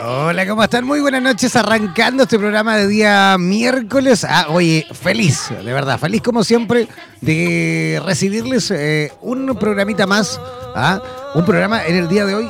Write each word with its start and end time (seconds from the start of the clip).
Hola, 0.00 0.46
¿cómo 0.46 0.62
están? 0.62 0.84
Muy 0.84 1.00
buenas 1.00 1.22
noches, 1.22 1.56
arrancando 1.56 2.22
este 2.22 2.38
programa 2.38 2.76
de 2.76 2.86
día 2.86 3.36
miércoles. 3.36 4.24
Ah, 4.28 4.46
oye, 4.50 4.86
feliz, 4.92 5.50
de 5.50 5.72
verdad, 5.72 5.98
feliz 5.98 6.22
como 6.22 6.44
siempre 6.44 6.86
de 7.20 8.00
recibirles 8.04 8.70
eh, 8.70 9.12
un 9.22 9.56
programita 9.58 10.06
más, 10.06 10.40
¿ah? 10.76 11.02
un 11.34 11.44
programa 11.44 11.84
en 11.84 11.96
el 11.96 12.08
día 12.08 12.26
de 12.26 12.34
hoy 12.36 12.48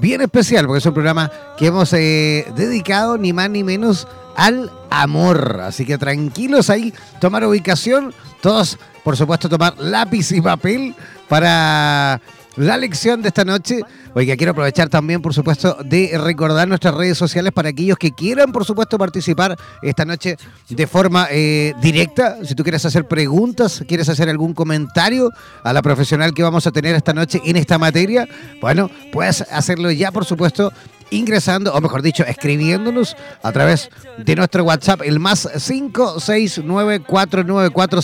bien 0.00 0.22
especial, 0.22 0.66
porque 0.66 0.78
es 0.78 0.86
un 0.86 0.94
programa 0.94 1.30
que 1.56 1.66
hemos 1.66 1.92
eh, 1.92 2.46
dedicado 2.56 3.16
ni 3.16 3.32
más 3.32 3.48
ni 3.48 3.62
menos 3.62 4.08
al 4.34 4.68
amor. 4.90 5.60
Así 5.62 5.86
que 5.86 5.98
tranquilos 5.98 6.68
ahí, 6.68 6.92
tomar 7.20 7.44
ubicación, 7.44 8.12
todos, 8.40 8.76
por 9.04 9.16
supuesto, 9.16 9.48
tomar 9.48 9.78
lápiz 9.78 10.32
y 10.32 10.40
papel 10.40 10.96
para 11.28 12.20
la 12.56 12.76
lección 12.76 13.22
de 13.22 13.28
esta 13.28 13.44
noche. 13.44 13.80
Oiga, 14.14 14.36
quiero 14.36 14.52
aprovechar 14.52 14.88
también, 14.88 15.22
por 15.22 15.34
supuesto, 15.34 15.76
de 15.84 16.18
recordar 16.22 16.68
nuestras 16.68 16.94
redes 16.94 17.16
sociales 17.16 17.52
para 17.52 17.70
aquellos 17.70 17.96
que 17.98 18.12
quieran, 18.12 18.52
por 18.52 18.64
supuesto, 18.64 18.98
participar 18.98 19.56
esta 19.80 20.04
noche 20.04 20.36
de 20.68 20.86
forma 20.86 21.28
eh, 21.30 21.72
directa. 21.80 22.38
Si 22.44 22.54
tú 22.54 22.62
quieres 22.62 22.84
hacer 22.84 23.08
preguntas, 23.08 23.82
quieres 23.86 24.08
hacer 24.08 24.28
algún 24.28 24.54
comentario 24.54 25.30
a 25.62 25.72
la 25.72 25.82
profesional 25.82 26.34
que 26.34 26.42
vamos 26.42 26.66
a 26.66 26.72
tener 26.72 26.94
esta 26.94 27.14
noche 27.14 27.40
en 27.44 27.56
esta 27.56 27.78
materia, 27.78 28.28
bueno, 28.60 28.90
puedes 29.12 29.40
hacerlo 29.42 29.90
ya, 29.90 30.10
por 30.12 30.24
supuesto, 30.24 30.72
ingresando, 31.12 31.72
o 31.72 31.80
mejor 31.80 32.02
dicho, 32.02 32.24
escribiéndonos 32.24 33.16
a 33.42 33.52
través 33.52 33.90
de 34.18 34.36
nuestro 34.36 34.64
WhatsApp, 34.64 35.02
el 35.04 35.20
más 35.20 35.46
569 35.46 37.00
494 37.00 38.00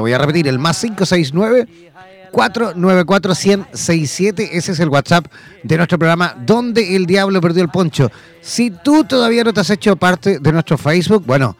Voy 0.00 0.12
a 0.12 0.18
repetir, 0.18 0.48
el 0.48 0.58
más 0.58 0.80
569 0.80 1.68
494 2.36 3.32
Ese 3.32 4.72
es 4.72 4.80
el 4.80 4.90
WhatsApp 4.90 5.24
de 5.62 5.76
nuestro 5.78 5.98
programa 5.98 6.36
Donde 6.38 6.94
el 6.94 7.06
Diablo 7.06 7.40
Perdió 7.40 7.62
el 7.62 7.70
Poncho. 7.70 8.12
Si 8.42 8.70
tú 8.70 9.04
todavía 9.04 9.42
no 9.42 9.54
te 9.54 9.60
has 9.60 9.70
hecho 9.70 9.96
parte 9.96 10.38
de 10.38 10.52
nuestro 10.52 10.76
Facebook, 10.76 11.24
bueno, 11.24 11.56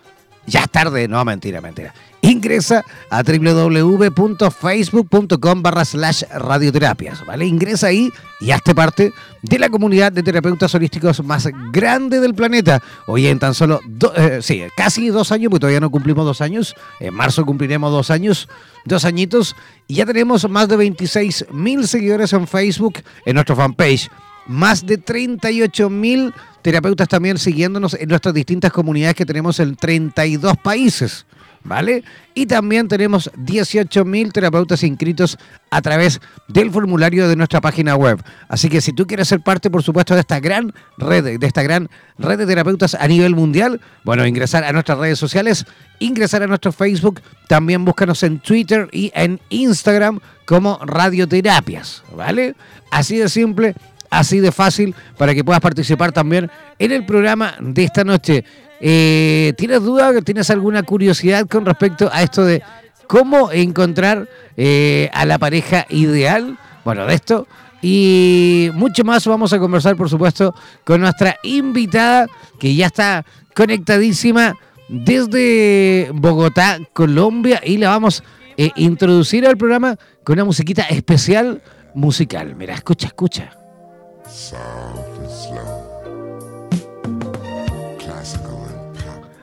ya 0.47 0.61
es 0.61 0.71
tarde. 0.71 1.09
No, 1.09 1.25
mentira, 1.25 1.63
mentira. 1.63 1.95
Ingresa 2.27 2.85
a 3.09 3.23
www.facebook.com 3.23 5.63
barra 5.63 5.85
slash 5.85 6.25
radioterapias, 6.35 7.25
¿vale? 7.25 7.47
Ingresa 7.47 7.87
ahí 7.87 8.11
y 8.41 8.51
hazte 8.51 8.75
parte 8.75 9.13
de 9.43 9.59
la 9.61 9.69
comunidad 9.69 10.11
de 10.11 10.25
terapeutas 10.25 10.75
holísticos 10.75 11.23
más 11.23 11.49
grande 11.71 12.19
del 12.19 12.35
planeta. 12.35 12.83
Hoy 13.07 13.29
en 13.29 13.39
tan 13.39 13.55
solo, 13.55 13.79
eh, 14.17 14.41
sí, 14.43 14.65
casi 14.77 15.07
dos 15.09 15.31
años, 15.31 15.51
porque 15.51 15.61
todavía 15.61 15.79
no 15.79 15.91
cumplimos 15.91 16.25
dos 16.25 16.41
años. 16.41 16.75
En 16.99 17.15
marzo 17.15 17.47
cumpliremos 17.47 17.93
dos 17.93 18.11
años, 18.11 18.49
dos 18.85 19.05
añitos. 19.05 19.55
Y 19.87 19.95
ya 19.95 20.05
tenemos 20.05 20.51
más 20.51 20.69
de 20.69 20.79
26 20.79 21.47
mil 21.53 21.87
seguidores 21.87 22.33
en 22.33 22.49
Facebook, 22.49 22.95
en 23.25 23.35
nuestro 23.35 23.55
fanpage. 23.55 24.11
Más 24.49 24.85
de 24.85 24.99
38 24.99 25.89
mil 25.91 26.35
terapeutas 26.63 27.07
también 27.07 27.39
siguiéndonos 27.39 27.95
en 27.95 28.09
nuestras 28.09 28.35
distintas 28.35 28.73
comunidades 28.73 29.15
que 29.15 29.25
tenemos 29.25 29.61
en 29.61 29.77
32 29.77 30.57
países. 30.57 31.25
¿Vale? 31.67 32.05
Y 32.35 32.47
también 32.47 32.89
tenemos 32.89 33.31
18.000 33.33 34.33
terapeutas 34.33 34.83
inscritos 34.83 35.39
a 35.71 35.83
través 35.83 36.21
del 36.49 36.71
formulario 36.71 37.29
de 37.29 37.37
nuestra 37.37 37.61
página 37.61 37.97
web. 37.97 38.23
Así 38.49 38.69
que 38.69 38.81
si 38.81 38.93
tú 38.93 39.07
quieres 39.07 39.29
ser 39.29 39.41
parte, 39.41 39.71
por 39.71 39.83
supuesto, 39.83 40.15
de 40.15 40.21
esta 40.21 40.41
gran 40.41 40.73
red, 40.99 41.39
de 41.39 41.47
esta 41.47 41.63
gran 41.63 41.89
red 42.19 42.39
de 42.39 42.47
terapeutas 42.47 42.95
a 42.95 43.07
nivel 43.09 43.35
mundial, 43.35 43.81
bueno, 44.05 44.27
ingresar 44.27 44.65
a 44.65 44.73
nuestras 44.73 44.99
redes 44.99 45.19
sociales, 45.19 45.67
ingresar 45.99 46.43
a 46.43 46.47
nuestro 46.47 46.73
Facebook, 46.73 47.21
también 47.49 47.85
búscanos 47.85 48.23
en 48.23 48.39
Twitter 48.39 48.89
y 48.93 49.11
en 49.15 49.41
Instagram 49.49 50.21
como 50.45 50.79
Radioterapias, 50.85 52.03
¿vale? 52.15 52.55
Así 52.91 53.17
de 53.17 53.29
simple, 53.29 53.75
así 54.11 54.41
de 54.41 54.53
fácil 54.53 54.95
para 55.19 55.35
que 55.35 55.45
puedas 55.45 55.61
participar 55.61 56.13
también 56.13 56.51
en 56.79 56.93
el 56.93 57.05
programa 57.05 57.55
de 57.61 57.85
esta 57.85 58.05
noche. 58.05 58.45
Eh, 58.81 59.55
¿Tienes 59.57 59.83
duda, 59.83 60.21
tienes 60.23 60.51
alguna 60.51 60.83
curiosidad 60.83 61.47
con 61.47 61.65
respecto 61.65 62.11
a 62.13 62.23
esto 62.23 62.45
de 62.45 62.63
cómo 63.07 63.51
encontrar 63.51 64.29
eh, 64.57 65.11
a 65.13 65.25
la 65.25 65.39
pareja 65.39 65.87
ideal? 65.89 66.59
Bueno, 66.85 67.07
de 67.07 67.15
esto 67.15 67.47
y 67.83 68.71
mucho 68.75 69.05
más 69.05 69.27
vamos 69.27 69.53
a 69.53 69.59
conversar, 69.59 69.97
por 69.97 70.09
supuesto, 70.09 70.55
con 70.85 71.01
nuestra 71.01 71.37
invitada 71.43 72.27
que 72.59 72.75
ya 72.75 72.87
está 72.87 73.25
conectadísima 73.55 74.55
desde 74.89 76.11
Bogotá, 76.13 76.79
Colombia, 76.93 77.61
y 77.65 77.77
la 77.77 77.91
vamos 77.91 78.21
a 78.21 78.25
eh, 78.57 78.71
introducir 78.77 79.47
al 79.47 79.57
programa 79.57 79.97
con 80.25 80.35
una 80.35 80.45
musiquita 80.45 80.83
especial 80.83 81.63
musical. 81.95 82.55
Mira, 82.57 82.75
escucha, 82.75 83.09
escucha. 83.09 83.53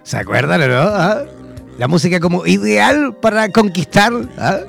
¿Se 0.03 0.17
acuerdan 0.17 0.61
o 0.61 0.67
no? 0.67 0.81
¿Ah? 0.81 1.23
La 1.77 1.88
música 1.88 2.19
como 2.19 2.45
ideal 2.45 3.15
para 3.15 3.50
conquistar. 3.50 4.11
¿ah? 4.38 4.59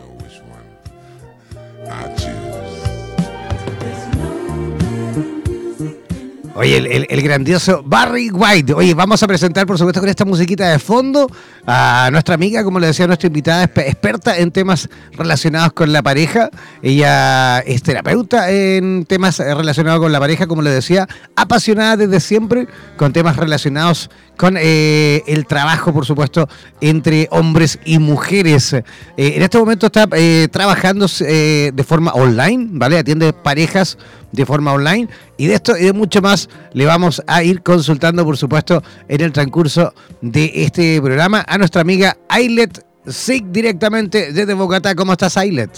Oye, 6.56 7.06
el, 7.08 7.22
grandioso 7.22 7.82
Barry 7.84 8.30
White. 8.30 8.74
Oye, 8.74 8.94
vamos 8.94 9.20
a 9.24 9.26
presentar, 9.26 9.66
por 9.66 9.76
supuesto, 9.76 9.98
con 9.98 10.08
esta 10.08 10.24
musiquita 10.24 10.70
de 10.70 10.78
fondo 10.78 11.26
a 11.66 12.08
nuestra 12.12 12.36
amiga, 12.36 12.62
como 12.62 12.78
le 12.78 12.86
decía 12.86 13.08
nuestra 13.08 13.26
invitada, 13.26 13.64
experta 13.64 14.38
en 14.38 14.52
temas 14.52 14.88
relacionados 15.16 15.72
con 15.72 15.92
la 15.92 16.00
pareja. 16.00 16.50
Ella 16.80 17.58
es 17.58 17.82
terapeuta 17.82 18.52
en 18.52 19.04
temas 19.04 19.38
relacionados 19.38 19.98
con 19.98 20.12
la 20.12 20.20
pareja, 20.20 20.46
como 20.46 20.62
le 20.62 20.70
decía, 20.70 21.08
apasionada 21.34 21.96
desde 21.96 22.20
siempre 22.20 22.68
con 22.96 23.12
temas 23.12 23.36
relacionados 23.36 24.08
con 24.36 24.56
eh, 24.56 25.22
el 25.26 25.46
trabajo, 25.46 25.92
por 25.92 26.06
supuesto, 26.06 26.48
entre 26.80 27.26
hombres 27.32 27.80
y 27.84 27.98
mujeres. 27.98 28.74
Eh, 28.74 28.84
en 29.16 29.42
este 29.42 29.58
momento 29.58 29.86
está 29.86 30.08
eh, 30.12 30.46
trabajando 30.52 31.06
de 31.08 31.84
forma 31.86 32.12
online, 32.12 32.68
¿vale? 32.72 32.98
Atiende 32.98 33.32
parejas 33.32 33.98
de 34.34 34.46
forma 34.46 34.72
online. 34.72 35.08
Y 35.36 35.46
de 35.46 35.54
esto 35.54 35.76
y 35.76 35.84
de 35.84 35.92
mucho 35.92 36.20
más 36.20 36.48
le 36.72 36.86
vamos 36.86 37.22
a 37.26 37.42
ir 37.42 37.62
consultando, 37.62 38.24
por 38.24 38.36
supuesto, 38.36 38.82
en 39.08 39.20
el 39.20 39.32
transcurso 39.32 39.94
de 40.20 40.50
este 40.54 41.00
programa 41.00 41.44
a 41.46 41.58
nuestra 41.58 41.80
amiga 41.80 42.16
Ailet 42.28 42.84
Sig 43.06 43.44
directamente 43.50 44.32
desde 44.32 44.54
Bogotá. 44.54 44.94
¿Cómo 44.94 45.12
estás, 45.12 45.36
Ailet? 45.36 45.70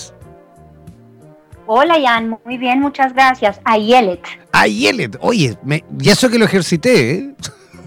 Hola, 1.68 1.96
Jan. 2.00 2.38
Muy 2.44 2.58
bien, 2.58 2.80
muchas 2.80 3.12
gracias. 3.12 3.60
Ayelet. 3.64 4.20
Ayelet. 4.52 5.18
Oye, 5.20 5.56
me, 5.64 5.84
ya 5.98 6.12
eso 6.12 6.28
que 6.28 6.38
lo 6.38 6.44
ejercité, 6.44 7.10
¿eh? 7.10 7.34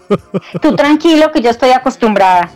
Tú 0.61 0.75
tranquilo 0.75 1.31
que 1.31 1.41
yo 1.41 1.49
estoy 1.49 1.69
acostumbrada. 1.69 2.49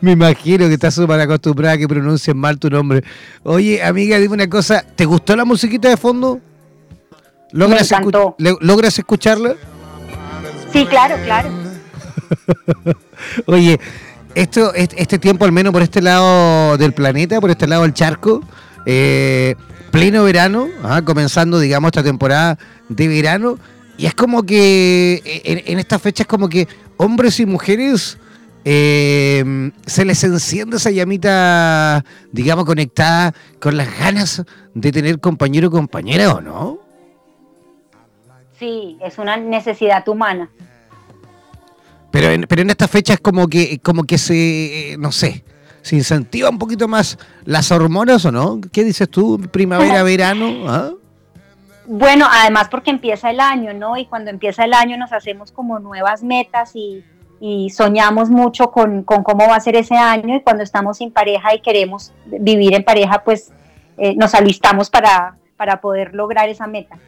Me 0.00 0.12
imagino 0.12 0.68
que 0.68 0.74
estás 0.74 0.94
súper 0.94 1.20
acostumbrada 1.20 1.74
a 1.74 1.78
que 1.78 1.88
pronuncien 1.88 2.36
mal 2.36 2.58
tu 2.58 2.70
nombre. 2.70 3.02
Oye, 3.42 3.82
amiga, 3.82 4.18
dime 4.18 4.34
una 4.34 4.48
cosa. 4.48 4.84
¿Te 4.94 5.04
gustó 5.04 5.34
la 5.34 5.44
musiquita 5.44 5.88
de 5.88 5.96
fondo? 5.96 6.40
¿Logras, 7.52 7.90
¿Logras 8.60 8.98
escucharla? 8.98 9.54
Sí, 10.72 10.86
claro, 10.86 11.16
claro. 11.24 11.50
Oye, 13.46 13.80
esto, 14.34 14.74
este 14.74 15.18
tiempo, 15.18 15.44
al 15.44 15.52
menos 15.52 15.72
por 15.72 15.82
este 15.82 16.02
lado 16.02 16.76
del 16.76 16.92
planeta, 16.92 17.40
por 17.40 17.50
este 17.50 17.66
lado 17.66 17.82
del 17.82 17.94
charco, 17.94 18.42
eh, 18.86 19.54
pleno 19.90 20.24
verano, 20.24 20.68
ah, 20.82 21.02
comenzando, 21.04 21.58
digamos, 21.58 21.88
esta 21.88 22.02
temporada 22.02 22.58
de 22.88 23.08
verano, 23.08 23.58
y 23.96 24.06
es 24.06 24.14
como 24.14 24.44
que 24.44 25.42
en, 25.44 25.62
en 25.72 25.78
esta 25.78 25.98
fecha 25.98 26.22
es 26.22 26.28
como 26.28 26.48
que 26.48 26.68
hombres 26.98 27.40
y 27.40 27.46
mujeres 27.46 28.18
eh, 28.64 29.72
se 29.86 30.04
les 30.04 30.22
enciende 30.24 30.76
esa 30.76 30.90
llamita, 30.90 32.04
digamos, 32.30 32.66
conectada 32.66 33.32
con 33.60 33.76
las 33.76 33.98
ganas 33.98 34.44
de 34.74 34.92
tener 34.92 35.20
compañero 35.20 35.68
o 35.68 35.70
compañera, 35.70 36.34
¿o 36.34 36.40
no? 36.40 36.87
Sí, 38.58 38.98
es 39.00 39.18
una 39.18 39.36
necesidad 39.36 40.06
humana. 40.08 40.50
Pero 42.10 42.28
en, 42.30 42.42
pero 42.48 42.62
en 42.62 42.70
esta 42.70 42.88
fecha 42.88 43.14
es 43.14 43.20
como 43.20 43.46
que, 43.46 43.78
como 43.80 44.04
que 44.04 44.18
se, 44.18 44.96
no 44.98 45.12
sé, 45.12 45.44
se 45.82 45.96
incentiva 45.96 46.50
un 46.50 46.58
poquito 46.58 46.88
más 46.88 47.18
las 47.44 47.70
hormonas 47.70 48.24
o 48.24 48.32
no? 48.32 48.60
¿Qué 48.72 48.84
dices 48.84 49.08
tú? 49.08 49.40
Primavera, 49.52 50.02
verano. 50.04 50.68
¿Ah? 50.68 50.90
Bueno, 51.86 52.26
además 52.30 52.68
porque 52.68 52.90
empieza 52.90 53.30
el 53.30 53.40
año, 53.40 53.72
¿no? 53.72 53.96
Y 53.96 54.06
cuando 54.06 54.30
empieza 54.30 54.64
el 54.64 54.74
año 54.74 54.96
nos 54.96 55.12
hacemos 55.12 55.52
como 55.52 55.78
nuevas 55.78 56.22
metas 56.22 56.72
y, 56.74 57.04
soñamos 57.70 58.30
mucho 58.30 58.72
con, 58.72 59.04
cómo 59.04 59.48
va 59.48 59.54
a 59.54 59.60
ser 59.60 59.76
ese 59.76 59.96
año 59.96 60.34
y 60.34 60.42
cuando 60.42 60.64
estamos 60.64 60.98
sin 60.98 61.12
pareja 61.12 61.54
y 61.54 61.60
queremos 61.60 62.12
vivir 62.26 62.74
en 62.74 62.82
pareja, 62.82 63.22
pues 63.22 63.52
eh, 63.96 64.16
nos 64.16 64.34
alistamos 64.34 64.90
para, 64.90 65.36
para 65.56 65.80
poder 65.80 66.14
lograr 66.14 66.48
esa 66.48 66.66
meta. 66.66 66.98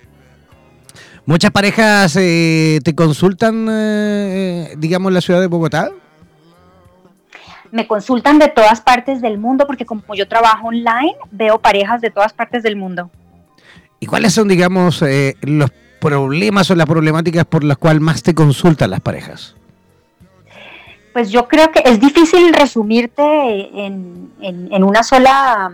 ¿Muchas 1.31 1.53
parejas 1.53 2.17
eh, 2.17 2.81
te 2.83 2.93
consultan, 2.93 3.69
eh, 3.71 4.75
digamos, 4.77 5.11
en 5.11 5.15
la 5.15 5.21
ciudad 5.21 5.41
de 5.41 5.47
Bogotá? 5.47 5.93
Me 7.71 7.87
consultan 7.87 8.41
de 8.41 8.49
todas 8.49 8.81
partes 8.81 9.23
del 9.23 9.39
mundo 9.39 9.65
porque 9.65 9.87
como 9.87 10.03
yo 10.17 10.27
trabajo 10.27 10.67
online, 10.67 11.15
veo 11.31 11.61
parejas 11.61 12.01
de 12.01 12.11
todas 12.11 12.33
partes 12.33 12.65
del 12.65 12.75
mundo. 12.75 13.13
¿Y 14.01 14.07
cuáles 14.07 14.35
son, 14.35 14.49
digamos, 14.49 15.03
eh, 15.03 15.37
los 15.43 15.71
problemas 16.01 16.69
o 16.73 16.75
las 16.75 16.87
problemáticas 16.87 17.45
por 17.45 17.63
las 17.63 17.79
cuales 17.79 18.03
más 18.03 18.25
te 18.25 18.35
consultan 18.35 18.91
las 18.91 19.01
parejas? 19.01 19.55
Pues 21.13 21.31
yo 21.31 21.47
creo 21.47 21.71
que 21.71 21.85
es 21.85 22.01
difícil 22.01 22.53
resumirte 22.53 23.23
en, 23.87 24.33
en, 24.41 24.83
una 24.83 25.05
sola, 25.05 25.71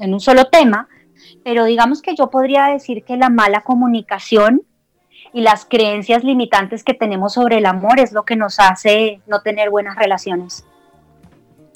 en 0.00 0.12
un 0.12 0.18
solo 0.18 0.46
tema, 0.46 0.88
pero 1.44 1.64
digamos 1.64 2.02
que 2.02 2.16
yo 2.16 2.28
podría 2.28 2.64
decir 2.64 3.04
que 3.04 3.16
la 3.16 3.28
mala 3.28 3.60
comunicación 3.60 4.62
y 5.36 5.42
las 5.42 5.66
creencias 5.66 6.24
limitantes 6.24 6.82
que 6.82 6.94
tenemos 6.94 7.34
sobre 7.34 7.58
el 7.58 7.66
amor 7.66 8.00
es 8.00 8.12
lo 8.12 8.24
que 8.24 8.36
nos 8.36 8.58
hace 8.58 9.20
no 9.26 9.42
tener 9.42 9.68
buenas 9.68 9.94
relaciones. 9.94 10.64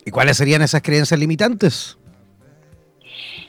¿Y 0.03 0.11
cuáles 0.11 0.39
serían 0.39 0.63
esas 0.63 0.81
creencias 0.81 1.21
limitantes? 1.21 1.99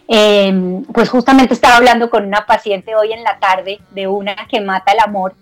Em, 0.09 0.83
pues 0.83 1.09
justamente 1.09 1.53
estaba 1.53 1.77
hablando 1.77 2.09
con 2.09 2.25
una 2.25 2.45
paciente 2.45 2.93
hoy 2.93 3.13
en 3.13 3.23
la 3.23 3.39
tarde 3.39 3.79
de 3.91 4.07
una 4.07 4.35
que 4.49 4.59
mata 4.59 4.91
el 4.91 4.99
amor 4.99 5.33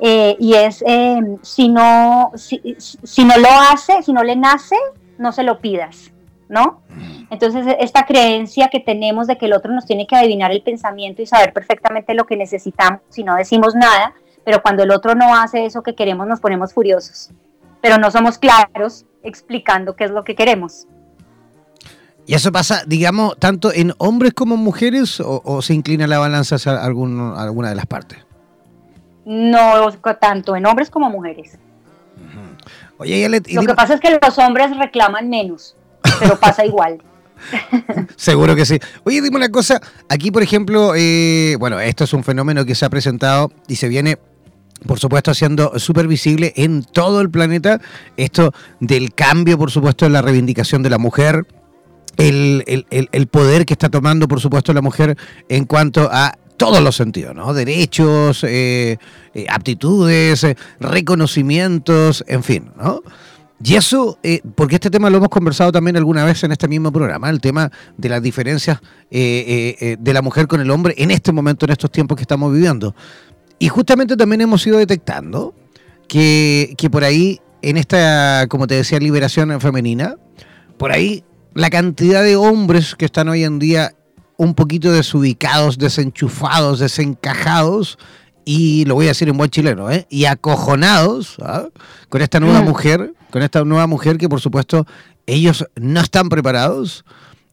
eh, 0.00 0.36
y 0.40 0.54
es 0.54 0.82
em, 0.84 1.38
si 1.42 1.68
no 1.68 2.32
si, 2.34 2.60
si, 2.80 3.24
no 3.24 3.38
lo 3.38 3.48
hace, 3.70 4.02
si 4.02 4.12
no 4.12 4.24
le 4.24 4.34
nace, 4.34 4.74
no 5.18 5.30
se 5.30 5.44
lo 5.44 5.60
pidas, 5.60 6.10
¿no? 6.48 6.82
Entonces 7.30 7.76
esta 7.78 8.04
creencia 8.06 8.68
que 8.68 8.80
tenemos 8.80 9.26
de 9.28 9.38
que 9.38 9.46
el 9.46 9.52
otro 9.52 9.72
nos 9.72 9.86
tiene 9.86 10.06
que 10.06 10.16
adivinar 10.16 10.50
el 10.50 10.62
pensamiento 10.62 11.22
y 11.22 11.26
saber 11.26 11.52
perfectamente 11.52 12.14
lo 12.14 12.26
que 12.26 12.36
necesitamos 12.36 13.00
si 13.08 13.22
no 13.22 13.36
decimos 13.36 13.74
nada, 13.74 14.14
pero 14.44 14.62
cuando 14.62 14.82
el 14.82 14.90
otro 14.90 15.14
no 15.14 15.34
hace 15.34 15.64
eso 15.64 15.82
que 15.82 15.94
queremos 15.94 16.26
nos 16.26 16.40
ponemos 16.40 16.74
furiosos, 16.74 17.30
pero 17.80 17.98
no 17.98 18.10
somos 18.10 18.38
claros 18.38 19.06
explicando 19.22 19.94
qué 19.94 20.04
es 20.04 20.10
lo 20.10 20.24
que 20.24 20.34
queremos. 20.34 20.86
¿Y 22.26 22.34
eso 22.34 22.52
pasa, 22.52 22.82
digamos, 22.86 23.36
tanto 23.38 23.72
en 23.72 23.92
hombres 23.98 24.34
como 24.34 24.54
en 24.54 24.60
mujeres 24.60 25.20
o, 25.24 25.62
se 25.62 25.74
inclina 25.74 26.06
la 26.06 26.18
balanza 26.18 26.56
hacia 26.56 26.82
alguna 26.82 27.68
de 27.70 27.74
las 27.74 27.86
partes? 27.86 28.18
No, 29.24 29.90
tanto 30.20 30.56
en 30.56 30.66
hombres 30.66 30.90
como 30.90 31.10
mujeres. 31.10 31.58
Oye, 32.98 33.28
Lo 33.28 33.62
que 33.62 33.74
pasa 33.74 33.94
es 33.94 34.00
que 34.00 34.18
los 34.20 34.38
hombres 34.38 34.76
reclaman 34.76 35.28
menos, 35.28 35.76
pero 36.18 36.38
pasa 36.38 36.64
igual. 36.66 37.02
Seguro 38.16 38.54
que 38.56 38.64
sí. 38.64 38.78
Oye, 39.04 39.20
dime 39.22 39.36
una 39.36 39.50
cosa. 39.50 39.80
Aquí, 40.08 40.30
por 40.30 40.42
ejemplo, 40.42 40.92
eh, 40.96 41.56
bueno, 41.58 41.80
esto 41.80 42.04
es 42.04 42.12
un 42.12 42.24
fenómeno 42.24 42.64
que 42.64 42.74
se 42.74 42.84
ha 42.84 42.90
presentado 42.90 43.52
y 43.68 43.76
se 43.76 43.88
viene 43.88 44.18
por 44.86 44.98
supuesto, 44.98 45.34
siendo 45.34 45.78
súper 45.78 46.08
visible 46.08 46.54
en 46.56 46.82
todo 46.82 47.20
el 47.20 47.30
planeta 47.30 47.82
esto 48.16 48.52
del 48.80 49.12
cambio, 49.12 49.58
por 49.58 49.70
supuesto, 49.70 50.06
de 50.06 50.10
la 50.10 50.22
reivindicación 50.22 50.82
de 50.82 50.88
la 50.90 50.98
mujer, 50.98 51.46
el, 52.16 52.64
el, 52.90 53.26
poder 53.26 53.66
que 53.66 53.74
está 53.74 53.88
tomando, 53.88 54.28
por 54.28 54.40
supuesto, 54.40 54.72
la 54.72 54.82
mujer 54.82 55.16
en 55.48 55.64
cuanto 55.64 56.08
a 56.10 56.38
todos 56.56 56.82
los 56.82 56.96
sentidos, 56.96 57.34
¿no? 57.34 57.54
Derechos, 57.54 58.44
eh, 58.44 58.98
eh, 59.34 59.46
aptitudes, 59.48 60.46
reconocimientos, 60.78 62.24
en 62.26 62.42
fin, 62.42 62.72
¿no? 62.76 63.02
Y 63.62 63.74
eso, 63.74 64.18
eh, 64.22 64.40
porque 64.54 64.76
este 64.76 64.90
tema 64.90 65.10
lo 65.10 65.18
hemos 65.18 65.28
conversado 65.28 65.70
también 65.70 65.96
alguna 65.96 66.24
vez 66.24 66.42
en 66.44 66.52
este 66.52 66.66
mismo 66.66 66.90
programa, 66.90 67.28
el 67.28 67.40
tema 67.40 67.70
de 67.96 68.08
las 68.08 68.22
diferencias 68.22 68.80
eh, 69.10 69.76
eh, 69.80 69.96
de 70.00 70.14
la 70.14 70.22
mujer 70.22 70.46
con 70.46 70.60
el 70.60 70.70
hombre 70.70 70.94
en 70.96 71.10
este 71.10 71.30
momento, 71.30 71.66
en 71.66 71.72
estos 71.72 71.90
tiempos 71.90 72.16
que 72.16 72.22
estamos 72.22 72.52
viviendo. 72.52 72.94
Y 73.58 73.68
justamente 73.68 74.16
también 74.16 74.40
hemos 74.40 74.66
ido 74.66 74.78
detectando 74.78 75.54
que, 76.08 76.74
que 76.78 76.88
por 76.88 77.04
ahí, 77.04 77.40
en 77.60 77.76
esta, 77.76 78.46
como 78.48 78.66
te 78.66 78.76
decía, 78.76 78.98
liberación 78.98 79.60
femenina, 79.60 80.16
por 80.78 80.92
ahí 80.92 81.22
la 81.52 81.68
cantidad 81.68 82.22
de 82.22 82.36
hombres 82.36 82.94
que 82.94 83.04
están 83.04 83.28
hoy 83.28 83.44
en 83.44 83.58
día 83.58 83.94
un 84.38 84.54
poquito 84.54 84.90
desubicados, 84.90 85.76
desenchufados, 85.76 86.78
desencajados, 86.78 87.98
y 88.44 88.86
lo 88.86 88.94
voy 88.94 89.04
a 89.04 89.08
decir 89.08 89.28
en 89.28 89.36
buen 89.36 89.50
chileno, 89.50 89.90
¿eh? 89.90 90.06
y 90.08 90.24
acojonados 90.24 91.36
¿ah? 91.42 91.66
con 92.08 92.22
esta 92.22 92.40
nueva 92.40 92.62
mm. 92.62 92.64
mujer, 92.64 93.12
con 93.30 93.42
esta 93.42 93.64
nueva 93.64 93.86
mujer 93.86 94.18
que 94.18 94.28
por 94.28 94.40
supuesto 94.40 94.86
ellos 95.26 95.66
no 95.76 96.00
están 96.00 96.28
preparados. 96.28 97.04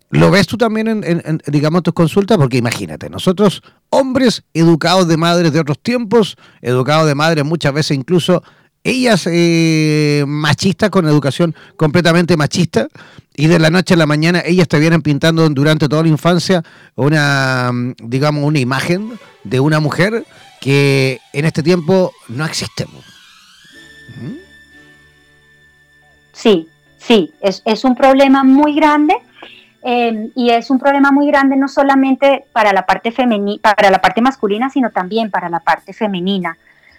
¿Lo 0.10 0.32
ves 0.32 0.48
tú 0.48 0.58
también 0.58 0.88
en, 0.88 1.42
digamos, 1.48 1.84
tus 1.84 1.94
consultas? 1.94 2.38
Porque 2.38 2.58
imagínate, 2.58 3.10
nosotros, 3.10 3.62
hombres 3.90 4.44
educados 4.54 5.08
de 5.08 5.18
madres 5.18 5.52
de 5.52 5.60
otros 5.60 5.80
tiempos, 5.80 6.38
educados 6.62 7.08
de 7.08 7.16
madres 7.16 7.44
muchas 7.44 7.74
veces 7.74 7.98
incluso 7.98 8.42
ellas 8.84 9.28
eh, 9.30 10.24
machistas 10.26 10.90
con 10.90 11.08
educación 11.08 11.54
completamente 11.76 12.38
machista 12.38 12.88
y 13.36 13.48
de 13.48 13.60
la 13.60 13.70
noche 13.70 13.96
a 13.96 13.98
la 13.98 14.06
mañana 14.06 14.42
ellas 14.46 14.70
te 14.70 14.80
vienen 14.80 15.02
pintando 15.02 15.48
durante 15.50 15.90
toda 15.90 16.04
la 16.04 16.08
infancia 16.10 16.64
una, 16.96 17.72
digamos, 18.02 18.46
una 18.46 18.60
imagen 18.60 19.20
de 19.44 19.60
una 19.60 19.82
mujer 19.82 20.26
que 20.62 21.20
en 21.34 21.46
este 21.46 21.64
tiempo 21.64 22.14
no 22.30 22.46
existe. 22.46 22.86
Sí, 26.38 26.70
sí, 27.00 27.34
es, 27.42 27.84
un 27.84 27.96
problema 27.96 28.44
muy 28.44 28.76
grande 28.76 29.16
em, 29.82 30.30
y 30.36 30.52
es 30.52 30.70
un 30.70 30.78
problema 30.78 31.12
muy 31.12 31.26
grande 31.26 31.56
no 31.56 31.68
solamente 31.68 32.46
para 32.54 32.72
la 32.74 32.86
parte 32.86 33.12
femenina, 33.12 33.60
para 33.60 33.90
la 33.90 34.00
parte 34.00 34.22
masculina, 34.22 34.70
sino 34.70 34.92
también 34.92 35.32
para 35.32 35.50
la 35.50 35.62
parte 35.62 35.94
femenina, 35.94 36.56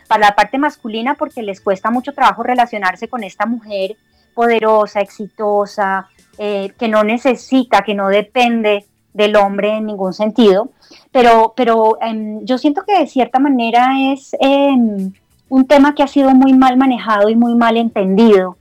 para 0.09 0.27
la 0.27 0.35
parte 0.35 0.59
masculina 0.59 1.15
porque 1.15 1.45
les 1.45 1.61
cuesta 1.61 1.89
mucho 1.89 2.13
trabajo 2.13 2.43
relacionarse 2.43 3.07
con 3.07 3.23
esta 3.23 3.47
mujer 3.47 3.95
poderosa, 4.35 4.99
exitosa, 4.99 6.09
eh, 6.37 6.73
que 6.77 6.89
no 6.89 7.05
necesita, 7.05 7.83
que 7.83 7.95
no 7.95 8.09
depende 8.09 8.87
del 9.15 9.37
hombre 9.37 9.77
en 9.77 9.87
ningún 9.87 10.15
sentido. 10.15 10.71
Pero, 11.13 11.55
pero 11.57 11.97
em, 12.01 12.45
yo 12.45 12.59
siento 12.59 12.83
que 12.85 12.99
de 12.99 13.07
cierta 13.07 13.39
manera 13.39 14.13
es 14.13 14.35
em, 14.41 15.13
un 15.49 15.67
tema 15.69 15.95
que 15.95 16.03
ha 16.03 16.09
sido 16.09 16.31
muy 16.31 16.55
mal 16.55 16.77
manejado 16.77 17.29
y 17.29 17.37
muy 17.37 17.55
mal 17.55 17.77
entendido. 17.77 18.58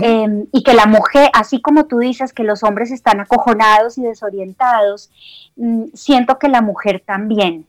Em, 0.00 0.46
y 0.52 0.62
que 0.62 0.74
la 0.74 0.86
mujer, 0.86 1.28
así 1.32 1.60
como 1.60 1.86
tú 1.86 1.98
dices 1.98 2.32
que 2.32 2.44
los 2.44 2.62
hombres 2.62 2.92
están 2.92 3.20
acojonados 3.20 3.98
y 3.98 4.02
desorientados, 4.02 5.10
mm, 5.56 5.86
siento 5.94 6.38
que 6.38 6.48
la 6.48 6.60
mujer 6.60 7.02
también, 7.04 7.66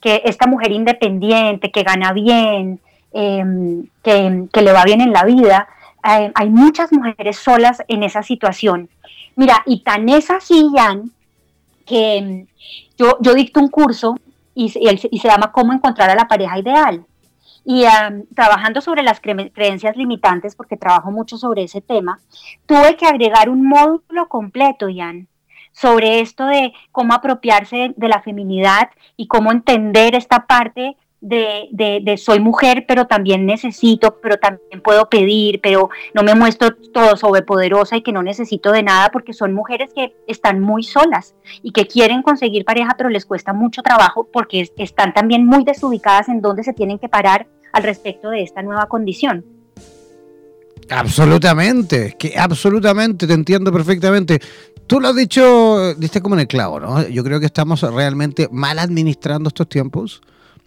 que 0.00 0.22
esta 0.24 0.46
mujer 0.46 0.72
independiente, 0.72 1.70
que 1.70 1.82
gana 1.82 2.12
bien, 2.12 2.80
que, 3.12 4.62
le 4.62 4.72
va 4.72 4.84
bien 4.84 5.00
en 5.00 5.12
la 5.12 5.24
vida, 5.24 5.68
hay 6.02 6.50
muchas 6.50 6.92
mujeres 6.92 7.36
solas 7.36 7.82
en 7.88 8.02
esa 8.02 8.22
situación. 8.22 8.88
Mira, 9.36 9.62
y 9.66 9.80
tan 9.80 10.08
es 10.08 10.30
así, 10.30 10.70
Jan, 10.74 11.12
que 11.84 12.22
mm, 12.22 12.46
yo, 12.98 13.18
yo 13.20 13.34
dicto 13.34 13.60
un 13.60 13.68
curso 13.68 14.16
y, 14.54 14.64
y, 14.64 15.18
se 15.18 15.28
llama 15.28 15.52
Cómo 15.52 15.72
encontrar 15.74 16.10
a 16.10 16.14
la 16.14 16.26
pareja 16.26 16.58
ideal. 16.58 17.04
Y 17.68 17.84
trabajando 18.36 18.80
sobre 18.80 19.02
las 19.02 19.20
creencias 19.20 19.96
limitantes, 19.96 20.54
porque 20.54 20.76
trabajo 20.76 21.10
mucho 21.10 21.36
sobre 21.36 21.64
ese 21.64 21.80
tema, 21.80 22.20
tuve 22.64 22.96
que 22.96 23.06
agregar 23.06 23.48
un 23.48 23.68
módulo 23.68 24.28
completo, 24.28 24.86
Jan, 24.94 25.26
sobre 25.72 26.20
esto 26.20 26.46
de 26.46 26.72
cómo 26.92 27.12
apropiarse 27.12 27.92
de 27.96 28.08
la 28.08 28.22
feminidad 28.22 28.90
y 29.16 29.26
cómo 29.26 29.50
entender 29.50 30.14
esta 30.14 30.46
parte 30.46 30.96
de, 31.20 32.00
de, 32.02 32.16
soy 32.18 32.40
mujer, 32.40 32.84
pero 32.86 33.06
también 33.06 33.46
necesito, 33.46 34.20
pero 34.20 34.36
también 34.36 34.80
puedo 34.80 35.08
pedir, 35.08 35.60
pero 35.60 35.90
no 36.14 36.22
me 36.22 36.34
muestro 36.34 36.76
todo 36.92 37.16
sobrepoderosa 37.16 37.96
y 37.96 38.02
que 38.02 38.12
no 38.12 38.22
necesito 38.22 38.70
de 38.70 38.82
nada 38.82 39.10
porque 39.10 39.32
son 39.32 39.52
mujeres 39.52 39.90
que 39.94 40.14
están 40.28 40.60
muy 40.60 40.82
solas 40.82 41.34
y 41.62 41.72
que 41.72 41.86
quieren 41.86 42.22
conseguir 42.22 42.64
pareja, 42.64 42.94
pero 42.96 43.08
les 43.08 43.26
cuesta 43.26 43.52
mucho 43.52 43.82
trabajo 43.82 44.28
porque 44.32 44.70
están 44.76 45.14
también 45.14 45.46
muy 45.46 45.64
desubicadas 45.64 46.28
en 46.28 46.40
dónde 46.40 46.62
se 46.62 46.74
tienen 46.74 46.98
que 46.98 47.08
parar 47.08 47.48
al 47.76 47.82
respecto 47.82 48.30
de 48.30 48.42
esta 48.42 48.62
nueva 48.62 48.86
condición. 48.86 49.44
Absolutamente, 50.88 52.16
que 52.18 52.38
absolutamente, 52.38 53.26
te 53.26 53.34
entiendo 53.34 53.70
perfectamente. 53.70 54.40
Tú 54.86 54.98
lo 54.98 55.08
has 55.08 55.16
dicho, 55.16 55.94
diste 55.94 56.22
como 56.22 56.36
en 56.36 56.42
el 56.42 56.46
clavo, 56.46 56.80
¿no? 56.80 57.06
Yo 57.06 57.22
creo 57.22 57.38
que 57.38 57.44
estamos 57.44 57.82
realmente 57.82 58.48
mal 58.50 58.78
administrando 58.78 59.48
estos 59.48 59.68
tiempos 59.68 60.22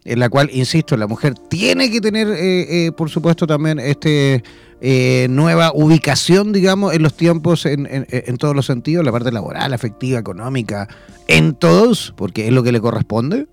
en 0.06 0.20
la 0.20 0.30
cual, 0.30 0.52
insisto, 0.54 0.96
la 0.98 1.08
mujer 1.08 1.34
tiene 1.34 1.90
que 1.90 2.00
tener, 2.00 2.28
eh, 2.28 2.86
eh, 2.86 2.92
por 2.92 3.10
supuesto, 3.10 3.48
también 3.48 3.80
este 3.80 4.44
eh, 4.82 5.28
nueva 5.32 5.72
ubicación, 5.74 6.54
digamos, 6.54 6.94
en 6.94 7.02
los 7.02 7.16
tiempos, 7.16 7.66
en, 7.66 7.88
en, 7.90 8.38
todos 8.38 8.56
los 8.56 8.68
sentidos, 8.68 9.04
la 9.04 9.12
parte 9.12 9.32
laboral, 9.32 9.74
afectiva, 9.74 10.20
económica, 10.20 10.88
en 11.28 11.56
todos, 11.56 12.14
porque 12.16 12.48
es 12.48 12.54
lo 12.54 12.62
que 12.62 12.72
le 12.72 12.80
corresponde. 12.80 13.48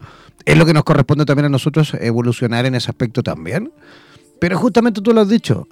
Es 0.44 0.56
lo 0.56 0.66
que 0.66 0.72
nos 0.72 0.84
corresponde 0.84 1.24
también 1.24 1.46
a 1.46 1.48
nosotros 1.48 1.94
evolucionar 1.94 2.66
en 2.66 2.74
ese 2.74 2.90
aspecto 2.90 3.22
también. 3.22 3.72
Pero 4.38 4.58
justamente 4.58 5.00
tú 5.00 5.14
lo 5.14 5.22
has 5.22 5.28
dicho, 5.30 5.66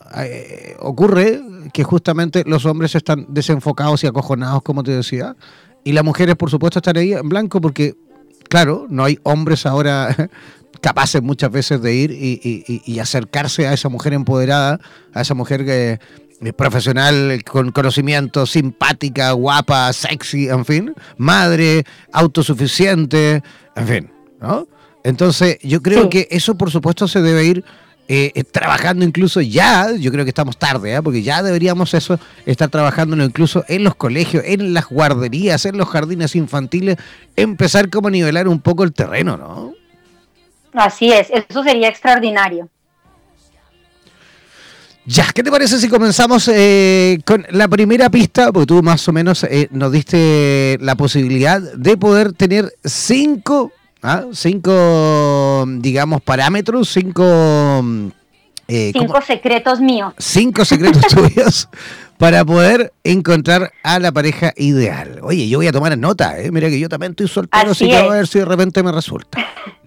ocurre 0.80 1.42
que 1.72 1.84
justamente 1.84 2.44
los 2.46 2.64
hombres 2.64 2.94
están 2.94 3.26
desenfocados 3.28 4.02
y 4.04 4.06
acojonados, 4.06 4.62
como 4.62 4.82
te 4.82 4.92
decía, 4.92 5.36
y 5.84 5.92
las 5.92 6.02
mujeres, 6.02 6.34
por 6.36 6.50
supuesto, 6.50 6.78
están 6.78 6.96
ahí 6.96 7.12
en 7.12 7.28
blanco 7.28 7.60
porque 7.60 7.94
claro, 8.48 8.86
no 8.88 9.04
hay 9.04 9.18
hombres 9.24 9.66
ahora 9.66 10.30
capaces 10.80 11.22
muchas 11.22 11.50
veces 11.50 11.82
de 11.82 11.94
ir 11.94 12.10
y, 12.12 12.98
acercarse 13.00 13.66
a 13.66 13.72
esa 13.72 13.88
mujer 13.88 14.12
empoderada, 14.12 14.78
a 15.12 15.22
esa 15.22 15.34
mujer 15.34 15.64
que 15.64 15.98
profesional 16.56 17.42
con 17.44 17.72
conocimiento, 17.72 18.44
simpática, 18.44 19.32
guapa, 19.32 19.92
sexy, 19.92 20.48
en 20.48 20.64
fin, 20.64 20.94
madre, 21.16 21.84
autosuficiente, 22.12 23.42
en 23.76 23.88
fin, 23.88 24.10
¿no? 24.46 24.68
Entonces, 25.02 25.58
yo 25.62 25.82
creo 25.82 26.08
que 26.08 26.28
eso, 26.30 26.54
por 26.54 26.70
supuesto, 26.70 27.08
se 27.08 27.20
debe 27.20 27.44
ir 27.44 27.64
eh, 28.08 28.32
eh, 28.34 28.44
trabajando 28.44 29.04
incluso 29.04 29.40
ya, 29.40 29.92
yo 29.92 30.12
creo 30.12 30.24
que 30.24 30.30
estamos 30.30 30.58
tarde, 30.58 30.94
¿eh? 30.94 31.02
porque 31.02 31.22
ya 31.22 31.42
deberíamos 31.42 31.94
eso 31.94 32.18
estar 32.44 32.68
trabajando 32.68 33.22
incluso 33.22 33.64
en 33.68 33.84
los 33.84 33.94
colegios, 33.94 34.44
en 34.46 34.74
las 34.74 34.88
guarderías, 34.88 35.64
en 35.64 35.78
los 35.78 35.88
jardines 35.88 36.36
infantiles, 36.36 36.96
empezar 37.36 37.88
como 37.88 38.08
a 38.08 38.10
nivelar 38.10 38.46
un 38.48 38.60
poco 38.60 38.84
el 38.84 38.92
terreno, 38.92 39.36
¿no? 39.36 39.72
Así 40.74 41.12
es, 41.12 41.28
eso 41.30 41.62
sería 41.62 41.88
extraordinario. 41.88 42.68
Ya, 45.06 45.26
¿qué 45.34 45.42
te 45.42 45.50
parece 45.50 45.78
si 45.78 45.88
comenzamos 45.88 46.48
eh, 46.48 47.18
con 47.26 47.46
la 47.50 47.68
primera 47.68 48.08
pista? 48.08 48.50
Porque 48.52 48.66
tú 48.66 48.82
más 48.82 49.06
o 49.06 49.12
menos 49.12 49.44
eh, 49.44 49.68
nos 49.70 49.92
diste 49.92 50.78
la 50.80 50.94
posibilidad 50.94 51.60
de 51.60 51.96
poder 51.98 52.32
tener 52.32 52.74
cinco, 52.82 53.70
¿ah? 54.04 54.24
cinco 54.32 55.64
digamos, 55.66 56.22
parámetros, 56.22 56.88
cinco... 56.88 57.82
Eh, 58.66 58.92
cinco 58.94 59.20
secretos 59.20 59.80
míos. 59.80 60.14
Cinco 60.18 60.64
secretos 60.64 61.02
tuyos 61.08 61.68
para 62.16 62.44
poder 62.44 62.92
encontrar 63.02 63.72
a 63.82 63.98
la 63.98 64.12
pareja 64.12 64.52
ideal. 64.56 65.20
Oye, 65.22 65.48
yo 65.48 65.58
voy 65.58 65.66
a 65.66 65.72
tomar 65.72 65.98
nota, 65.98 66.38
¿eh? 66.40 66.50
Mira 66.50 66.68
que 66.68 66.78
yo 66.78 66.88
también 66.88 67.12
estoy 67.12 67.28
soltero, 67.28 67.72
así, 67.72 67.88
que 67.88 67.96
a 67.96 68.06
ver 68.06 68.26
si 68.26 68.38
de 68.38 68.44
repente 68.44 68.82
me 68.82 68.92
resulta. 68.92 69.38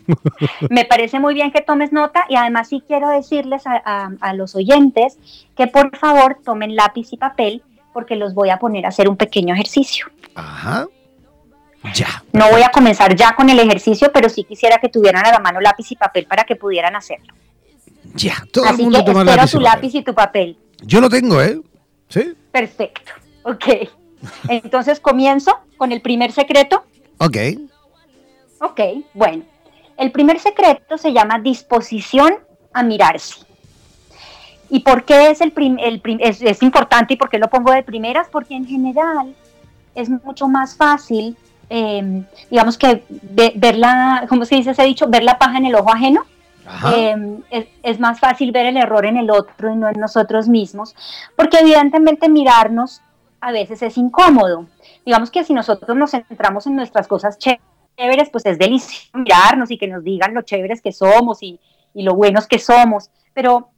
me 0.70 0.86
parece 0.86 1.20
muy 1.20 1.34
bien 1.34 1.52
que 1.52 1.62
tomes 1.62 1.92
nota 1.92 2.26
y 2.30 2.36
además 2.36 2.70
sí 2.70 2.84
quiero 2.86 3.10
decirles 3.10 3.64
a, 3.66 4.34
los 4.34 4.56
oyentes 4.56 5.18
que 5.56 5.68
por 5.68 5.96
favor 5.98 6.38
tomen 6.46 6.76
lápiz 6.76 7.12
y 7.12 7.18
papel 7.18 7.64
porque 7.94 8.16
los 8.16 8.34
voy 8.34 8.50
a 8.50 8.60
poner 8.60 8.86
a 8.86 8.90
hacer 8.90 9.10
un 9.10 9.18
pequeño 9.18 9.54
ejercicio. 9.54 10.06
Ajá. 10.36 10.88
Ya. 11.94 12.24
No 12.34 12.50
voy 12.50 12.64
a 12.64 12.70
comenzar 12.70 13.16
ya 13.16 13.36
con 13.36 13.50
el 13.50 13.60
ejercicio, 13.60 14.12
pero 14.12 14.30
sí 14.30 14.44
quisiera 14.44 14.78
que 14.78 14.90
tuvieran 14.90 15.26
a 15.26 15.32
la 15.32 15.40
mano 15.40 15.62
lápiz 15.62 15.92
y 15.92 15.96
papel 15.96 16.26
para 16.26 16.44
que 16.44 16.56
pudieran 16.56 16.96
hacerlo. 16.96 17.34
Ya, 18.16 18.36
todo 18.52 18.66
Así 18.66 18.76
el 18.76 18.84
mundo 18.84 19.04
que 19.04 19.12
espero 19.12 19.24
lápiz 19.24 19.52
tu 19.52 19.60
lápiz 19.60 19.96
y 19.96 20.02
tu 20.04 20.14
papel. 20.14 20.58
Yo 20.82 21.02
lo 21.02 21.10
tengo, 21.10 21.42
¿eh? 21.42 21.60
Sí. 22.10 22.34
Perfecto. 22.52 23.12
Ok. 23.44 23.66
Entonces 24.50 25.00
comienzo 25.00 25.58
con 25.78 25.94
el 25.94 26.02
primer 26.02 26.34
secreto. 26.34 26.84
Ok. 27.18 27.38
Ok, 28.60 28.82
bueno. 29.14 29.44
El 29.98 30.12
primer 30.12 30.38
secreto 30.40 30.98
se 30.98 31.14
llama 31.14 31.40
disposición 31.40 32.36
a 32.74 32.84
mirarse. 32.84 33.48
¿Y 34.70 34.82
por 34.82 35.06
qué 35.06 35.32
es, 35.32 35.40
el, 35.40 35.54
es, 36.20 36.62
importante 36.62 37.14
y 37.14 37.18
por 37.18 37.30
qué 37.30 37.40
lo 37.40 37.50
pongo 37.50 37.72
de 37.72 37.84
primeras? 37.84 38.28
Porque 38.30 38.54
en 38.54 38.66
general 38.66 39.34
es 39.96 40.10
mucho 40.10 40.48
más 40.48 40.76
fácil, 40.76 41.38
em, 41.70 42.26
digamos 42.50 42.78
que 42.78 43.04
ver 43.10 43.78
la, 43.78 44.26
¿cómo 44.30 44.46
se 44.46 44.56
dice 44.56 44.72
ese 44.72 44.84
dicho? 44.84 45.08
Ver 45.08 45.24
la 45.24 45.38
paja 45.38 45.58
en 45.58 45.66
el 45.66 45.76
ojo 45.76 45.92
ajeno. 45.92 46.26
Em, 46.94 47.44
es, 47.50 47.66
es, 47.82 47.98
más 47.98 48.20
fácil 48.20 48.52
ver 48.52 48.66
el 48.66 48.76
error 48.76 49.06
en 49.06 49.16
el 49.16 49.32
otro 49.32 49.72
y 49.72 49.76
no 49.78 49.88
en 49.88 49.98
nosotros 49.98 50.50
mismos, 50.50 50.94
porque 51.38 51.60
evidentemente 51.60 52.28
mirarnos 52.28 53.02
a 53.40 53.54
veces 53.54 53.82
es 53.82 53.98
incómodo. 53.98 54.66
Digamos 55.06 55.32
que 55.32 55.46
si 55.46 55.54
nosotros 55.54 55.96
nos 55.96 56.12
centramos 56.12 56.68
en 56.68 56.76
nuestras 56.76 57.08
cosas 57.08 57.38
chéveres, 57.38 57.64
chéveres, 57.98 58.30
pues 58.30 58.46
es 58.46 58.58
delicioso 58.58 59.10
mirarnos 59.14 59.72
y 59.72 59.78
que 59.78 59.88
nos 59.88 60.04
digan 60.04 60.34
lo 60.34 60.44
chéveres 60.44 60.82
que 60.82 60.92
somos 60.92 61.42
y, 61.42 61.60
lo 61.94 62.14
buenos 62.14 62.46
que 62.46 62.60
somos, 62.60 63.10
pero 63.34 63.70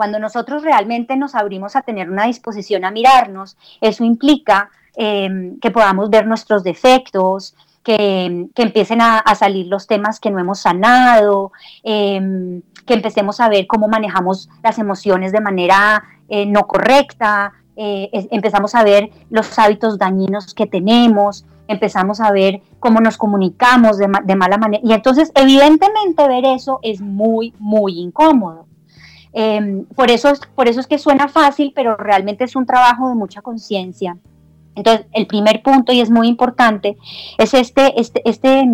cuando 0.00 0.18
nosotros 0.18 0.62
realmente 0.62 1.14
nos 1.14 1.34
abrimos 1.34 1.76
a 1.76 1.82
tener 1.82 2.08
una 2.08 2.24
disposición 2.24 2.86
a 2.86 2.90
mirarnos, 2.90 3.58
eso 3.82 4.02
implica 4.02 4.70
em, 4.96 5.60
que 5.60 5.70
podamos 5.70 6.08
ver 6.08 6.26
nuestros 6.26 6.64
defectos, 6.64 7.54
que, 7.82 8.48
empiecen 8.54 9.02
a, 9.02 9.22
salir 9.34 9.66
los 9.66 9.86
temas 9.86 10.18
que 10.18 10.30
no 10.30 10.38
hemos 10.38 10.60
sanado, 10.60 11.52
em, 11.82 12.62
que 12.86 12.94
empecemos 12.94 13.40
a 13.40 13.50
ver 13.50 13.66
cómo 13.66 13.88
manejamos 13.88 14.48
las 14.62 14.78
emociones 14.78 15.32
de 15.32 15.42
manera 15.42 16.02
eh, 16.30 16.46
no 16.46 16.66
correcta, 16.66 17.52
eh, 17.76 18.08
empezamos 18.30 18.74
a 18.74 18.82
ver 18.84 19.10
los 19.28 19.58
hábitos 19.58 19.98
dañinos 19.98 20.54
que 20.54 20.66
tenemos, 20.66 21.44
empezamos 21.68 22.22
a 22.22 22.32
ver 22.32 22.62
cómo 22.78 23.00
nos 23.00 23.18
comunicamos 23.18 23.98
de, 23.98 24.08
mala 24.08 24.56
manera. 24.56 24.82
Y 24.82 24.94
entonces, 24.94 25.30
evidentemente, 25.34 26.26
ver 26.26 26.46
eso 26.46 26.78
es 26.80 27.02
muy, 27.02 27.52
muy 27.58 28.00
incómodo. 28.00 28.64
Em, 29.32 29.84
por, 29.84 30.10
eso, 30.10 30.32
por 30.54 30.68
eso 30.68 30.80
es 30.80 30.86
que 30.86 30.98
suena 30.98 31.28
fácil, 31.28 31.72
pero 31.74 31.96
realmente 31.96 32.44
es 32.44 32.56
un 32.56 32.66
trabajo 32.66 33.08
de 33.08 33.14
mucha 33.14 33.42
conciencia. 33.42 34.16
Entonces, 34.74 35.06
el 35.12 35.26
primer 35.26 35.62
punto, 35.62 35.92
y 35.92 36.00
es 36.00 36.10
muy 36.10 36.28
importante, 36.28 36.96
es 37.38 37.54
este, 37.54 38.00
este, 38.00 38.22
este, 38.28 38.64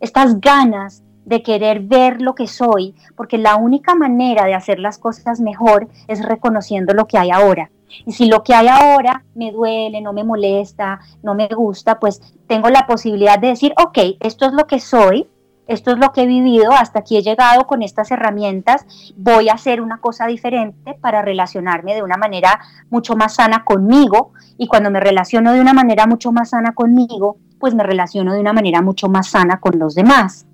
estas 0.00 0.40
ganas 0.40 1.02
de 1.24 1.42
querer 1.42 1.80
ver 1.80 2.20
lo 2.20 2.34
que 2.34 2.46
soy, 2.46 2.94
porque 3.16 3.38
la 3.38 3.56
única 3.56 3.94
manera 3.94 4.46
de 4.46 4.54
hacer 4.54 4.78
las 4.78 4.98
cosas 4.98 5.40
mejor 5.40 5.88
es 6.08 6.24
reconociendo 6.24 6.94
lo 6.94 7.06
que 7.06 7.18
hay 7.18 7.30
ahora. 7.30 7.70
Y 8.06 8.12
si 8.12 8.26
lo 8.26 8.42
que 8.42 8.54
hay 8.54 8.68
ahora 8.68 9.24
me 9.34 9.52
duele, 9.52 10.00
no 10.00 10.12
me 10.12 10.24
molesta, 10.24 11.00
no 11.22 11.34
me 11.34 11.48
gusta, 11.48 11.98
pues 11.98 12.20
tengo 12.46 12.68
la 12.68 12.86
posibilidad 12.86 13.38
de 13.38 13.48
decir, 13.48 13.74
ok, 13.82 13.98
esto 14.20 14.46
es 14.46 14.52
lo 14.52 14.66
que 14.66 14.80
soy, 14.80 15.28
esto 15.70 15.92
es 15.92 15.98
lo 15.98 16.10
que 16.12 16.22
he 16.22 16.26
vivido, 16.26 16.72
hasta 16.72 16.98
aquí 16.98 17.16
he 17.16 17.22
llegado 17.22 17.66
con 17.68 17.82
estas 17.82 18.10
herramientas, 18.10 18.84
voy 19.16 19.48
a 19.48 19.52
hacer 19.52 19.80
una 19.80 19.98
cosa 19.98 20.26
diferente 20.26 20.94
para 21.00 21.22
relacionarme 21.22 21.94
de 21.94 22.02
una 22.02 22.16
manera 22.16 22.58
mucho 22.90 23.14
más 23.14 23.34
sana 23.34 23.64
conmigo 23.64 24.32
y 24.58 24.66
cuando 24.66 24.90
me 24.90 24.98
relaciono 24.98 25.52
de 25.52 25.60
una 25.60 25.72
manera 25.72 26.08
mucho 26.08 26.32
más 26.32 26.50
sana 26.50 26.72
conmigo, 26.74 27.36
pues 27.60 27.76
me 27.76 27.84
relaciono 27.84 28.34
de 28.34 28.40
una 28.40 28.52
manera 28.52 28.82
mucho 28.82 29.08
más 29.08 29.28
sana 29.28 29.60
con 29.60 29.78
los 29.78 29.94
demás. 29.94 30.44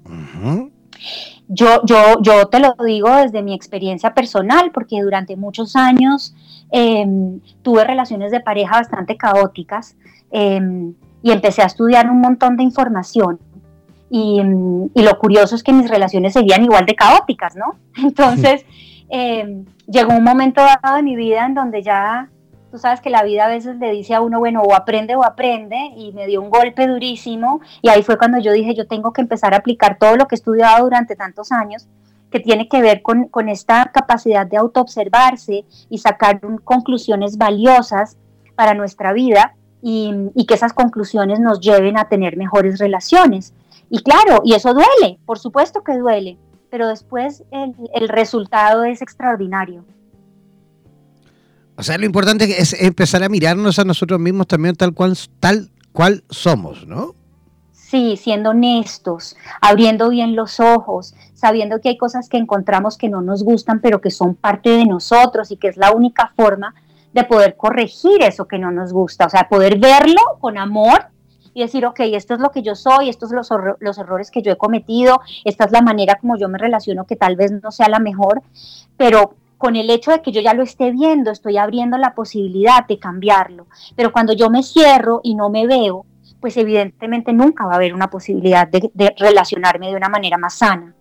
Yo, 1.49 1.81
yo, 1.85 2.21
yo 2.21 2.49
te 2.49 2.61
lo 2.61 2.75
digo 2.85 3.09
desde 3.17 3.43
mi 3.43 3.55
experiencia 3.55 4.13
personal, 4.13 4.71
porque 4.71 5.01
durante 5.01 5.35
muchos 5.37 5.77
años 5.77 6.35
em, 6.71 7.41
tuve 7.63 7.85
relaciones 7.85 8.33
de 8.33 8.41
pareja 8.41 8.73
bastante 8.73 9.17
caóticas 9.17 9.97
em, 10.31 10.93
y 11.23 11.31
empecé 11.31 11.63
a 11.63 11.67
estudiar 11.67 12.11
un 12.11 12.21
montón 12.21 12.59
de 12.59 12.65
información 12.65 13.39
y, 14.09 14.41
lo 14.95 15.19
curioso 15.19 15.57
es 15.57 15.63
que 15.63 15.73
mis 15.73 15.91
relaciones 15.91 16.33
seguían 16.33 16.65
igual 16.65 16.87
de 16.87 16.95
caóticas, 16.95 17.57
¿no? 17.57 17.77
Entonces, 17.97 18.65
em, 19.09 19.65
llegó 19.87 20.15
un 20.15 20.25
momento 20.25 20.61
dado 20.61 20.97
de 20.97 21.03
mi 21.03 21.17
vida 21.17 21.47
en 21.47 21.55
donde 21.55 21.83
ya, 21.83 22.29
tú 22.71 22.79
sabes 22.79 23.01
que 23.01 23.11
la 23.11 23.23
vida 23.23 23.47
a 23.47 23.49
veces 23.49 23.77
le 23.77 23.91
dice 23.91 24.15
a 24.15 24.21
uno, 24.21 24.39
bueno, 24.39 24.63
o 24.63 24.75
aprende 24.75 25.17
o 25.17 25.25
aprende, 25.25 25.77
y 25.97 26.13
me 26.13 26.27
dio 26.27 26.41
un 26.41 26.51
golpe 26.51 26.87
durísimo, 26.87 27.61
y 27.83 27.89
ahí 27.89 28.03
fue 28.03 28.19
cuando 28.19 28.39
yo 28.39 28.53
dije, 28.53 28.75
yo 28.75 28.87
tengo 28.87 29.13
que 29.13 29.23
empezar 29.23 29.55
a 29.55 29.59
aplicar 29.59 29.99
todo 29.99 30.17
lo 30.17 30.27
que 30.27 30.35
he 30.35 30.39
estudiado 30.39 30.85
durante 30.85 31.17
tantos 31.17 31.51
años, 31.53 31.89
que 32.31 32.41
tiene 32.41 32.69
que 32.69 32.83
ver 32.83 33.03
con, 33.03 33.29
con 33.29 33.49
esta 33.49 33.91
capacidad 33.93 34.47
de 34.47 34.57
autoobservarse 34.57 35.65
y 35.89 35.99
sacar 35.99 36.41
conclusiones 36.65 37.39
valiosas 37.39 38.17
para 38.57 38.75
nuestra 38.75 39.13
vida 39.13 39.55
y, 39.81 40.13
y 40.35 40.47
que 40.47 40.55
esas 40.55 40.73
conclusiones 40.73 41.39
nos 41.39 41.61
lleven 41.61 41.97
a 41.97 42.09
tener 42.09 42.37
mejores 42.37 42.79
relaciones. 42.81 43.55
Y 43.89 44.01
claro, 44.03 44.43
y 44.45 44.55
eso 44.55 44.75
duele, 44.75 45.19
por 45.25 45.39
supuesto 45.39 45.83
que 45.85 45.97
duele, 45.97 46.39
pero 46.71 46.89
después 46.89 47.45
el, 47.51 48.09
resultado 48.09 48.85
es 48.85 49.03
extraordinario. 49.03 49.85
O 51.77 51.83
sea, 51.83 51.99
lo 51.99 52.07
importante 52.07 52.61
es 52.61 52.73
empezar 52.81 53.23
a 53.23 53.29
mirarnos 53.29 53.79
a 53.79 53.85
nosotros 53.85 54.19
mismos 54.19 54.47
también 54.47 54.75
tal 54.75 54.93
cual, 54.95 55.17
tal 55.41 55.71
cual 55.93 56.25
somos, 56.31 56.87
¿no? 56.87 57.15
Sí, 57.73 58.17
siendo 58.17 58.51
honestos, 58.51 59.37
abriendo 59.61 60.09
bien 60.09 60.35
los 60.35 60.59
ojos, 60.59 61.15
sabiendo 61.35 61.81
que 61.81 61.91
hay 61.91 61.97
cosas 61.97 62.29
que 62.29 62.37
encontramos 62.37 62.99
que 62.99 63.09
no 63.09 63.21
nos 63.21 63.45
gustan, 63.45 63.81
pero 63.81 64.01
que 64.01 64.11
son 64.11 64.35
parte 64.35 64.71
de 64.71 64.87
nosotros 64.87 65.53
y 65.53 65.57
que 65.57 65.69
es 65.69 65.77
la 65.77 65.93
única 65.93 66.33
forma 66.35 66.75
de 67.13 67.25
poder 67.25 67.57
corregir 67.57 68.23
eso 68.23 68.49
que 68.49 68.59
no 68.59 68.73
nos 68.73 68.93
gusta, 68.93 69.27
o 69.27 69.31
sea, 69.31 69.49
poder 69.49 69.79
verlo 69.79 70.21
con 70.41 70.59
amor 70.59 71.07
y 71.57 71.63
decir, 71.63 71.87
ok, 71.87 72.01
esto 72.01 72.35
es 72.35 72.41
lo 72.41 72.51
que 72.51 72.63
yo 72.63 72.75
soy, 72.75 73.09
estos 73.09 73.31
son 73.31 73.39
los, 73.65 73.77
los 73.81 73.97
errores 73.97 74.31
que 74.31 74.43
yo 74.43 74.53
he 74.53 74.59
cometido, 74.59 75.23
esta 75.47 75.65
es 75.65 75.73
la 75.73 75.81
manera 75.81 76.17
como 76.21 76.37
yo 76.37 76.51
me 76.51 76.59
relaciono 76.59 77.07
que 77.07 77.17
tal 77.17 77.35
vez 77.35 77.51
no 77.51 77.73
sea 77.73 77.89
la 77.89 77.99
mejor, 77.99 78.43
pero 78.99 79.37
con 79.57 79.75
el 79.75 79.89
hecho 79.89 80.11
de 80.11 80.21
que 80.21 80.33
yo 80.33 80.43
ya 80.43 80.53
lo 80.53 80.63
esté 80.63 80.91
viendo, 80.91 81.31
estoy 81.31 81.57
abriendo 81.57 81.97
la 81.97 82.15
posibilidad 82.15 82.87
de 82.87 82.99
cambiarlo. 82.99 83.69
Pero 83.97 84.13
cuando 84.13 84.35
yo 84.35 84.51
me 84.51 84.63
cierro 84.63 85.23
y 85.25 85.35
no 85.35 85.49
me 85.49 85.67
veo, 85.67 86.05
pues 86.43 86.59
evidentemente 86.59 87.33
nunca 87.33 87.65
va 87.65 87.73
a 87.73 87.77
haber 87.77 87.95
una 87.95 88.11
posibilidad 88.11 88.69
de, 88.69 88.91
de 88.93 89.15
relacionarme 89.17 89.89
de 89.89 89.97
una 89.97 90.11
manera 90.11 90.37
más 90.37 90.59
sana. 90.59 90.95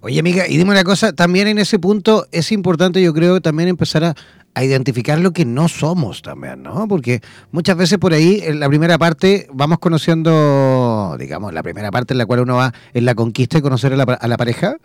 Oye, 0.00 0.18
amiga, 0.18 0.48
y 0.48 0.56
dime 0.56 0.70
una 0.70 0.82
cosa, 0.82 1.12
también 1.12 1.46
en 1.46 1.58
ese 1.58 1.78
punto 1.78 2.26
es 2.32 2.52
importante, 2.52 3.02
yo 3.02 3.12
creo, 3.12 3.42
también 3.42 3.68
empezar 3.68 4.02
a, 4.02 4.14
a 4.54 4.64
identificar 4.64 5.18
lo 5.18 5.32
que 5.32 5.44
no 5.44 5.68
somos 5.68 6.22
también, 6.22 6.62
¿no? 6.62 6.86
Porque 6.88 7.20
muchas 7.50 7.76
veces 7.76 7.98
por 7.98 8.12
ahí, 8.12 8.40
en 8.44 8.60
la 8.60 8.68
primera 8.68 8.98
parte, 8.98 9.46
vamos 9.52 9.78
conociendo, 9.78 11.16
digamos, 11.18 11.52
la 11.54 11.62
primera 11.62 11.90
parte 11.90 12.14
en 12.14 12.18
la 12.18 12.26
cual 12.26 12.40
uno 12.40 12.56
va 12.56 12.72
en 12.92 13.04
la 13.04 13.14
conquista 13.14 13.58
y 13.58 13.62
conocer 13.62 13.92
a 13.92 13.96
la, 13.96 14.04
a 14.04 14.28
la 14.28 14.36
pareja, 14.36 14.76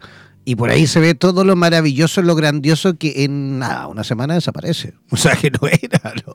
y 0.47 0.55
por 0.55 0.69
ahí 0.69 0.87
se 0.87 1.01
ve 1.01 1.13
todo 1.13 1.43
lo 1.43 1.57
maravilloso, 1.57 2.21
lo 2.21 2.33
grandioso 2.33 2.97
que 2.97 3.25
en 3.25 3.59
nada, 3.59 3.87
una 3.87 4.05
semana 4.05 4.35
desaparece. 4.35 4.93
O 5.11 5.17
sea 5.17 5.35
que 5.35 5.51
no 5.51 5.67
era, 5.67 6.13
¿no? 6.25 6.33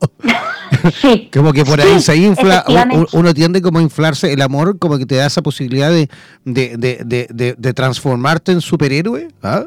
como 1.33 1.55
que 1.55 1.65
por 1.65 1.81
ahí 1.81 1.99
se 2.01 2.17
infla, 2.17 2.65
uno 3.13 3.33
tiende 3.33 3.63
como 3.63 3.79
a 3.79 3.83
inflarse 3.83 4.31
el 4.31 4.43
amor, 4.43 4.79
como 4.79 4.99
que 4.99 5.07
te 5.07 5.15
da 5.15 5.27
esa 5.27 5.41
posibilidad 5.41 5.91
de, 5.91 6.11
de, 6.45 6.77
de, 6.77 7.55
de 7.57 7.73
transformarte 7.73 8.53
en 8.53 8.61
superhéroe, 8.61 9.29
¿ah? 9.43 9.65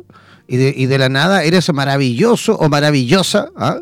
Y 0.48 0.58
de, 0.58 0.74
y 0.76 0.86
de 0.86 0.98
la 0.98 1.10
nada 1.10 1.44
eres 1.44 1.72
maravilloso 1.74 2.56
o 2.58 2.70
maravillosa. 2.70 3.50
¿ah? 3.56 3.80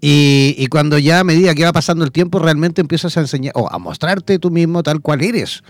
Y, 0.00 0.54
y, 0.58 0.66
cuando 0.68 0.98
ya 0.98 1.20
a 1.20 1.24
medida 1.24 1.54
que 1.54 1.64
va 1.64 1.72
pasando 1.72 2.04
el 2.04 2.12
tiempo 2.12 2.38
realmente 2.38 2.80
empiezas 2.80 3.16
a 3.16 3.20
enseñar 3.20 3.52
o 3.56 3.68
a 3.70 3.78
mostrarte 3.78 4.38
tú 4.38 4.50
mismo 4.50 4.82
tal 4.82 5.00
cual 5.00 5.22
eres. 5.22 5.62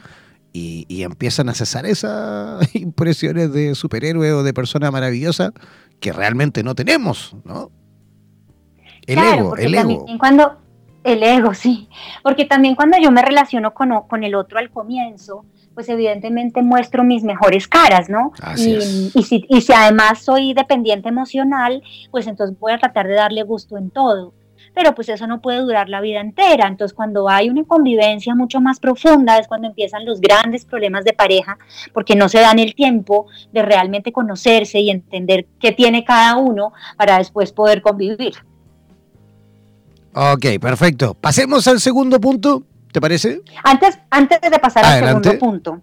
Y, 0.53 0.87
y 0.89 1.03
empiezan 1.03 1.49
a 1.49 1.55
cesar 1.55 1.87
esas 1.87 2.75
impresiones 2.75 3.53
de 3.53 3.75
superhéroe 3.75 4.33
o 4.33 4.43
de 4.43 4.53
persona 4.53 4.91
maravillosa 4.91 5.53
que 6.01 6.13
realmente 6.13 6.63
no 6.63 6.75
tenemos, 6.75 7.37
¿no? 7.45 7.71
El 9.07 9.19
ego, 9.19 9.57
el 9.57 9.75
ego. 9.75 10.07
Cuando, 10.19 10.59
el 11.03 11.23
ego, 11.23 11.55
sí. 11.55 11.89
Porque 12.23 12.45
también 12.45 12.75
cuando 12.75 12.99
yo 12.99 13.11
me 13.11 13.23
relaciono 13.23 13.73
con, 13.73 14.03
con 14.07 14.23
el 14.23 14.35
otro 14.35 14.59
al 14.59 14.71
comienzo, 14.71 15.47
pues 15.79 15.89
evidentemente 15.91 16.61
muestro 16.61 17.05
mis 17.05 17.23
mejores 17.23 17.69
caras, 17.69 18.09
¿no? 18.09 18.33
y, 18.57 19.23
si, 19.23 19.47
y 19.49 19.61
si 19.61 19.73
además 19.73 20.25
soy 20.25 20.53
dependiente 20.53 21.09
emocional, 21.09 21.85
pues 22.11 22.27
entonces 22.27 22.59
voy 22.59 22.73
a 22.73 22.79
tratar 22.79 23.07
de 23.07 23.15
darle 23.15 23.45
gusto 23.45 23.79
en 23.79 23.91
todo 23.91 24.35
pero 24.75 24.93
pues 24.95 25.09
eso 25.09 25.27
no 25.29 25.41
puede 25.41 25.61
durar 25.61 25.89
la 25.89 26.01
vida 26.01 26.21
entera. 26.21 26.69
Entonces, 26.69 26.95
cuando 26.95 27.29
hay 27.29 27.49
una 27.49 27.65
convivencia 27.65 28.35
mucho 28.37 28.61
más 28.61 28.79
profunda 28.79 29.39
es 29.39 29.49
cuando 29.49 29.67
empiezan 29.67 30.05
los 30.05 30.21
grandes 30.21 30.65
problemas 30.65 31.05
de 31.05 31.13
pareja, 31.13 31.59
porque 31.93 32.15
no 32.15 32.29
se 32.29 32.39
dan 32.39 32.61
el 32.61 32.77
tiempo 32.77 33.27
de 33.53 33.63
realmente 33.63 34.13
conocerse 34.13 34.79
y 34.79 34.91
entender 34.91 35.47
qué 35.59 35.73
tiene 35.73 36.05
cada 36.05 36.37
uno 36.37 36.73
para 36.97 37.19
después 37.19 37.51
poder 37.51 37.83
convivir. 37.83 38.35
Ok, 40.15 40.61
perfecto. 40.61 41.15
Pasemos 41.15 41.67
al 41.67 41.81
segundo 41.81 42.21
punto. 42.21 42.63
¿Te 42.99 43.01
parece? 43.01 43.43
Antes, 43.63 43.97
antes 44.11 44.41
de 44.41 44.59
pasar 44.59 44.85
al 44.85 44.99
segundo 44.99 45.39
punto, 45.39 45.81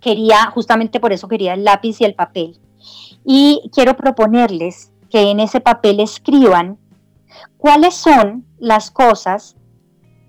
quería, 0.00 0.46
justamente 0.46 0.98
por 0.98 1.12
eso 1.12 1.28
quería 1.28 1.52
el 1.52 1.64
lápiz 1.64 2.00
y 2.00 2.04
el 2.04 2.14
papel. 2.14 2.58
Y 3.26 3.70
quiero 3.74 3.94
proponerles 3.94 4.90
que 5.10 5.30
en 5.30 5.38
ese 5.38 5.60
papel 5.60 6.00
escriban 6.00 6.78
cuáles 7.58 7.94
son 7.94 8.46
las 8.58 8.90
cosas 8.90 9.54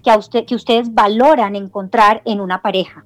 que, 0.04 0.12
a 0.12 0.18
usted, 0.18 0.44
que 0.46 0.56
ustedes 0.56 0.94
valoran 0.94 1.56
encontrar 1.56 2.22
en 2.26 2.42
una 2.42 2.62
pareja. 2.62 3.06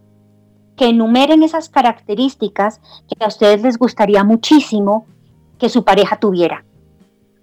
Que 0.75 0.87
enumeren 0.87 1.43
esas 1.43 1.69
características 1.69 2.81
que 3.07 3.23
a 3.23 3.27
ustedes 3.27 3.61
les 3.61 3.77
gustaría 3.77 4.23
muchísimo 4.23 5.05
que 5.59 5.69
su 5.69 5.83
pareja 5.83 6.19
tuviera. 6.19 6.65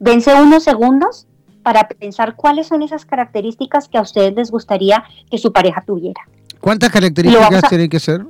Dense 0.01 0.35
unos 0.35 0.64
segundos 0.64 1.29
para 1.62 1.88
pensar 1.88 2.37
cuáles 2.37 2.66
son 2.66 2.83
esas 2.83 3.05
características 3.05 3.88
que 3.88 3.98
a 3.98 4.03
ustedes 4.03 4.35
les 4.35 4.51
gustaría 4.51 5.05
que 5.31 5.38
su 5.38 5.53
pareja 5.53 5.83
tuviera. 5.87 6.20
¿Cuántas 6.61 6.90
características 6.90 7.68
tienen 7.68 7.88
que 7.88 8.01
ser? 8.01 8.25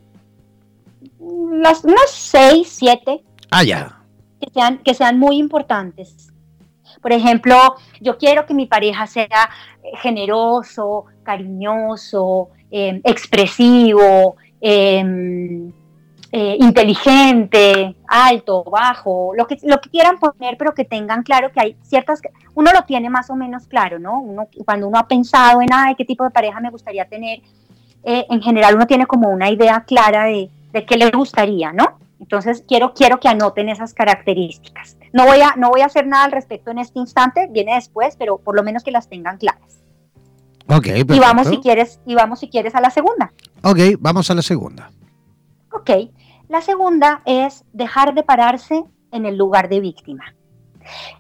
Las, 1.19 1.85
unas 1.85 2.11
seis, 2.11 2.69
siete. 2.69 3.23
Ah, 3.51 3.63
ya. 3.63 4.01
Que 4.41 4.51
sean, 4.53 4.79
que 4.79 4.95
sean 4.95 5.19
muy 5.19 5.37
importantes. 5.37 6.33
Por 7.01 7.13
ejemplo, 7.13 7.57
yo 8.01 8.17
quiero 8.19 8.47
que 8.47 8.55
mi 8.55 8.67
pareja 8.67 9.07
sea 9.07 9.51
generoso, 10.01 11.07
cariñoso, 11.23 12.49
eh, 12.71 13.01
expresivo, 13.05 14.37
eh, 14.61 15.71
eh, 16.35 16.57
inteligente, 16.61 17.95
alto, 18.09 18.65
bajo, 18.65 19.33
lo 19.37 19.47
que, 19.47 19.59
lo 19.65 19.81
que 19.83 19.91
quieran 19.91 20.19
poner, 20.19 20.57
pero 20.57 20.73
que 20.73 20.87
tengan 20.87 21.23
claro 21.23 21.53
que 21.53 21.61
hay 21.61 21.77
ciertas, 21.83 22.23
uno 22.55 22.73
lo 22.73 22.85
tiene 22.85 23.11
más 23.11 23.29
o 23.29 23.37
menos 23.37 23.67
claro, 23.67 23.99
¿no? 23.99 24.19
Uno, 24.19 24.49
cuando 24.65 24.89
uno 24.89 24.99
ha 24.99 25.07
pensado 25.07 25.61
en, 25.61 25.69
ay, 25.71 25.95
qué 25.95 26.07
tipo 26.07 26.25
de 26.25 26.31
pareja 26.31 26.59
me 26.59 26.71
gustaría 26.71 27.05
tener, 27.05 27.41
eh, 28.03 28.25
en 28.31 28.41
general 28.41 28.77
uno 28.77 28.87
tiene 28.87 29.07
como 29.07 29.29
una 29.29 29.51
idea 29.51 29.85
clara 29.87 30.25
de, 30.25 30.49
de 30.73 30.87
qué 30.87 30.97
le 30.97 31.11
gustaría, 31.11 31.73
¿no? 31.75 31.99
Entonces 32.19 32.65
quiero, 32.67 32.95
quiero 32.95 33.21
que 33.21 33.29
anoten 33.29 33.69
esas 33.69 33.93
características. 33.93 34.97
No 35.13 35.27
voy, 35.27 35.43
a, 35.43 35.55
no 35.57 35.69
voy 35.69 35.83
a 35.83 35.87
hacer 35.87 36.07
nada 36.07 36.25
al 36.25 36.33
respecto 36.33 36.71
en 36.71 36.79
este 36.79 36.99
instante, 36.99 37.47
viene 37.51 37.75
después, 37.75 38.17
pero 38.17 38.39
por 38.39 38.57
lo 38.57 38.63
menos 38.63 38.83
que 38.83 38.91
las 38.91 39.09
tengan 39.09 39.37
claras. 39.37 39.83
Ok, 40.69 40.87
Y 40.87 41.19
vamos 41.19 41.49
si 41.49 41.59
quieres, 41.59 42.01
y 42.07 42.15
vamos 42.15 42.41
si 42.41 42.49
quieres 42.49 42.75
a 42.75 42.81
la 42.81 42.89
segunda. 42.89 43.33
Ok, 43.63 43.79
vamos 43.99 44.31
a 44.31 44.35
la 44.35 44.41
segunda. 44.41 44.91
Ok, 45.73 45.91
la 46.53 46.61
segunda 46.61 47.23
es 47.25 47.65
dejar 47.73 48.13
de 48.13 48.23
pararse 48.23 48.85
en 49.11 49.25
el 49.25 49.39
lugar 49.39 49.71
de 49.71 49.81
víctima. 49.81 50.35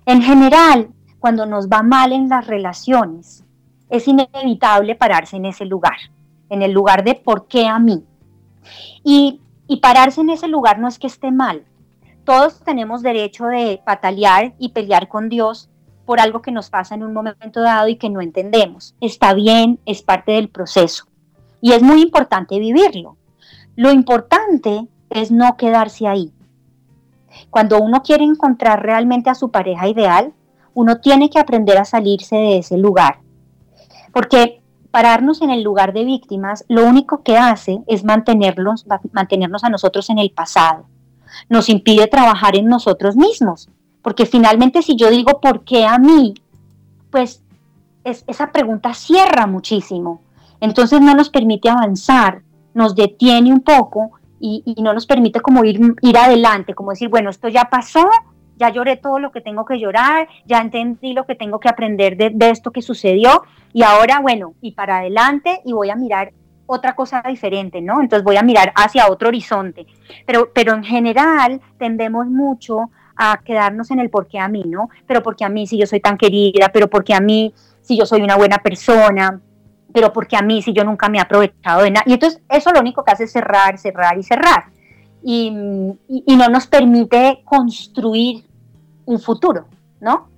En 0.05 0.21
general, 0.21 0.91
cuando 1.21 1.47
nos 1.47 1.71
va 1.71 1.83
mal 1.83 2.13
en 2.13 2.29
las 2.29 2.47
relaciones, 2.47 3.43
es 3.89 4.07
inevitable 4.07 4.95
pararse 4.95 5.39
en 5.39 5.47
ese 5.47 5.65
lugar, 5.65 5.97
en 6.51 6.61
el 6.61 6.73
lugar 6.73 7.03
de 7.03 7.15
por 7.15 7.49
qué 7.49 7.67
a 7.67 7.79
mí. 7.79 8.05
Y, 9.03 9.41
pararse 9.81 10.21
en 10.21 10.29
ese 10.29 10.49
lugar 10.49 10.79
no 10.79 10.87
es 10.87 10.99
que 10.99 11.07
esté 11.07 11.33
mal. 11.33 11.65
Todos 12.25 12.63
tenemos 12.63 13.01
derecho 13.01 13.47
de 13.47 13.81
patalear 13.87 14.53
y 14.59 14.69
pelear 14.69 15.09
con 15.09 15.31
Dios 15.31 15.71
por 16.05 16.21
algo 16.21 16.43
que 16.43 16.53
nos 16.53 16.69
pasa 16.69 16.95
en 16.95 17.05
un 17.05 17.15
momento 17.15 17.63
dado 17.63 17.89
y 17.89 17.97
que 17.97 18.11
no 18.11 18.21
entendemos. 18.21 18.95
Está 19.01 19.33
bien, 19.33 19.81
es 19.87 20.03
parte 20.03 20.33
del 20.33 20.51
proceso. 20.51 21.07
Y 21.63 21.73
es 21.73 21.83
muy 21.83 22.03
importante 22.03 22.59
vivirlo. 22.59 23.17
Lo 23.77 23.91
importante 23.91 24.89
es 25.15 25.31
no 25.31 25.57
quedarse 25.57 26.07
ahí. 26.07 26.33
Cuando 27.51 27.81
uno 27.81 28.03
quiere 28.03 28.25
encontrar 28.25 28.83
realmente 28.83 29.31
a 29.31 29.35
su 29.35 29.51
pareja 29.51 29.89
ideal, 29.89 30.33
uno 30.75 30.99
tiene 31.01 31.31
que 31.31 31.39
aprender 31.39 31.79
a 31.79 31.85
salirse 31.85 32.37
de 32.37 32.59
ese 32.59 32.79
lugar. 32.79 33.19
Porque 34.13 34.63
pararnos 34.91 35.41
en 35.43 35.51
el 35.51 35.63
lugar 35.63 35.93
de 35.93 36.05
víctimas, 36.05 36.65
lo 36.69 36.87
único 36.87 37.23
que 37.23 37.39
hace 37.39 37.83
es 37.87 38.05
mantenernos, 38.05 38.87
mantenernos 39.13 39.65
a 39.65 39.71
nosotros 39.71 40.11
en 40.11 40.19
el 40.19 40.31
pasado. 40.31 40.87
Nos 41.49 41.69
impide 41.69 42.07
trabajar 42.09 42.57
en 42.57 42.67
nosotros 42.67 43.17
mismos. 43.17 43.69
Porque 44.03 44.27
finalmente 44.27 44.83
si 44.83 44.97
yo 44.97 45.11
digo, 45.11 45.41
¿por 45.41 45.65
qué 45.65 45.87
a 45.87 45.99
mí? 45.99 46.35
Pues 47.11 47.43
esa 48.05 48.51
pregunta 48.53 48.95
cierra 48.95 49.47
muchísimo. 49.47 50.21
Entonces 50.61 51.01
no 51.01 51.15
nos 51.15 51.31
permite 51.31 51.71
avanzar, 51.71 52.43
nos 52.75 52.95
detiene 52.95 53.53
un 53.53 53.61
poco 53.61 54.13
y, 54.43 54.75
no 54.83 54.93
nos 54.93 55.07
permite 55.07 55.41
como 55.41 55.65
ir, 55.65 55.81
ir 56.01 56.19
adelante, 56.19 56.75
como 56.75 56.91
decir, 56.91 57.09
bueno, 57.09 57.31
esto 57.31 57.49
ya 57.49 57.67
pasó, 57.67 58.09
ya 58.57 58.71
lloré 58.71 58.97
todo 58.97 59.21
lo 59.21 59.31
que 59.31 59.41
tengo 59.41 59.65
que 59.65 59.79
llorar, 59.79 60.29
ya 60.45 60.61
entendí 60.61 61.13
lo 61.13 61.25
que 61.25 61.37
tengo 61.37 61.61
que 61.61 61.69
aprender 61.69 62.17
de, 62.17 62.51
esto 62.51 62.73
que 62.73 62.83
sucedió 62.83 63.45
y 63.73 63.83
ahora, 63.85 64.21
bueno, 64.21 64.55
y 64.61 64.73
para 64.73 64.99
adelante 64.99 65.63
y 65.65 65.73
voy 65.73 65.91
a 65.91 65.97
mirar 65.97 66.33
otra 66.67 66.95
cosa 66.95 67.23
diferente, 67.27 67.81
¿no? 67.81 68.01
Entonces 68.01 68.25
voy 68.25 68.37
a 68.37 68.43
mirar 68.43 68.73
hacia 68.75 69.09
otro 69.09 69.29
horizonte. 69.29 69.87
Pero, 70.27 70.51
pero 70.53 70.75
en 70.75 70.85
general 70.85 71.61
tendemos 71.79 72.27
mucho 72.27 72.91
a 73.15 73.41
quedarnos 73.45 73.91
en 73.91 74.01
el 74.01 74.11
por 74.11 74.27
qué 74.27 74.39
a 74.39 74.49
mí, 74.49 74.65
¿no? 74.67 74.89
Pero 75.07 75.23
porque 75.23 75.45
a 75.45 75.49
mí 75.49 75.67
si 75.67 75.79
yo 75.79 75.87
soy 75.87 76.01
tan 76.01 76.17
querida, 76.17 76.71
pero 76.73 76.89
porque 76.89 77.15
a 77.15 77.21
mí 77.21 77.53
si 77.83 77.97
yo 77.99 78.07
soy 78.07 78.23
una 78.23 78.37
buena 78.37 78.59
persona, 78.59 79.41
pero 79.93 80.13
porque 80.13 80.37
a 80.37 80.43
mí 80.43 80.63
si 80.63 80.73
yo 80.73 80.85
nunca 80.85 81.09
me 81.09 81.19
he 81.19 81.21
aprovechado 81.21 81.83
de 81.83 81.91
nada. 81.91 82.05
Y 82.07 82.15
entonces 82.15 82.41
eso 82.49 82.73
lo 82.73 82.81
único 82.81 83.05
que 83.05 83.13
hace 83.13 83.25
es 83.25 83.33
cerrar, 83.33 83.79
cerrar 83.79 84.19
y 84.19 84.23
cerrar. 84.23 84.65
Y, 85.23 85.51
no 85.51 86.49
nos 86.49 86.67
permite 86.67 87.43
construir 87.45 88.45
un 89.05 89.21
futuro, 89.21 89.67
¿no? 90.01 90.29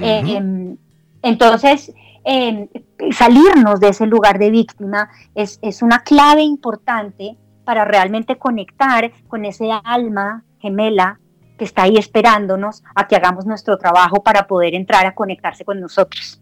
Eh, 0.00 0.22
em, 0.26 0.76
entonces, 1.22 1.92
em, 2.24 2.68
salirnos 3.12 3.80
de 3.80 3.88
ese 3.88 4.06
lugar 4.06 4.38
de 4.38 4.50
víctima 4.50 5.10
es, 5.34 5.58
es 5.62 5.82
una 5.82 6.00
clave 6.00 6.42
importante 6.42 7.36
para 7.64 7.84
realmente 7.84 8.36
conectar 8.36 9.10
con 9.28 9.44
ese 9.44 9.70
alma 9.84 10.44
gemela 10.58 11.18
que 11.58 11.64
está 11.64 11.82
ahí 11.82 11.96
esperándonos 11.96 12.82
a 12.94 13.06
que 13.06 13.16
hagamos 13.16 13.46
nuestro 13.46 13.78
trabajo 13.78 14.22
para 14.22 14.46
poder 14.46 14.74
entrar 14.74 15.06
a 15.06 15.14
conectarse 15.14 15.64
con 15.64 15.80
nosotros. 15.80 16.40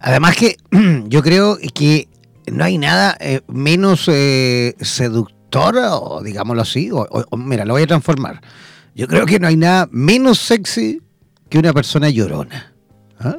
Además 0.00 0.36
que 0.36 0.56
yo 1.08 1.22
creo 1.22 1.58
que 1.74 2.08
no 2.46 2.64
hay 2.64 2.78
nada 2.78 3.16
eh, 3.20 3.40
menos 3.48 4.08
eh, 4.08 4.74
seductor, 4.80 5.76
o 5.76 6.22
digámoslo 6.22 6.62
así, 6.62 6.90
o, 6.92 7.06
mira, 7.36 7.64
lo 7.64 7.74
voy 7.74 7.82
a 7.82 7.86
transformar. 7.86 8.40
Yo 8.94 9.06
creo 9.08 9.26
que 9.26 9.38
no 9.38 9.46
hay 9.46 9.56
nada 9.56 9.88
menos 9.90 10.38
sexy 10.38 11.02
que 11.48 11.58
una 11.58 11.72
persona 11.72 12.08
llorona. 12.10 12.74
¿ah? 13.20 13.38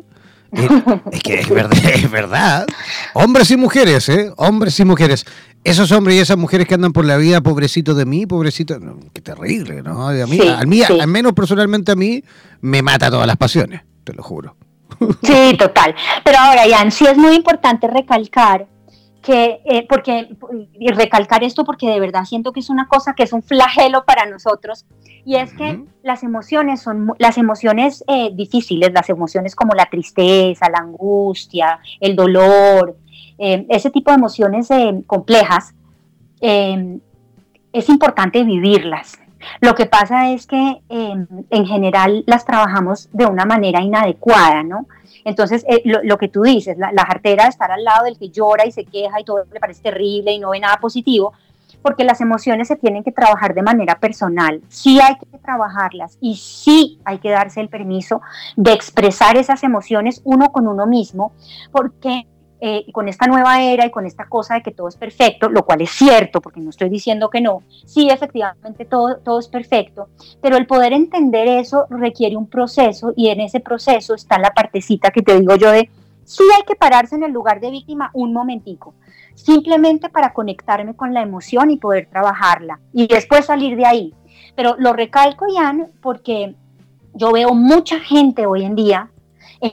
Es, 1.12 1.22
que 1.22 1.42
es 1.42 1.50
verdad, 1.50 1.78
es 1.94 2.10
verdad. 2.10 2.68
Hombres 3.14 3.52
y 3.52 3.58
mujeres, 3.58 4.08
¿eh? 4.10 4.32
Hombres 4.38 4.80
y 4.80 4.86
mujeres. 4.86 5.26
Esos 5.64 5.92
hombres 5.92 6.16
y 6.16 6.20
esas 6.20 6.38
mujeres 6.38 6.68
que 6.68 6.76
andan 6.76 6.94
por 6.94 7.04
la 7.04 7.18
vida, 7.18 7.42
pobrecito 7.42 7.94
de 7.94 8.06
mí, 8.06 8.26
pobrecito, 8.26 8.80
qué 9.14 9.22
terrible, 9.22 9.82
¿no? 9.82 10.08
A 10.08 10.28
mí, 10.28 10.40
al 10.40 11.08
menos 11.08 11.34
personalmente 11.34 11.92
a 11.92 11.96
mí, 11.96 12.24
me 12.62 12.82
mata 12.82 13.10
todas 13.10 13.28
las 13.28 13.36
pasiones, 13.36 13.82
te 14.04 14.14
lo 14.14 14.24
juro. 14.24 14.56
Sí, 15.24 15.56
total. 15.58 15.96
Pero 16.24 16.38
ahora, 16.40 16.68
Ian, 16.68 16.92
sí 16.92 17.06
es 17.06 17.18
muy 17.18 17.36
importante 17.36 17.88
recalcar 17.88 18.68
que, 19.22 19.60
eh, 19.66 19.86
porque, 19.90 20.36
y 20.74 20.88
recalcar 20.92 21.44
esto 21.44 21.66
porque 21.66 21.90
de 21.90 22.00
verdad 22.00 22.24
siento 22.24 22.54
que 22.54 22.62
es 22.62 22.70
una 22.70 22.88
cosa 22.88 23.14
que 23.14 23.24
es 23.24 23.34
un 23.34 23.44
flagelo 23.44 24.06
para 24.06 24.26
nosotros, 24.26 24.86
y 25.26 25.36
es 25.36 25.54
que 25.54 25.84
las 26.02 26.24
emociones 26.24 26.82
son, 26.82 27.14
las 27.18 27.38
emociones 27.38 28.06
eh, 28.08 28.30
difíciles, 28.34 28.94
las 28.94 29.10
emociones 29.10 29.54
como 29.54 29.74
la 29.74 29.88
tristeza, 29.88 30.70
la 30.70 30.80
angustia, 30.80 31.80
el 32.00 32.16
dolor, 32.16 32.96
eh, 33.38 33.66
ese 33.68 33.90
tipo 33.90 34.12
de 34.12 34.16
emociones 34.16 34.70
complejas, 35.06 35.74
es 36.40 37.90
importante 37.90 38.44
vivirlas. 38.44 39.20
Lo 39.62 39.76
que 39.76 39.86
pasa 39.86 40.32
es 40.32 40.48
que 40.48 40.82
em, 40.90 41.28
en 41.50 41.66
general 41.66 42.24
las 42.28 42.46
trabajamos 42.46 43.10
de 43.14 43.26
una 43.26 43.46
manera 43.46 43.82
inadecuada, 43.82 44.64
¿no? 44.64 44.88
Entonces, 45.24 45.66
eh, 45.68 45.82
lo, 45.84 46.18
que 46.18 46.30
tú 46.30 46.44
dices, 46.44 46.78
la, 46.78 47.06
jartera 47.06 47.44
de 47.44 47.50
estar 47.50 47.72
al 47.72 47.84
lado 47.84 48.06
del 48.06 48.18
que 48.18 48.30
llora 48.30 48.66
y 48.66 48.72
se 48.72 48.86
queja 48.86 49.20
y 49.20 49.24
todo 49.24 49.44
le 49.52 49.60
parece 49.60 49.82
terrible 49.82 50.32
y 50.32 50.40
no 50.40 50.52
ve 50.52 50.60
nada 50.60 50.78
positivo, 50.78 51.34
porque 51.82 52.04
las 52.04 52.22
emociones 52.22 52.68
se 52.68 52.76
tienen 52.76 53.04
que 53.04 53.12
trabajar 53.12 53.54
de 53.54 53.62
manera 53.62 54.00
personal. 54.00 54.62
Sí 54.70 55.00
hay 55.02 55.18
que 55.18 55.38
trabajarlas 55.40 56.18
y 56.22 56.36
sí 56.36 57.00
hay 57.04 57.20
que 57.20 57.30
darse 57.30 57.62
el 57.62 57.70
permiso 57.70 58.22
de 58.56 58.74
expresar 58.74 59.38
esas 59.38 59.64
emociones 59.64 60.22
uno 60.24 60.52
con 60.52 60.68
uno 60.68 60.88
mismo, 60.88 61.34
porque 61.72 62.26
eh, 62.60 62.86
con 62.92 63.08
esta 63.08 63.28
nueva 63.28 63.62
era 63.62 63.86
y 63.86 63.92
con 63.92 64.08
esta 64.08 64.28
cosa 64.28 64.56
de 64.56 64.64
que 64.64 64.72
todo 64.72 64.88
es 64.88 64.96
perfecto, 64.96 65.48
lo 65.48 65.64
cual 65.64 65.82
es 65.82 65.92
cierto, 65.92 66.42
porque 66.42 66.60
no 66.60 66.72
estoy 66.72 66.90
diciendo 66.90 67.30
que 67.30 67.40
no, 67.40 67.62
sí, 67.86 68.10
efectivamente 68.10 68.86
todo, 68.86 69.18
todo 69.18 69.40
es 69.40 69.48
perfecto, 69.48 70.10
pero 70.42 70.58
el 70.58 70.66
poder 70.66 70.94
entender 70.94 71.48
eso 71.48 71.86
requiere 71.92 72.36
un 72.36 72.48
proceso 72.48 73.14
y 73.16 73.30
en 73.30 73.42
ese 73.42 73.60
proceso 73.60 74.16
está 74.16 74.40
la 74.40 74.56
partecita 74.56 75.12
que 75.12 75.22
te 75.22 75.40
digo 75.40 75.56
yo 75.56 75.70
de, 75.70 75.90
sí 76.24 76.44
hay 76.56 76.64
que 76.64 76.76
pararse 76.76 77.16
en 77.16 77.24
el 77.24 77.32
lugar 77.32 77.60
de 77.60 77.70
víctima 77.70 78.10
un 78.14 78.34
momentico, 78.34 78.96
simplemente 79.36 80.10
para 80.10 80.34
conectarme 80.34 80.96
con 80.96 81.14
la 81.14 81.22
emoción 81.22 81.70
y 81.70 81.78
poder 81.78 82.08
trabajarla 82.10 82.80
y 82.92 83.06
después 83.06 83.46
salir 83.46 83.78
de 83.78 83.86
ahí. 83.86 84.14
Pero 84.56 84.76
lo 84.80 84.94
recalco, 84.94 85.46
Jan, 85.56 85.92
porque 86.02 86.56
yo 87.14 87.32
veo 87.32 87.54
mucha 87.54 88.00
gente 88.00 88.48
hoy 88.48 88.64
en 88.64 88.74
día 88.74 89.12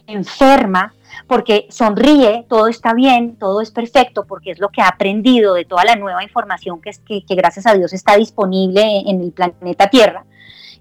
enferma 0.06 0.94
porque 1.26 1.66
sonríe, 1.70 2.44
todo 2.48 2.68
está 2.68 2.94
bien, 2.94 3.36
todo 3.36 3.60
es 3.60 3.70
perfecto, 3.70 4.24
porque 4.26 4.50
es 4.50 4.58
lo 4.58 4.68
que 4.70 4.82
ha 4.82 4.88
aprendido 4.88 5.54
de 5.54 5.64
toda 5.64 5.84
la 5.84 5.96
nueva 5.96 6.22
información 6.22 6.80
que, 6.80 6.92
que, 7.06 7.34
gracias 7.34 7.66
a 7.66 7.74
Dios 7.74 7.92
está 7.92 8.16
disponible 8.16 8.82
en 9.06 9.20
el 9.20 9.32
planeta 9.32 9.88
Tierra. 9.88 10.24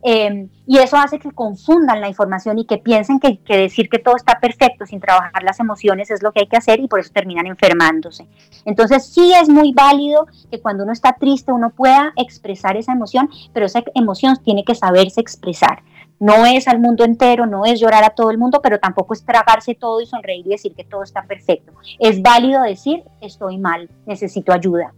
Em, 0.05 0.49
y 0.67 0.79
eso 0.79 0.97
hace 0.97 1.17
que 1.17 1.31
confundan 1.31 2.01
la 2.01 2.09
información 2.09 2.59
y 2.59 2.65
que 2.65 2.77
piensen 2.77 3.21
que, 3.21 3.37
que, 3.37 3.55
decir 3.55 3.87
que 3.87 3.99
todo 3.99 4.17
está 4.17 4.37
perfecto 4.37 4.85
sin 4.85 4.99
trabajar 4.99 5.43
las 5.43 5.61
emociones 5.61 6.11
es 6.11 6.21
lo 6.21 6.33
que 6.33 6.41
hay 6.41 6.47
que 6.47 6.57
hacer 6.57 6.81
y 6.81 6.89
por 6.89 6.99
eso 6.99 7.11
terminan 7.13 7.47
enfermándose. 7.47 8.27
Entonces 8.65 9.05
sí 9.05 9.33
es 9.33 9.47
muy 9.47 9.71
válido 9.71 10.27
que 10.51 10.59
cuando 10.59 10.83
uno 10.83 10.91
está 10.91 11.13
triste 11.13 11.53
uno 11.53 11.69
pueda 11.69 12.11
expresar 12.17 12.75
esa 12.75 12.91
emoción, 12.91 13.29
pero 13.53 13.65
esa 13.65 13.81
emoción 13.95 14.35
tiene 14.43 14.65
que 14.65 14.75
saberse 14.75 15.21
expresar. 15.21 15.83
No 16.23 16.45
es 16.45 16.69
al 16.69 16.79
mundo 16.79 17.03
entero, 17.03 17.45
no 17.45 17.65
es 17.65 17.81
llorar 17.81 18.05
a 18.05 18.11
todo 18.11 18.31
el 18.31 18.37
mundo, 18.37 18.61
pero 18.63 18.79
tampoco 18.79 19.13
es 19.13 19.25
tragarse 19.25 19.75
todo 19.75 19.99
y 19.99 20.05
sonreír 20.05 20.47
y 20.47 20.51
decir 20.51 20.73
que 20.73 20.85
todo 20.85 21.03
está 21.03 21.23
perfecto. 21.23 21.73
Es 21.99 22.21
válido 22.21 22.63
decir, 22.63 23.03
estoy 23.19 23.57
mal, 23.57 23.89
necesito 24.05 24.53
ayuda. 24.53 24.93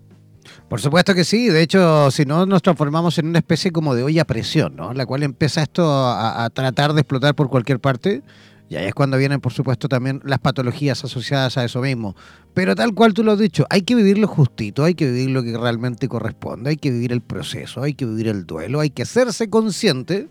Por 0.70 0.80
supuesto 0.80 1.16
que 1.16 1.24
sí, 1.24 1.48
de 1.48 1.64
hecho, 1.64 2.12
si 2.12 2.26
no 2.26 2.46
nos 2.46 2.62
transformamos 2.62 3.18
en 3.18 3.26
una 3.26 3.40
especie 3.40 3.72
como 3.72 3.96
de 3.96 4.04
olla 4.04 4.22
a 4.22 4.26
presión, 4.26 4.76
¿no? 4.76 4.94
La 4.94 5.08
cual 5.08 5.24
empieza 5.24 5.64
esto 5.64 5.84
a, 5.90 6.48
tratar 6.54 6.94
de 6.94 7.02
explotar 7.02 7.34
por 7.34 7.50
cualquier 7.50 7.80
parte. 7.80 8.22
Y 8.70 8.76
ahí 8.76 8.86
es 8.86 8.94
cuando 8.94 9.18
vienen, 9.18 9.42
por 9.42 9.52
supuesto, 9.52 9.90
también 9.90 10.22
las 10.26 10.38
patologías 10.38 11.04
asociadas 11.04 11.58
a 11.58 11.66
eso 11.66 11.82
mismo. 11.82 12.16
Pero 12.54 12.76
tal 12.76 12.94
cual 12.94 13.16
tú 13.16 13.24
lo 13.24 13.32
has 13.32 13.40
dicho, 13.40 13.66
hay 13.72 13.82
que 13.82 13.96
vivir 13.96 14.20
lo 14.20 14.28
justito, 14.28 14.84
hay 14.84 14.94
que 14.94 15.10
vivir 15.10 15.32
lo 15.32 15.42
que 15.42 15.58
realmente 15.58 16.08
corresponde, 16.08 16.70
hay 16.70 16.78
que 16.78 16.92
vivir 16.92 17.12
el 17.12 17.22
proceso, 17.22 17.82
hay 17.82 17.96
que 17.96 18.06
vivir 18.06 18.28
el 18.28 18.46
duelo, 18.46 18.80
hay 18.80 18.92
que 18.92 19.02
hacerse 19.02 19.50
consciente 19.50 20.30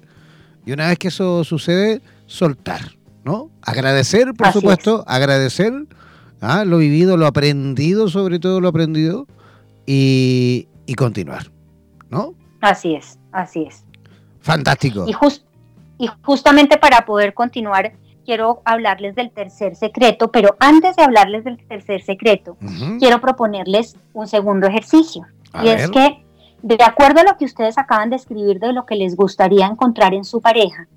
y 0.66 0.72
una 0.72 0.88
vez 0.88 0.98
que 0.98 1.08
eso 1.08 1.44
sucede, 1.44 2.00
soltar, 2.26 2.96
¿no? 3.24 3.50
Agradecer, 3.62 4.32
por 4.34 4.52
supuesto, 4.52 5.04
agradecer 5.06 5.72
¿ah? 6.40 6.64
lo 6.64 6.78
vivido, 6.78 7.16
lo 7.16 7.26
aprendido, 7.26 8.08
sobre 8.08 8.38
todo 8.38 8.60
lo 8.60 8.68
aprendido, 8.68 9.26
y, 9.86 10.66
continuar, 10.96 11.50
¿no? 12.08 12.34
Así 12.60 12.94
es, 12.94 13.18
así 13.32 13.64
es. 13.64 13.84
Fantástico. 14.40 15.06
Y, 15.06 15.14
y 15.98 16.08
justamente 16.22 16.78
para 16.78 17.04
poder 17.04 17.34
continuar, 17.34 17.92
quiero 18.24 18.62
hablarles 18.64 19.14
del 19.14 19.30
tercer 19.30 19.76
secreto, 19.76 20.30
pero 20.30 20.56
antes 20.60 20.96
de 20.96 21.02
hablarles 21.02 21.44
del 21.44 21.58
tercer 21.66 22.02
secreto, 22.02 22.56
quiero 22.98 23.20
proponerles 23.20 23.96
un 24.12 24.26
segundo 24.26 24.66
ejercicio. 24.66 25.26
y 25.62 25.68
es 25.68 25.90
que 25.90 26.24
de 26.64 26.82
acuerdo 26.82 27.20
a 27.20 27.24
lo 27.24 27.36
que 27.36 27.44
ustedes 27.44 27.76
acaban 27.76 28.08
de 28.08 28.16
escribir 28.16 28.58
de 28.58 28.72
lo 28.72 28.86
que 28.86 28.96
les 28.96 29.16
gustaría 29.16 29.66
encontrar 29.66 30.14
en 30.14 30.24
su 30.24 30.40
pareja, 30.40 30.88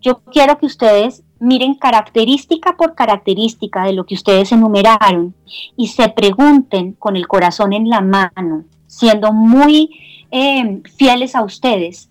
yo 0.00 0.20
quiero 0.32 0.56
que 0.56 0.64
ustedes 0.64 1.22
miren 1.38 1.74
característica 1.74 2.74
por 2.78 2.94
característica 2.94 3.84
de 3.84 3.92
lo 3.92 4.06
que 4.06 4.14
ustedes 4.14 4.50
enumeraron 4.50 5.34
y 5.76 5.88
se 5.88 6.08
pregunten 6.08 6.94
con 6.94 7.16
el 7.16 7.28
corazón 7.28 7.74
en 7.74 7.90
la 7.90 8.00
mano, 8.00 8.64
siendo 8.86 9.34
muy 9.34 9.90
eh, 10.30 10.80
fieles 10.96 11.34
a 11.34 11.42
ustedes, 11.42 12.08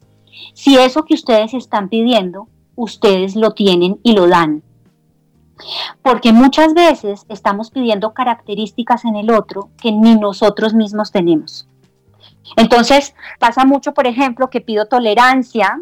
si 0.54 0.78
eso 0.78 1.04
que 1.04 1.16
ustedes 1.16 1.56
están 1.56 1.90
pidiendo, 1.90 2.48
ustedes 2.76 3.36
lo 3.36 3.54
tienen 3.54 4.00
y 4.04 4.14
lo 4.14 4.28
dan. 4.28 4.62
Porque 6.04 6.32
muchas 6.32 6.76
veces 6.76 7.26
estamos 7.28 7.72
pidiendo 7.72 8.14
características 8.14 9.04
en 9.06 9.16
el 9.16 9.32
otro 9.32 9.72
que 9.82 9.92
ni 9.92 10.16
nosotros 10.16 10.76
mismos 10.76 11.12
tenemos. 11.12 11.68
Entonces 12.56 13.16
pasa 13.40 13.66
mucho, 13.66 13.94
por 13.94 14.08
ejemplo, 14.08 14.50
que 14.50 14.62
pido 14.62 14.86
tolerancia 14.86 15.80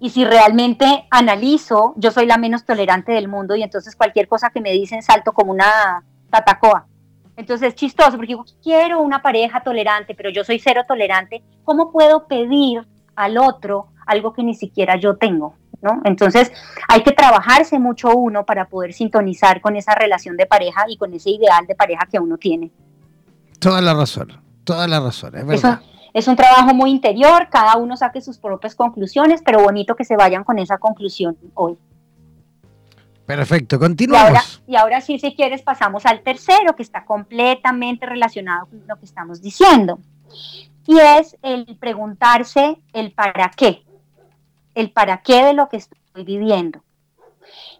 y 0.00 0.10
si 0.10 0.24
realmente 0.24 1.06
analizo, 1.10 1.94
yo 1.96 2.10
soy 2.10 2.26
la 2.26 2.36
menos 2.36 2.64
tolerante 2.64 3.12
del 3.12 3.28
mundo 3.28 3.54
y 3.54 3.62
entonces 3.62 3.94
cualquier 3.94 4.26
cosa 4.26 4.50
que 4.50 4.60
me 4.60 4.72
dicen 4.72 5.02
salto 5.02 5.32
como 5.32 5.52
una 5.52 6.04
tatacoa. 6.30 6.86
Entonces 7.36 7.68
es 7.68 7.74
chistoso 7.74 8.12
porque 8.12 8.26
digo, 8.28 8.44
quiero 8.62 9.00
una 9.00 9.22
pareja 9.22 9.62
tolerante, 9.62 10.14
pero 10.14 10.30
yo 10.30 10.44
soy 10.44 10.58
cero 10.58 10.82
tolerante. 10.86 11.42
¿Cómo 11.64 11.92
puedo 11.92 12.26
pedir 12.26 12.86
al 13.14 13.38
otro 13.38 13.88
algo 14.06 14.32
que 14.32 14.42
ni 14.42 14.54
siquiera 14.54 14.96
yo 14.96 15.16
tengo? 15.16 15.54
¿no? 15.82 16.00
Entonces 16.04 16.52
hay 16.88 17.02
que 17.02 17.12
trabajarse 17.12 17.78
mucho 17.78 18.10
uno 18.10 18.44
para 18.44 18.68
poder 18.68 18.92
sintonizar 18.92 19.60
con 19.60 19.76
esa 19.76 19.94
relación 19.94 20.36
de 20.36 20.46
pareja 20.46 20.84
y 20.88 20.96
con 20.96 21.12
ese 21.12 21.30
ideal 21.30 21.66
de 21.66 21.74
pareja 21.74 22.08
que 22.10 22.18
uno 22.18 22.38
tiene. 22.38 22.70
Toda 23.58 23.80
la 23.80 23.94
razón, 23.94 24.40
toda 24.64 24.86
la 24.88 25.00
razón, 25.00 25.36
es 25.36 25.46
verdad. 25.46 25.80
es 26.12 26.28
un 26.28 26.36
trabajo 26.36 26.74
muy 26.74 26.90
interior, 26.90 27.48
cada 27.50 27.76
uno 27.76 27.96
saque 27.96 28.20
sus 28.20 28.38
propias 28.38 28.74
conclusiones, 28.74 29.42
pero 29.44 29.62
bonito 29.62 29.96
que 29.96 30.04
se 30.04 30.16
vayan 30.16 30.44
con 30.44 30.58
esa 30.58 30.78
conclusión 30.78 31.36
hoy. 31.54 31.76
Perfecto, 33.26 33.78
continuamos. 33.78 34.62
Y 34.66 34.76
ahora, 34.76 35.00
sí, 35.00 35.18
si 35.18 35.34
quieres, 35.34 35.62
pasamos 35.62 36.04
al 36.06 36.22
tercero, 36.22 36.74
que 36.76 36.82
está 36.82 37.04
completamente 37.04 38.04
relacionado 38.04 38.66
con 38.66 38.82
lo 38.86 38.96
que 38.96 39.04
estamos 39.04 39.40
diciendo. 39.40 40.00
Y 40.86 40.98
es 40.98 41.36
el 41.42 41.76
preguntarse 41.78 42.78
el 42.92 43.12
para 43.12 43.50
qué, 43.56 43.84
el 44.74 44.90
para 44.90 45.22
qué 45.22 45.44
de 45.44 45.52
lo 45.52 45.68
que 45.68 45.78
estoy 45.78 46.24
viviendo. 46.24 46.82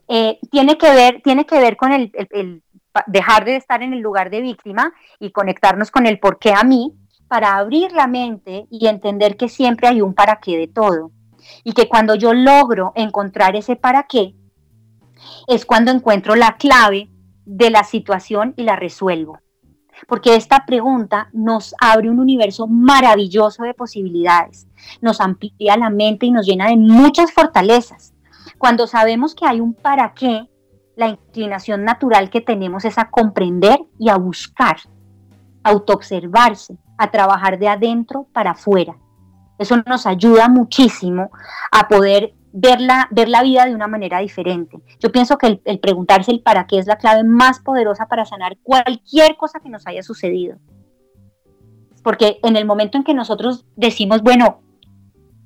Eh, 0.09 0.39
tiene, 0.51 0.79
que 0.79 0.91
ver, 0.91 1.21
tiene 1.23 1.45
que 1.47 1.59
ver 1.59 1.77
con 1.77 1.93
el, 1.93 2.13
el, 2.31 2.63
dejar 3.07 3.45
de 3.45 3.57
estar 3.57 3.83
en 3.83 3.93
el 3.93 4.01
lugar 4.01 4.31
de 4.31 4.41
víctima 4.41 4.93
y 5.19 5.31
conectarnos 5.31 5.91
con 5.91 6.07
el 6.07 6.19
por 6.19 6.39
qué 6.39 6.53
a 6.53 6.63
mí, 6.63 6.95
para 7.29 7.57
abrir 7.57 7.93
la 7.93 8.07
mente 8.07 8.67
y 8.71 8.87
entender 8.89 9.39
que 9.39 9.49
siempre 9.49 9.89
hay 9.89 10.03
un 10.03 10.13
para 10.13 10.37
qué 10.37 10.59
de 10.59 10.69
todo. 10.69 11.13
Y 11.65 11.73
que 11.73 11.89
cuando 11.89 12.15
yo 12.15 12.35
logro 12.35 12.93
encontrar 12.95 13.57
ese 13.57 13.75
para 13.75 14.03
qué, 14.03 14.35
es 15.47 15.65
cuando 15.65 15.91
encuentro 15.91 16.35
la 16.35 16.57
clave 16.57 17.11
de 17.47 17.71
la 17.71 17.85
situación 17.85 18.55
y 18.57 18.65
la 18.65 18.77
resuelvo. 18.77 19.39
Porque 20.07 20.37
esta 20.37 20.67
pregunta 20.67 21.29
nos 21.33 21.75
abre 21.81 22.11
un 22.11 22.19
universo 22.19 22.67
maravilloso 22.67 23.63
de 23.63 23.75
posibilidades, 23.75 24.67
nos 25.01 25.21
amplía 25.21 25.77
la 25.77 25.91
mente 25.91 26.27
y 26.27 26.33
nos 26.33 26.47
llena 26.47 26.69
de 26.69 26.77
muchas 26.77 27.33
fortalezas. 27.33 28.13
Cuando 28.59 28.87
sabemos 28.87 29.35
que 29.35 29.47
hay 29.47 29.61
un 29.61 29.75
para 29.75 30.13
qué, 30.13 30.49
la 30.97 31.09
inclinación 31.09 31.85
natural 31.85 32.31
que 32.31 32.41
tenemos 32.41 32.85
es 32.85 32.99
a 32.99 33.11
comprender 33.11 33.79
y 33.99 34.09
a 34.09 34.17
buscar, 34.17 34.77
a 35.63 35.71
autoobservarse, 35.71 36.77
a 36.99 37.11
trabajar 37.11 37.59
de 37.59 37.69
adentro 37.69 38.27
para 38.33 38.53
afuera. 38.53 38.97
Eso 39.59 39.77
nos 39.87 40.07
ayuda 40.07 40.49
muchísimo 40.49 41.31
a 41.71 41.89
poder 41.89 42.35
ver 42.53 42.81
la, 42.81 43.09
ver 43.11 43.29
la 43.29 43.43
vida 43.43 43.65
de 43.65 43.75
una 43.75 43.87
manera 43.87 44.19
diferente. 44.19 44.79
Yo 45.01 45.11
pienso 45.11 45.39
que 45.39 45.61
el, 45.65 45.79
preguntarse 45.81 46.31
el 46.31 46.43
para 46.43 46.67
qué 46.67 46.79
es 46.79 46.87
la 46.87 46.97
clave 46.97 47.25
más 47.25 47.61
poderosa 47.61 48.07
para 48.07 48.25
sanar 48.25 48.59
cualquier 48.63 49.37
cosa 49.37 49.61
que 49.61 49.71
nos 49.71 49.87
haya 49.87 50.03
sucedido. 50.03 50.59
Porque 52.03 52.39
en 52.43 52.57
el 52.57 52.67
momento 52.67 52.99
en 52.99 53.05
que 53.05 53.15
nosotros 53.15 53.65
decimos, 53.77 54.23
bueno, 54.23 54.61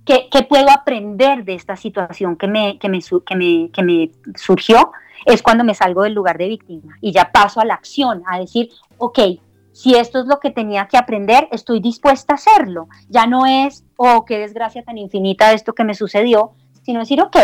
¿qué, 0.05 0.29
puedo 0.49 0.71
aprender 0.71 1.45
de 1.45 1.55
esta 1.55 1.77
situación 1.77 2.37
que 2.37 2.49
me, 2.49 2.79
que, 2.79 2.89
me, 2.89 3.01
que, 3.01 3.37
me, 3.37 3.71
que 3.71 3.83
me 3.83 4.11
surgió? 4.35 4.93
Es 5.25 5.43
cuando 5.43 5.65
me 5.65 5.75
salgo 5.75 6.03
del 6.03 6.15
lugar 6.15 6.39
de 6.39 6.49
víctima 6.49 6.97
y 7.01 7.13
ya 7.13 7.33
paso 7.33 7.61
a 7.61 7.65
la 7.65 7.75
acción, 7.75 8.23
a 8.27 8.39
decir, 8.39 8.71
ok, 8.99 9.19
si 9.73 9.95
esto 9.95 10.21
es 10.21 10.27
lo 10.27 10.41
que 10.41 10.51
tenía 10.51 10.89
que 10.89 10.97
aprender, 10.97 11.49
estoy 11.53 11.81
dispuesta 11.81 12.33
a 12.33 12.37
hacerlo. 12.37 12.89
Ya 13.09 13.27
no 13.27 13.45
es, 13.45 13.85
oh, 13.97 14.25
qué 14.25 14.39
desgracia 14.39 14.83
tan 14.83 14.97
infinita 14.97 15.53
esto 15.53 15.75
que 15.75 15.85
me 15.85 15.95
sucedió, 15.95 16.53
sino 16.83 17.01
decir, 17.01 17.21
ok, 17.21 17.37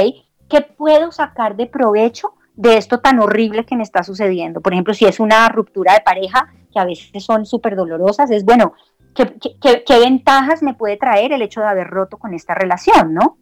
¿qué 0.49 0.63
puedo 0.63 1.13
sacar 1.13 1.57
de 1.57 1.67
provecho 1.67 2.33
de 2.55 2.79
esto 2.79 3.01
tan 3.01 3.19
horrible 3.19 3.67
que 3.67 3.77
me 3.77 3.83
está 3.83 4.03
sucediendo? 4.03 4.63
Por 4.63 4.73
ejemplo, 4.73 4.95
si 4.95 5.05
es 5.05 5.21
una 5.21 5.47
ruptura 5.51 5.93
de 5.93 6.01
pareja, 6.01 6.51
que 6.73 6.81
a 6.81 6.87
veces 6.87 7.23
son 7.23 7.45
súper 7.45 7.77
dolorosas, 7.77 8.31
es 8.31 8.45
bueno, 8.45 8.73
¿qué, 9.15 9.37
¿qué, 9.85 9.99
ventajas 9.99 10.63
me 10.63 10.73
puede 10.75 10.97
traer 10.97 11.33
el 11.33 11.43
hecho 11.43 11.61
de 11.61 11.67
haber 11.67 11.89
roto 11.89 12.17
con 12.17 12.33
esta 12.33 12.55
relación, 12.55 13.13
no? 13.13 13.37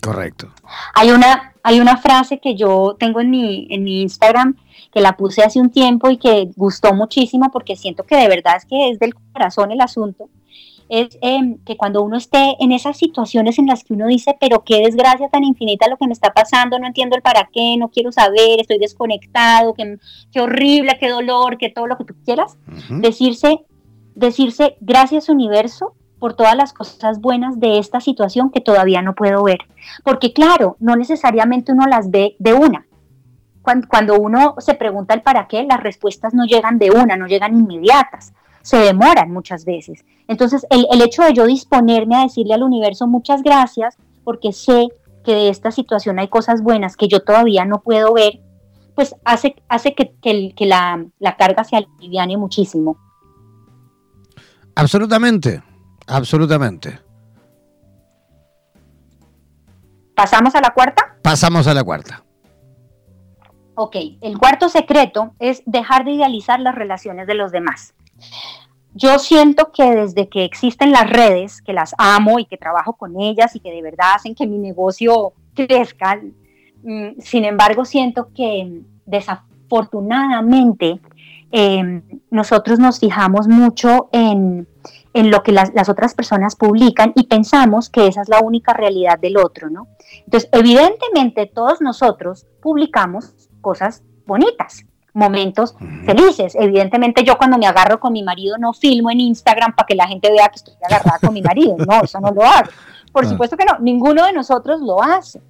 Correcto. 0.00 0.48
Hay 0.94 1.12
una, 1.12 1.51
hay 1.62 1.80
una 1.80 1.96
frase 1.96 2.38
que 2.38 2.54
yo 2.54 2.96
tengo 2.98 3.20
en 3.20 3.30
mi, 3.30 3.66
en 3.70 3.84
mi 3.84 4.02
Instagram 4.02 4.56
que 4.92 5.00
la 5.00 5.16
puse 5.16 5.42
hace 5.42 5.60
un 5.60 5.70
tiempo 5.70 6.10
y 6.10 6.18
que 6.18 6.50
gustó 6.56 6.92
muchísimo 6.92 7.50
porque 7.52 7.76
siento 7.76 8.04
que 8.04 8.16
de 8.16 8.28
verdad 8.28 8.56
es 8.56 8.66
que 8.66 8.90
es 8.90 8.98
del 8.98 9.14
corazón 9.32 9.72
el 9.72 9.80
asunto. 9.80 10.28
Es 10.88 11.16
em, 11.22 11.56
que 11.64 11.78
cuando 11.78 12.02
uno 12.02 12.18
esté 12.18 12.56
en 12.60 12.72
esas 12.72 12.98
situaciones 12.98 13.58
en 13.58 13.66
las 13.66 13.82
que 13.82 13.94
uno 13.94 14.06
dice, 14.06 14.36
pero 14.38 14.62
qué 14.62 14.82
desgracia 14.82 15.28
tan 15.30 15.44
infinita 15.44 15.88
lo 15.88 15.96
que 15.96 16.06
me 16.06 16.12
está 16.12 16.34
pasando, 16.34 16.78
no 16.78 16.86
entiendo 16.86 17.16
el 17.16 17.22
para 17.22 17.48
qué, 17.50 17.76
no 17.78 17.88
quiero 17.88 18.12
saber, 18.12 18.60
estoy 18.60 18.78
desconectado, 18.78 19.72
qué, 19.72 19.98
qué 20.32 20.40
horrible, 20.40 20.98
qué 21.00 21.08
dolor, 21.08 21.56
qué 21.56 21.70
todo 21.70 21.86
lo 21.86 21.96
que 21.96 22.04
tú 22.04 22.14
quieras, 22.26 22.58
decirse, 22.90 23.64
decirse, 24.14 24.76
gracias 24.80 25.30
universo 25.30 25.94
por 26.22 26.34
todas 26.34 26.54
las 26.54 26.72
cosas 26.72 27.20
buenas 27.20 27.58
de 27.58 27.80
esta 27.80 27.98
situación 28.00 28.52
que 28.52 28.60
todavía 28.60 29.02
no 29.02 29.12
puedo 29.12 29.42
ver. 29.42 29.58
Porque 30.04 30.32
claro, 30.32 30.76
no 30.78 30.94
necesariamente 30.94 31.72
uno 31.72 31.88
las 31.88 32.12
ve 32.12 32.36
de 32.38 32.54
una. 32.54 32.86
Cuando, 33.60 34.14
uno 34.14 34.54
se 34.58 34.74
pregunta 34.74 35.14
el 35.14 35.22
para 35.22 35.48
qué, 35.48 35.64
las 35.64 35.82
respuestas 35.82 36.32
no 36.32 36.44
llegan 36.44 36.78
de 36.78 36.92
una, 36.92 37.16
no 37.16 37.26
llegan 37.26 37.56
inmediatas 37.56 38.32
se 38.62 38.76
demoran 38.76 39.32
muchas 39.32 39.64
veces. 39.64 40.04
Entonces, 40.28 40.64
el, 40.70 41.02
hecho 41.02 41.24
de 41.24 41.32
yo 41.34 41.44
disponerme 41.44 42.14
a 42.14 42.22
decirle 42.22 42.54
al 42.54 42.62
universo 42.62 43.08
muchas 43.08 43.42
gracias, 43.42 43.96
porque 44.22 44.52
sé 44.52 44.90
que 45.24 45.34
de 45.34 45.48
esta 45.48 45.72
situación 45.72 46.20
hay 46.20 46.28
cosas 46.28 46.62
buenas 46.62 46.96
que 46.96 47.08
yo 47.08 47.18
todavía 47.24 47.64
no 47.64 47.80
puedo 47.80 48.14
ver, 48.14 48.38
pues 48.94 49.16
hace, 49.24 49.56
hace 49.68 49.96
que, 49.96 50.14
que, 50.22 50.66
la, 50.66 51.04
la, 51.18 51.36
carga 51.36 51.64
se 51.64 51.74
aliviane 51.74 52.36
muchísimo. 52.36 52.96
Absolutamente, 54.76 55.60
absolutamente. 56.12 56.98
¿Pasamos 60.14 60.54
a 60.54 60.60
la 60.60 60.70
cuarta? 60.70 61.16
Pasamos 61.22 61.66
a 61.66 61.74
la 61.74 61.82
cuarta. 61.82 62.22
Ok, 63.74 63.96
el 64.20 64.38
cuarto 64.38 64.68
secreto 64.68 65.34
es 65.38 65.62
dejar 65.64 66.04
de 66.04 66.12
idealizar 66.12 66.60
las 66.60 66.74
relaciones 66.74 67.26
de 67.26 67.34
los 67.34 67.52
demás. 67.52 67.94
Yo 68.94 69.18
siento 69.18 69.72
que 69.72 69.94
desde 69.94 70.28
que 70.28 70.44
existen 70.44 70.92
las 70.92 71.08
redes, 71.08 71.62
que 71.62 71.72
las 71.72 71.94
amo 71.96 72.38
y 72.38 72.44
que 72.44 72.58
trabajo 72.58 72.92
con 72.92 73.18
ellas 73.18 73.56
y 73.56 73.60
que 73.60 73.70
de 73.70 73.80
verdad 73.80 74.16
hacen 74.16 74.34
que 74.34 74.46
mi 74.46 74.58
negocio 74.58 75.32
crezca, 75.54 76.20
mm, 76.82 77.18
sin 77.18 77.44
embargo 77.44 77.86
siento 77.86 78.28
que 78.34 78.82
desafortunadamente 79.06 81.00
em, 81.54 82.02
nosotros 82.30 82.78
nos 82.78 82.98
fijamos 82.98 83.46
mucho 83.46 84.08
en, 84.12 84.66
lo 85.14 85.42
que 85.42 85.52
las, 85.52 85.72
las, 85.74 85.88
otras 85.88 86.14
personas 86.14 86.56
publican 86.56 87.12
y 87.14 87.26
pensamos 87.26 87.90
que 87.90 88.06
esa 88.06 88.22
es 88.22 88.28
la 88.28 88.40
única 88.40 88.72
realidad 88.72 89.18
del 89.18 89.36
otro, 89.36 89.68
¿no? 89.70 89.88
Entonces, 90.24 90.48
evidentemente 90.52 91.46
todos 91.46 91.80
nosotros 91.80 92.46
publicamos 92.60 93.34
cosas 93.60 94.02
bonitas, 94.26 94.84
momentos 95.14 95.74
felices. 96.06 96.54
Evidentemente 96.54 97.24
yo 97.24 97.36
cuando 97.36 97.58
me 97.58 97.66
agarro 97.66 98.00
con 98.00 98.12
mi 98.12 98.22
marido 98.22 98.56
no 98.58 98.72
filmo 98.72 99.10
en 99.10 99.20
Instagram 99.20 99.74
para 99.74 99.86
que 99.86 99.94
la 99.94 100.08
gente 100.08 100.30
vea 100.30 100.48
que 100.48 100.56
estoy 100.56 100.74
agarrada 100.82 101.18
con 101.18 101.34
mi 101.34 101.42
marido, 101.42 101.76
no, 101.76 102.02
eso 102.02 102.20
no 102.20 102.30
lo 102.30 102.42
hago. 102.42 102.70
Por 103.12 103.26
supuesto 103.26 103.56
que 103.56 103.64
no, 103.64 103.78
ninguno 103.80 104.24
de 104.24 104.32
nosotros 104.32 104.80
lo 104.80 105.02
hace. 105.02 105.42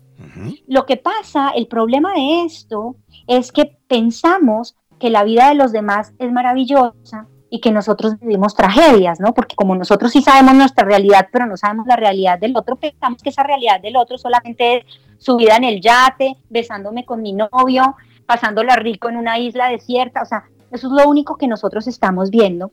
Lo 0.67 0.87
que 0.87 0.97
pasa, 0.97 1.51
el 1.51 1.67
problema 1.67 2.13
de 2.15 2.45
esto 2.45 2.97
es 3.27 3.53
que 3.53 3.79
pensamos 3.89 4.77
que 4.99 5.11
la 5.11 5.25
vida 5.25 5.49
de 5.49 5.55
los 5.55 5.73
demás 5.73 6.13
es 6.19 6.33
maravillosa 6.33 7.27
y 7.55 7.61
que 7.61 7.71
nosotros 7.71 8.19
vivimos 8.19 8.55
tragedias, 8.55 9.21
¿no? 9.21 9.35
Porque 9.35 9.55
como 9.55 9.77
nosotros 9.77 10.11
sí 10.11 10.23
sabemos 10.23 10.55
nuestra 10.55 10.87
realidad, 10.87 11.29
pero 11.31 11.45
no 11.45 11.59
sabemos 11.59 11.87
la 11.87 11.97
realidad 11.97 12.39
del 12.39 12.57
otro, 12.57 12.77
pensamos 12.77 13.23
que 13.23 13.29
esa 13.29 13.43
realidad 13.43 13.79
del 13.79 13.95
otro 13.97 14.17
solamente 14.17 14.79
es 14.79 14.85
su 15.19 15.37
vida 15.37 15.57
en 15.57 15.65
el 15.65 15.83
yate, 15.83 16.39
besándome 16.49 17.05
con 17.05 17.21
mi 17.21 17.35
novio, 17.35 17.95
pasándola 18.25 18.77
rico 18.77 19.11
en 19.11 19.19
una 19.19 19.39
isla 19.39 19.69
desierta, 19.69 20.23
o 20.23 20.25
sea, 20.25 20.45
eso 20.71 20.87
es 20.87 20.93
lo 20.95 21.07
único 21.07 21.37
que 21.37 21.47
nosotros 21.47 21.87
estamos 21.89 22.31
viendo. 22.31 22.73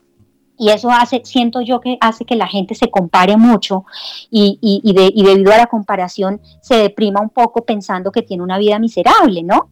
Y 0.58 0.70
eso 0.70 0.90
hace, 0.90 1.24
siento 1.26 1.60
yo 1.60 1.82
que 1.82 1.98
hace 2.00 2.24
que 2.24 2.38
la 2.38 2.48
gente 2.48 2.74
se 2.74 2.90
compare 2.90 3.36
mucho 3.36 3.84
y, 4.32 4.60
y, 4.62 4.94
debido 4.94 5.52
a 5.52 5.58
la 5.58 5.68
comparación 5.68 6.40
se 6.62 6.76
deprima 6.76 7.20
un 7.20 7.32
poco 7.32 7.66
pensando 7.66 8.14
que 8.14 8.22
tiene 8.22 8.44
una 8.44 8.58
vida 8.58 8.80
miserable, 8.80 9.44
¿no? 9.44 9.72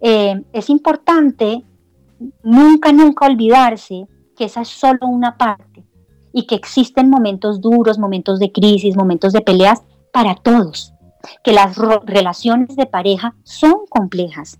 Eh, 0.00 0.42
es 0.54 0.70
importante 0.70 1.62
nunca, 2.42 2.90
nunca 2.90 3.26
olvidarse 3.26 4.06
que 4.40 4.46
esa 4.46 4.62
es 4.62 4.68
solo 4.68 5.06
una 5.06 5.36
parte 5.36 5.84
y 6.32 6.46
que 6.46 6.54
existen 6.54 7.10
momentos 7.10 7.60
duros, 7.60 7.98
momentos 7.98 8.38
de 8.38 8.50
crisis, 8.50 8.96
momentos 8.96 9.34
de 9.34 9.42
peleas 9.42 9.82
para 10.14 10.34
todos, 10.34 10.94
que 11.44 11.52
las 11.52 11.76
relaciones 12.06 12.74
de 12.74 12.86
pareja 12.86 13.34
son 13.42 13.84
complejas, 13.90 14.58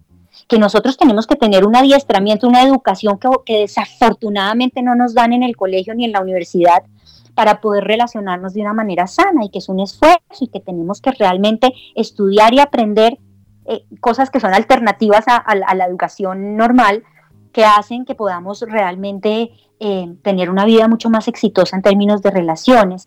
que 0.48 0.58
nosotros 0.58 0.98
tenemos 0.98 1.26
que 1.26 1.36
tener 1.36 1.64
un 1.64 1.74
adiestramiento, 1.76 2.46
una 2.46 2.62
educación 2.62 3.18
que, 3.46 3.60
desafortunadamente 3.60 4.82
no 4.82 4.94
nos 4.94 5.14
dan 5.14 5.32
en 5.32 5.42
el 5.42 5.56
colegio 5.56 5.94
ni 5.94 6.04
en 6.04 6.12
la 6.12 6.20
universidad 6.20 6.82
para 7.34 7.62
poder 7.62 7.84
relacionarnos 7.84 8.52
de 8.52 8.60
una 8.60 8.74
manera 8.74 9.06
sana 9.06 9.46
y 9.46 9.48
que 9.48 9.60
es 9.60 9.70
un 9.70 9.80
esfuerzo 9.80 10.20
y 10.40 10.48
que 10.48 10.60
tenemos 10.60 11.00
que 11.00 11.12
realmente 11.12 11.72
estudiar 11.94 12.52
y 12.52 12.60
aprender 12.60 13.18
eh, 13.64 13.82
cosas 14.00 14.28
que 14.28 14.40
son 14.40 14.52
alternativas 14.52 15.24
a, 15.26 15.74
la 15.74 15.86
educación 15.86 16.58
normal 16.58 17.02
que 17.52 17.64
hacen 17.64 18.04
que 18.04 18.14
podamos 18.14 18.62
realmente 18.62 19.52
eh, 19.80 20.14
tener 20.22 20.50
una 20.50 20.64
vida 20.64 20.88
mucho 20.88 21.10
más 21.10 21.28
exitosa 21.28 21.76
en 21.76 21.82
términos 21.82 22.22
de 22.22 22.30
relaciones. 22.30 23.06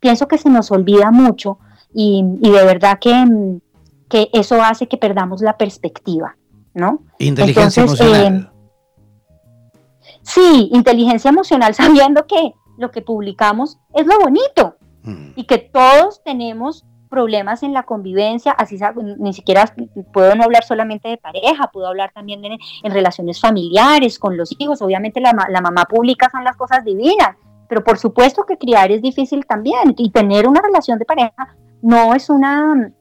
Pienso 0.00 0.26
que 0.26 0.38
se 0.38 0.50
nos 0.50 0.70
olvida 0.70 1.10
mucho 1.10 1.58
y, 1.92 2.24
de 2.40 2.50
verdad 2.50 2.98
que, 2.98 3.60
que, 4.08 4.30
eso 4.32 4.60
hace 4.62 4.88
que 4.88 4.96
perdamos 4.96 5.42
la 5.42 5.56
perspectiva, 5.56 6.36
¿no? 6.72 7.02
Inteligencia 7.18 7.84
emocional. 7.84 8.50
Eh, 8.50 10.10
sí, 10.22 10.70
inteligencia 10.72 11.28
emocional, 11.28 11.74
sabiendo 11.74 12.26
que 12.26 12.54
lo 12.78 12.90
que 12.90 13.02
publicamos 13.02 13.78
es 13.94 14.06
lo 14.06 14.18
bonito 14.18 14.76
mm. 15.02 15.32
y 15.36 15.44
que 15.44 15.58
todos 15.58 16.22
tenemos 16.24 16.84
problemas 17.14 17.62
en 17.62 17.72
la 17.72 17.84
convivencia, 17.84 18.50
así 18.50 18.76
ni 19.18 19.32
siquiera 19.32 19.72
puedo 20.12 20.34
no 20.34 20.42
hablar 20.42 20.64
solamente 20.64 21.08
de 21.08 21.16
pareja, 21.16 21.70
puedo 21.72 21.86
hablar 21.86 22.10
también 22.12 22.44
en 22.44 22.92
relaciones 22.92 23.40
familiares, 23.40 24.18
con 24.18 24.36
los 24.36 24.52
hijos, 24.58 24.82
obviamente 24.82 25.20
la, 25.20 25.32
mamá 25.32 25.84
pública 25.84 26.28
son 26.28 26.42
las 26.42 26.56
cosas 26.56 26.84
divinas, 26.84 27.36
pero 27.68 27.84
por 27.84 27.98
supuesto 27.98 28.42
que 28.44 28.58
criar 28.58 28.90
es 28.90 29.00
difícil 29.00 29.46
también 29.46 29.94
y 29.96 30.10
tener 30.10 30.48
una 30.48 30.60
relación 30.60 30.98
de 30.98 31.04
pareja 31.04 31.54
no 31.82 32.14
es 32.14 32.28
una 32.28 32.92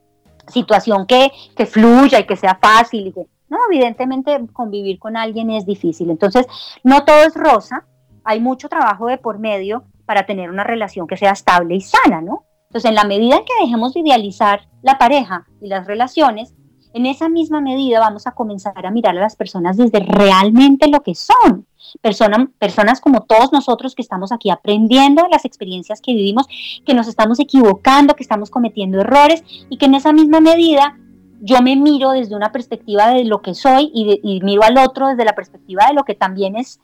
situación 0.47 1.07
que, 1.07 1.31
que 1.57 1.65
fluya 1.65 2.19
y 2.19 2.27
que 2.27 2.35
sea 2.35 2.59
fácil 2.61 3.07
y 3.07 3.13
que, 3.13 3.25
no, 3.49 3.57
evidentemente 3.71 4.39
convivir 4.53 4.99
con 4.99 5.17
alguien 5.17 5.49
es 5.49 5.65
difícil, 5.65 6.11
entonces 6.11 6.45
no 6.83 7.03
todo 7.03 7.23
es 7.23 7.33
rosa, 7.33 7.87
hay 8.23 8.39
mucho 8.39 8.69
trabajo 8.69 9.07
de 9.07 9.17
por 9.17 9.39
medio 9.39 9.85
para 10.05 10.27
tener 10.27 10.51
una 10.51 10.63
relación 10.63 11.07
que 11.07 11.17
sea 11.17 11.31
estable 11.31 11.73
y 11.73 11.81
sana, 11.81 12.21
¿no? 12.21 12.45
Entonces, 12.73 12.89
en 12.89 12.95
la 12.95 13.03
medida 13.03 13.35
en 13.35 13.45
que 13.45 13.53
dejemos 13.61 13.93
de 13.93 13.99
idealizar 13.99 14.67
la 14.81 14.97
pareja 14.97 15.45
y 15.61 15.67
las 15.67 15.85
relaciones, 15.85 16.55
en 16.93 17.05
esa 17.05 17.29
misma 17.29 17.61
medida 17.61 17.99
vamos 17.99 18.25
a 18.25 18.31
comenzar 18.31 18.83
a 18.83 18.89
mirar 18.89 19.15
a 19.15 19.21
las 19.21 19.35
personas 19.35 19.77
desde 19.77 19.99
realmente 19.99 20.87
lo 20.87 21.03
que 21.03 21.13
son. 21.13 21.67
personas 22.01 22.99
como 22.99 23.25
todos 23.25 23.53
nosotros 23.53 23.93
que 23.93 24.01
estamos 24.01 24.31
aquí 24.31 24.49
aprendiendo 24.49 25.27
las 25.29 25.45
experiencias 25.45 26.01
que 26.01 26.15
vivimos, 26.15 26.47
que 26.83 26.95
nos 26.95 27.07
estamos 27.07 27.39
equivocando, 27.39 28.15
que 28.15 28.23
estamos 28.23 28.49
cometiendo 28.49 29.01
errores 29.01 29.43
y 29.69 29.77
que 29.77 29.85
en 29.85 29.93
esa 29.93 30.11
misma 30.11 30.39
medida 30.39 30.97
yo 31.45 31.61
me 31.61 31.75
miro 31.75 32.11
desde 32.11 32.37
una 32.37 32.53
perspectiva 32.53 33.09
de 33.09 33.25
lo 33.25 33.41
que 33.41 33.53
soy 33.53 33.91
y, 33.93 34.39
miro 34.43 34.63
al 34.63 34.77
otro 34.77 35.09
desde 35.09 35.25
la 35.25 35.35
perspectiva 35.35 35.87
de 35.87 35.93
lo 35.93 36.05
que 36.05 36.15
también 36.15 36.55
es, 36.55 36.79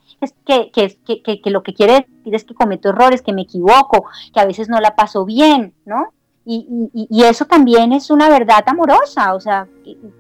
que, 0.46 0.70
que, 0.70 1.50
lo 1.50 1.64
que 1.64 1.74
quiere 1.74 2.06
decir 2.18 2.36
es 2.36 2.44
que 2.44 2.54
cometo 2.54 2.90
errores, 2.90 3.22
que 3.22 3.32
me 3.32 3.44
equivoco, 3.44 4.08
que 4.34 4.40
a 4.42 4.46
veces 4.46 4.68
no 4.68 4.82
la 4.82 4.98
paso 4.98 5.24
bien, 5.24 5.74
¿no? 5.86 6.12
Y, 6.46 7.24
eso 7.24 7.46
también 7.46 7.94
es 7.94 8.10
una 8.10 8.28
verdad 8.28 8.64
amorosa, 8.66 9.34
o 9.34 9.40
sea, 9.40 9.66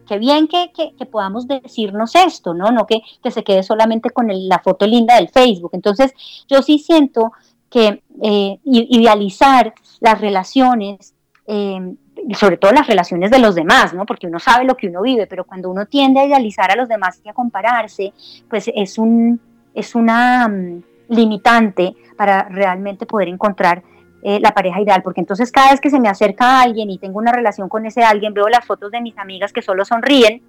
qué 0.07 0.19
bien 0.19 0.47
que, 0.47 0.71
podamos 1.11 1.45
decirnos 1.45 2.15
esto, 2.15 2.53
¿no? 2.53 2.71
No 2.71 2.87
que, 2.87 3.01
se 3.29 3.43
quede 3.43 3.61
solamente 3.61 4.09
con 4.09 4.27
la 4.47 4.59
foto 4.59 4.87
linda 4.87 5.15
del 5.15 5.27
Facebook. 5.27 5.71
Entonces, 5.73 6.13
yo 6.47 6.61
sí 6.61 6.79
siento 6.79 7.33
que 7.69 8.03
eh, 8.21 8.59
idealizar 8.63 9.73
las 9.99 10.21
relaciones 10.21 11.13
eh, 11.45 11.95
sobre 12.33 12.57
todo 12.57 12.71
las 12.71 12.87
relaciones 12.87 13.31
de 13.31 13.39
los 13.39 13.55
demás, 13.55 13.93
¿no? 13.93 14.05
Porque 14.05 14.27
uno 14.27 14.39
sabe 14.39 14.65
lo 14.65 14.75
que 14.75 14.87
uno 14.87 15.01
vive, 15.01 15.27
pero 15.27 15.45
cuando 15.45 15.69
uno 15.69 15.85
tiende 15.85 16.19
a 16.19 16.25
idealizar 16.25 16.71
a 16.71 16.75
los 16.75 16.87
demás 16.87 17.21
y 17.23 17.29
a 17.29 17.33
compararse, 17.33 18.13
pues 18.49 18.69
es, 18.73 18.97
un, 18.97 19.39
es 19.73 19.95
una 19.95 20.47
mm, 20.47 20.83
limitante 21.09 21.95
para 22.17 22.43
realmente 22.43 23.05
poder 23.05 23.27
encontrar 23.27 23.83
eh, 24.21 24.39
la 24.39 24.51
pareja 24.51 24.81
ideal, 24.81 25.01
porque 25.01 25.21
entonces 25.21 25.51
cada 25.51 25.71
vez 25.71 25.79
que 25.79 25.89
se 25.89 25.99
me 25.99 26.09
acerca 26.09 26.59
a 26.59 26.61
alguien 26.63 26.89
y 26.89 26.97
tengo 26.97 27.19
una 27.19 27.31
relación 27.31 27.69
con 27.69 27.85
ese 27.85 28.03
alguien, 28.03 28.33
veo 28.33 28.49
las 28.49 28.65
fotos 28.65 28.91
de 28.91 29.01
mis 29.01 29.17
amigas 29.17 29.53
que 29.53 29.61
solo 29.61 29.85
sonríen, 29.85 30.41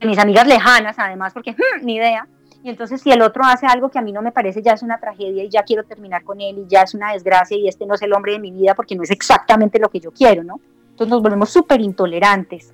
de 0.00 0.06
mis 0.06 0.18
amigas 0.18 0.46
lejanas 0.46 0.96
además, 0.98 1.32
porque 1.32 1.52
hmm, 1.52 1.84
ni 1.84 1.96
idea, 1.96 2.28
y 2.64 2.70
entonces 2.70 3.02
si 3.02 3.10
el 3.10 3.20
otro 3.20 3.42
hace 3.44 3.66
algo 3.66 3.90
que 3.90 3.98
a 3.98 4.02
mí 4.02 4.10
no 4.10 4.22
me 4.22 4.32
parece, 4.32 4.62
ya 4.62 4.72
es 4.72 4.82
una 4.82 4.98
tragedia 4.98 5.44
y 5.44 5.50
ya 5.50 5.64
quiero 5.64 5.84
terminar 5.84 6.24
con 6.24 6.40
él 6.40 6.60
y 6.60 6.66
ya 6.66 6.80
es 6.80 6.94
una 6.94 7.12
desgracia 7.12 7.58
y 7.58 7.68
este 7.68 7.84
no 7.84 7.94
es 7.94 8.00
el 8.00 8.14
hombre 8.14 8.32
de 8.32 8.38
mi 8.38 8.50
vida 8.50 8.74
porque 8.74 8.96
no 8.96 9.02
es 9.02 9.10
exactamente 9.10 9.78
lo 9.78 9.90
que 9.90 10.00
yo 10.00 10.10
quiero, 10.10 10.42
¿no? 10.42 10.58
Entonces 10.94 11.10
nos 11.10 11.22
volvemos 11.22 11.50
súper 11.50 11.80
intolerantes. 11.80 12.72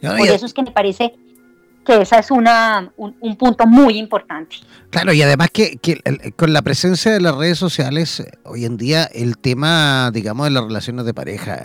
Por 0.00 0.20
eso 0.20 0.46
es 0.46 0.54
que 0.54 0.62
me 0.62 0.70
parece 0.70 1.14
que 1.84 2.00
ese 2.00 2.16
es 2.16 2.30
una, 2.30 2.92
un, 2.96 3.36
punto 3.36 3.66
muy 3.66 3.98
importante. 3.98 4.56
Claro, 4.90 5.12
y 5.12 5.20
además 5.22 5.48
que, 5.52 5.80
con 6.36 6.52
la 6.52 6.62
presencia 6.62 7.10
de 7.10 7.20
las 7.20 7.34
redes 7.34 7.58
sociales, 7.58 8.22
hoy 8.44 8.66
en 8.66 8.76
día 8.76 9.04
el 9.04 9.36
tema, 9.36 10.12
digamos, 10.12 10.46
de 10.46 10.52
las 10.52 10.62
relaciones 10.62 11.06
de 11.06 11.14
pareja, 11.14 11.64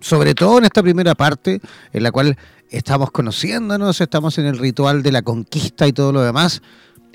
sobre 0.00 0.36
todo 0.36 0.58
en 0.58 0.66
esta 0.66 0.84
primera 0.84 1.16
parte, 1.16 1.60
en 1.92 2.02
la 2.04 2.12
cual 2.12 2.36
estamos 2.70 3.10
conociéndonos, 3.10 4.00
estamos 4.00 4.38
en 4.38 4.46
el 4.46 4.58
ritual 4.58 5.02
de 5.02 5.10
la 5.10 5.22
conquista 5.22 5.88
y 5.88 5.92
todo 5.92 6.12
lo 6.12 6.22
demás, 6.22 6.62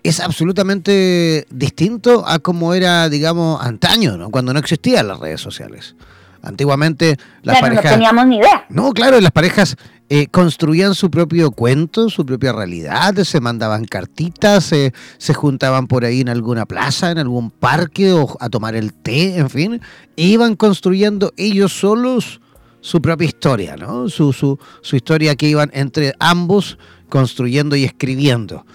es 0.04 0.20
absolutamente 0.20 1.46
distinto 1.50 2.26
a 2.28 2.40
como 2.40 2.74
era, 2.74 3.08
digamos, 3.08 3.62
antaño, 3.62 4.18
¿no? 4.18 4.30
cuando 4.30 4.54
no 4.54 4.60
existían 4.60 5.08
las 5.08 5.20
redes 5.20 5.40
sociales. 5.40 5.96
Antiguamente 6.42 7.18
las 7.44 7.60
parejas... 7.60 7.86
No 7.86 7.92
teníamos 7.92 8.28
ni 8.28 8.38
idea. 8.38 8.66
No, 8.70 8.92
claro, 8.92 9.20
las 9.20 9.32
parejas 9.32 9.76
eh, 10.10 10.28
construían 10.28 10.96
su 10.96 11.12
propio 11.12 11.52
cuento, 11.52 12.10
su 12.10 12.26
propia 12.26 12.54
realidad, 12.54 13.16
se 13.24 13.40
mandaban 13.40 13.86
cartitas, 13.86 14.66
se 14.66 15.34
juntaban 15.34 15.88
por 15.88 16.06
ahí 16.06 16.22
en 16.22 16.30
alguna 16.30 16.66
plaza, 16.66 17.12
en 17.12 17.20
algún 17.20 17.52
parque 17.52 18.14
o 18.14 18.38
a 18.40 18.50
tomar 18.50 18.76
el 18.76 18.94
té, 18.94 19.38
en 19.38 19.50
fin, 19.50 19.82
e 20.16 20.24
iban 20.24 20.56
construyendo 20.56 21.34
ellos 21.38 21.74
solos 21.74 22.42
su 22.82 23.02
propia 23.02 23.28
historia, 23.28 23.76
¿no? 23.76 24.10
Su, 24.10 24.34
su, 24.34 24.58
su 24.82 24.96
historia 24.96 25.36
que 25.36 25.48
iban 25.48 25.70
entre 25.74 26.14
ambos 26.20 26.78
construyendo 27.10 27.76
y 27.76 27.84
escribiendo. 27.84 28.66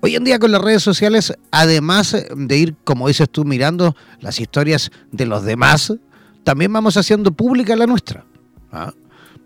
Hoy 0.00 0.16
en 0.16 0.24
día 0.24 0.38
con 0.38 0.52
las 0.52 0.60
redes 0.60 0.82
sociales, 0.82 1.32
además 1.50 2.14
de 2.36 2.58
ir, 2.58 2.76
como 2.84 3.08
dices 3.08 3.28
tú, 3.30 3.44
mirando 3.44 3.96
las 4.20 4.38
historias 4.38 4.90
de 5.12 5.24
los 5.24 5.44
demás, 5.44 5.94
también 6.44 6.72
vamos 6.72 6.96
haciendo 6.96 7.32
pública 7.32 7.74
la 7.74 7.86
nuestra. 7.86 8.24
¿ah? 8.70 8.92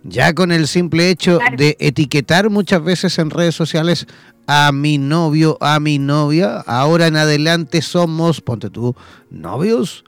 Ya 0.02 0.34
con 0.34 0.52
el 0.52 0.68
simple 0.68 1.10
hecho 1.10 1.38
de 1.56 1.76
etiquetar 1.80 2.50
muchas 2.50 2.82
veces 2.82 3.18
en 3.18 3.30
redes 3.30 3.54
sociales 3.54 4.06
a 4.46 4.72
mi 4.72 4.98
novio, 4.98 5.58
a 5.60 5.80
mi 5.80 5.98
novia, 5.98 6.60
ahora 6.60 7.06
en 7.06 7.16
adelante 7.16 7.82
somos, 7.82 8.40
ponte 8.40 8.70
tú, 8.70 8.94
novios. 9.30 10.04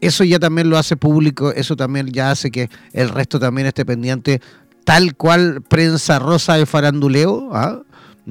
Eso 0.00 0.24
ya 0.24 0.38
también 0.38 0.70
lo 0.70 0.78
hace 0.78 0.96
público, 0.96 1.52
eso 1.52 1.76
también 1.76 2.08
ya 2.08 2.30
hace 2.30 2.50
que 2.50 2.70
el 2.92 3.08
resto 3.10 3.38
también 3.38 3.66
esté 3.66 3.84
pendiente, 3.84 4.40
tal 4.84 5.14
cual 5.14 5.62
prensa 5.62 6.18
rosa 6.18 6.54
de 6.54 6.66
faranduleo. 6.66 7.50
¿ah? 7.52 7.82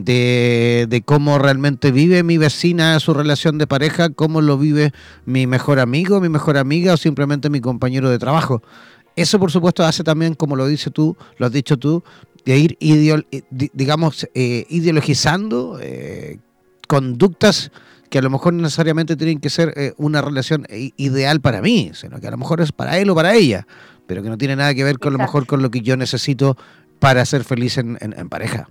De, 0.04 1.04
cómo 1.06 1.40
realmente 1.40 1.92
vive 1.92 2.24
mi 2.24 2.38
vecina 2.38 3.00
su 3.00 3.14
relación 3.14 3.58
de 3.58 3.68
pareja, 3.68 4.10
cómo 4.10 4.42
lo 4.42 4.58
vive 4.58 4.92
mi 5.26 5.48
mejor 5.48 5.80
amigo, 5.80 6.22
mi 6.22 6.30
mejor 6.30 6.58
amiga 6.58 6.94
o 6.94 6.98
simplemente 6.98 7.50
mi 7.50 7.62
compañero 7.62 8.10
de 8.10 8.20
trabajo. 8.20 8.62
Eso, 9.16 9.40
por 9.40 9.52
supuesto, 9.52 9.84
hace 9.84 10.04
también, 10.04 10.34
como 10.34 10.56
lo 10.56 10.68
dices 10.68 10.94
tú, 10.94 11.18
lo 11.38 11.46
has 11.46 11.52
dicho 11.52 11.78
tú, 11.78 12.04
de 12.46 12.58
ir, 12.58 12.78
digamos, 13.50 14.28
eh, 14.34 14.66
ideologizando 14.70 15.78
eh, 15.82 16.40
conductas 16.88 17.72
que 18.10 18.18
a 18.18 18.22
lo 18.22 18.30
mejor 18.30 18.54
no 18.54 18.64
necesariamente 18.64 19.16
tienen 19.16 19.40
que 19.40 19.50
ser 19.50 19.74
eh, 19.76 19.94
una 19.98 20.22
relación 20.22 20.66
ideal 20.70 21.42
para 21.42 21.62
mí, 21.62 21.92
sino 21.94 22.20
que 22.20 22.28
a 22.28 22.32
lo 22.32 22.38
mejor 22.38 22.62
es 22.62 22.72
para 22.72 22.98
él 22.98 23.10
o 23.10 23.16
para 23.16 23.36
ella, 23.36 23.68
pero 24.08 24.24
que 24.24 24.30
no 24.30 24.38
tiene 24.38 24.56
nada 24.56 24.74
que 24.74 24.84
ver 24.84 24.98
con 24.98 25.14
lo 25.14 25.20
mejor 25.20 25.46
con 25.46 25.62
lo 25.62 25.70
que 25.70 25.82
yo 25.82 25.96
necesito 25.96 26.58
para 27.00 27.24
ser 27.26 27.44
feliz 27.44 27.78
en 27.78 28.30
pareja. 28.30 28.70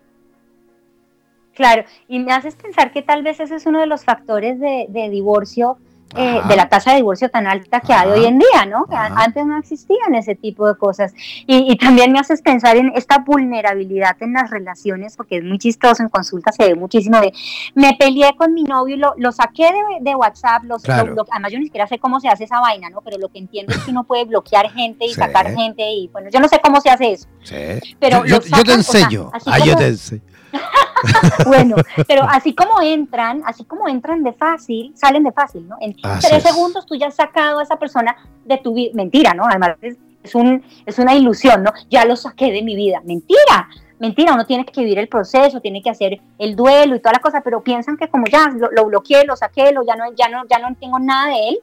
Claro, 1.58 1.82
y 2.06 2.20
me 2.20 2.30
haces 2.30 2.54
pensar 2.54 2.92
que 2.92 3.02
tal 3.02 3.24
vez 3.24 3.40
ese 3.40 3.56
es 3.56 3.66
uno 3.66 3.80
de 3.80 3.86
los 3.86 4.04
factores 4.04 4.60
de, 4.60 5.08
divorcio, 5.10 5.76
eh, 6.14 6.40
de 6.48 6.54
la 6.54 6.68
tasa 6.68 6.92
de 6.92 6.98
divorcio 6.98 7.30
tan 7.30 7.48
alta 7.48 7.80
que 7.80 7.92
hay 7.92 8.10
hoy 8.10 8.26
en 8.26 8.38
día, 8.38 8.64
¿no? 8.64 8.86
Que 8.86 8.94
antes 8.94 9.44
no 9.44 9.58
existían 9.58 10.14
ese 10.14 10.36
tipo 10.36 10.68
de 10.68 10.76
cosas. 10.76 11.12
Y, 11.48 11.76
también 11.76 12.12
me 12.12 12.20
haces 12.20 12.42
pensar 12.42 12.76
en 12.76 12.92
esta 12.94 13.18
vulnerabilidad 13.18 14.16
en 14.20 14.34
las 14.34 14.50
relaciones, 14.50 15.16
porque 15.16 15.38
es 15.38 15.44
muy 15.44 15.58
chistoso, 15.58 16.00
en 16.00 16.10
consulta 16.10 16.52
se 16.52 16.64
ve 16.64 16.76
muchísimo 16.76 17.20
de, 17.20 17.32
me 17.74 17.92
peleé 17.98 18.36
con 18.36 18.54
mi 18.54 18.62
novio 18.62 18.94
y 18.94 19.20
lo, 19.20 19.32
saqué 19.32 19.68
de, 20.00 20.14
WhatsApp, 20.14 20.62
los, 20.62 20.88
además 20.88 21.50
yo 21.50 21.58
ni 21.58 21.64
siquiera 21.64 21.88
sé 21.88 21.98
cómo 21.98 22.20
se 22.20 22.28
hace 22.28 22.44
esa 22.44 22.60
vaina, 22.60 22.88
¿no? 22.88 23.00
Pero 23.00 23.18
lo 23.18 23.30
que 23.30 23.40
entiendo 23.40 23.74
es 23.74 23.80
que 23.80 23.90
uno 23.90 24.04
puede 24.04 24.26
bloquear 24.26 24.70
gente 24.70 25.06
y 25.06 25.08
sacar 25.12 25.52
gente 25.56 25.82
y 25.90 26.06
bueno, 26.12 26.30
yo 26.30 26.38
no 26.38 26.46
sé 26.46 26.60
cómo 26.62 26.80
se 26.80 26.90
hace 26.90 27.14
eso. 27.14 27.26
Sí. 27.42 27.96
Pero 27.98 28.24
yo, 28.26 28.38
te 28.38 28.74
enseño. 28.74 29.32
ah, 29.44 29.58
yo 29.58 29.74
te 29.74 29.88
enseño. 29.88 30.37
bueno, 31.46 31.76
pero 32.06 32.24
así 32.28 32.54
como 32.54 32.80
entran, 32.80 33.42
así 33.44 33.64
como 33.64 33.88
entran 33.88 34.22
de 34.22 34.32
fácil, 34.32 34.92
salen 34.94 35.24
de 35.24 35.32
fácil, 35.32 35.68
¿no? 35.68 35.76
En 35.80 35.94
tres 35.94 36.42
segundos 36.42 36.86
tú 36.86 36.96
ya 36.96 37.08
has 37.08 37.16
sacado 37.16 37.58
a 37.58 37.62
esa 37.62 37.76
persona 37.76 38.16
de 38.44 38.58
tu 38.58 38.74
vida. 38.74 38.92
Mentira, 38.94 39.34
¿no? 39.34 39.44
Además 39.46 39.76
es, 39.82 40.34
un, 40.34 40.62
es 40.86 40.98
una 40.98 41.14
ilusión, 41.14 41.62
¿no? 41.62 41.72
Ya 41.90 42.04
lo 42.04 42.16
saqué 42.16 42.52
de 42.52 42.62
mi 42.62 42.74
vida. 42.74 43.00
Mentira. 43.04 43.68
Mentira, 43.98 44.32
uno 44.32 44.46
tiene 44.46 44.64
que 44.64 44.80
vivir 44.80 45.00
el 45.00 45.08
proceso, 45.08 45.60
tiene 45.60 45.82
que 45.82 45.90
hacer 45.90 46.20
el 46.38 46.54
duelo 46.54 46.94
y 46.94 47.00
toda 47.00 47.14
la 47.14 47.18
cosa, 47.18 47.40
pero 47.40 47.64
piensan 47.64 47.96
que 47.96 48.08
como 48.08 48.26
ya 48.26 48.48
lo, 48.70 48.84
bloqueé, 48.84 49.24
lo 49.24 49.34
saqué, 49.34 49.72
lo, 49.72 49.84
ya, 49.84 49.96
no, 49.96 50.04
ya, 50.14 50.28
no, 50.28 50.44
ya 50.48 50.60
no 50.60 50.72
tengo 50.76 51.00
nada 51.00 51.30
de 51.30 51.48
él, 51.48 51.58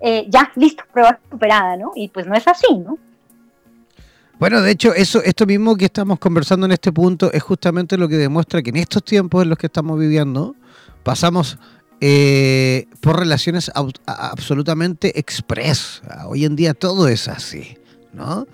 eh, 0.00 0.26
ya, 0.28 0.52
listo, 0.56 0.84
prueba 0.92 1.18
superada, 1.30 1.78
¿no? 1.78 1.92
Y 1.94 2.08
pues 2.08 2.26
no 2.26 2.34
es 2.34 2.46
así, 2.46 2.74
¿no? 2.74 2.98
Bueno, 4.40 4.62
de 4.62 4.70
hecho, 4.70 4.94
eso, 4.94 5.22
esto 5.22 5.44
mismo 5.44 5.76
que 5.76 5.84
estamos 5.84 6.18
conversando 6.18 6.64
en 6.64 6.72
este 6.72 6.90
punto 6.92 7.30
es 7.30 7.42
justamente 7.42 7.98
lo 7.98 8.08
que 8.08 8.16
demuestra 8.16 8.62
que 8.62 8.70
en 8.70 8.76
estos 8.76 9.04
tiempos 9.04 9.42
en 9.42 9.50
los 9.50 9.58
que 9.58 9.66
estamos 9.66 10.00
viviendo, 10.00 10.56
pasamos 11.02 11.58
eh, 12.00 12.86
por 13.02 13.18
relaciones 13.18 13.70
absolutamente 14.06 15.18
express. 15.20 16.00
Hoy 16.26 16.46
en 16.46 16.56
día 16.56 16.72
todo 16.72 17.06
es 17.06 17.28
así, 17.28 17.76
¿no? 18.14 18.46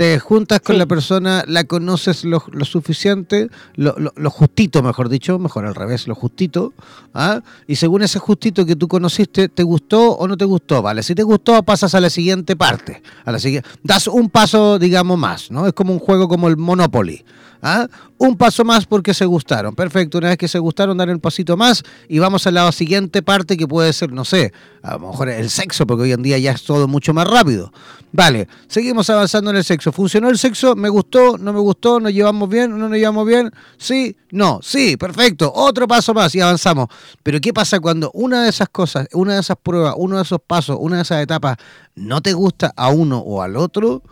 Te 0.00 0.18
juntas 0.18 0.60
con 0.60 0.78
la 0.78 0.86
persona, 0.86 1.44
la 1.46 1.64
conoces 1.64 2.24
lo, 2.24 2.40
suficiente, 2.64 3.50
lo, 3.76 4.30
justito, 4.30 4.82
mejor 4.82 5.10
dicho, 5.10 5.38
mejor 5.38 5.66
al 5.66 5.74
revés, 5.74 6.08
lo 6.08 6.14
justito, 6.14 6.72
¿ah? 7.12 7.42
y 7.66 7.76
según 7.76 8.00
ese 8.00 8.18
justito 8.18 8.64
que 8.64 8.76
tú 8.76 8.88
conociste, 8.88 9.50
¿te 9.50 9.62
gustó 9.62 10.12
o 10.12 10.26
no 10.26 10.38
te 10.38 10.46
gustó? 10.46 10.80
Vale, 10.80 11.02
si 11.02 11.14
te 11.14 11.22
gustó, 11.22 11.62
pasas 11.64 11.94
a 11.94 12.00
la 12.00 12.08
siguiente 12.08 12.56
parte, 12.56 13.02
a 13.26 13.32
la 13.32 13.38
siguiente, 13.38 13.68
das 13.82 14.06
un 14.06 14.30
paso, 14.30 14.78
digamos, 14.78 15.18
más, 15.18 15.50
¿no? 15.50 15.66
Es 15.66 15.74
como 15.74 15.92
un 15.92 15.98
juego 15.98 16.28
como 16.28 16.48
el 16.48 16.56
Monopoly. 16.56 17.22
¿Ah? 17.62 17.86
Un 18.16 18.36
paso 18.36 18.64
más 18.64 18.86
porque 18.86 19.12
se 19.12 19.24
gustaron. 19.24 19.74
Perfecto, 19.74 20.18
una 20.18 20.28
vez 20.28 20.38
que 20.38 20.48
se 20.48 20.58
gustaron, 20.58 20.96
dar 20.96 21.08
el 21.10 21.20
pasito 21.20 21.56
más 21.56 21.82
y 22.08 22.18
vamos 22.18 22.46
a 22.46 22.50
la 22.50 22.70
siguiente 22.72 23.22
parte 23.22 23.56
que 23.56 23.66
puede 23.66 23.92
ser, 23.92 24.12
no 24.12 24.24
sé, 24.24 24.52
a 24.82 24.92
lo 24.94 25.10
mejor 25.10 25.28
el 25.28 25.50
sexo, 25.50 25.86
porque 25.86 26.04
hoy 26.04 26.12
en 26.12 26.22
día 26.22 26.38
ya 26.38 26.52
es 26.52 26.64
todo 26.64 26.88
mucho 26.88 27.12
más 27.12 27.28
rápido. 27.28 27.72
Vale, 28.12 28.48
seguimos 28.66 29.08
avanzando 29.08 29.50
en 29.50 29.56
el 29.56 29.64
sexo. 29.64 29.92
¿Funcionó 29.92 30.30
el 30.30 30.38
sexo? 30.38 30.74
¿Me 30.74 30.88
gustó? 30.88 31.38
¿No 31.38 31.52
me 31.52 31.60
gustó? 31.60 32.00
¿Nos 32.00 32.12
llevamos 32.12 32.48
bien? 32.48 32.70
¿No 32.70 32.88
nos 32.88 32.98
llevamos 32.98 33.26
bien? 33.26 33.50
Sí, 33.78 34.16
no, 34.32 34.60
sí, 34.62 34.96
perfecto. 34.96 35.52
Otro 35.54 35.86
paso 35.86 36.12
más 36.12 36.34
y 36.34 36.40
avanzamos. 36.40 36.88
Pero 37.22 37.40
¿qué 37.40 37.52
pasa 37.52 37.78
cuando 37.78 38.10
una 38.12 38.42
de 38.42 38.50
esas 38.50 38.68
cosas, 38.68 39.06
una 39.12 39.34
de 39.34 39.40
esas 39.40 39.56
pruebas, 39.62 39.94
uno 39.96 40.16
de 40.16 40.22
esos 40.22 40.40
pasos, 40.44 40.76
una 40.80 40.96
de 40.96 41.02
esas 41.02 41.22
etapas 41.22 41.56
no 41.94 42.20
te 42.20 42.32
gusta 42.32 42.72
a 42.74 42.88
uno 42.88 43.18
o 43.18 43.42
al 43.42 43.56
otro? 43.56 44.02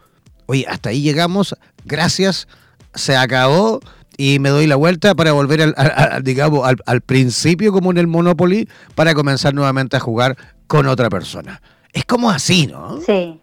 Oye, 0.46 0.64
hasta 0.68 0.90
ahí 0.90 1.02
llegamos 1.02 1.54
gracias 1.84 2.46
se 2.98 3.16
acabó 3.16 3.80
y 4.16 4.40
me 4.40 4.50
doy 4.50 4.66
la 4.66 4.76
vuelta 4.76 5.14
para 5.14 5.32
volver 5.32 5.74
al, 5.76 6.22
digamos, 6.22 6.68
al, 6.84 7.00
principio 7.00 7.72
como 7.72 7.92
en 7.92 7.98
el 7.98 8.08
Monopoly 8.08 8.68
para 8.94 9.14
comenzar 9.14 9.54
nuevamente 9.54 9.96
a 9.96 10.00
jugar 10.00 10.36
con 10.66 10.86
otra 10.88 11.08
persona. 11.08 11.62
Es 11.92 12.04
como 12.04 12.28
así, 12.28 12.66
¿no? 12.66 13.00
Sí. 13.00 13.40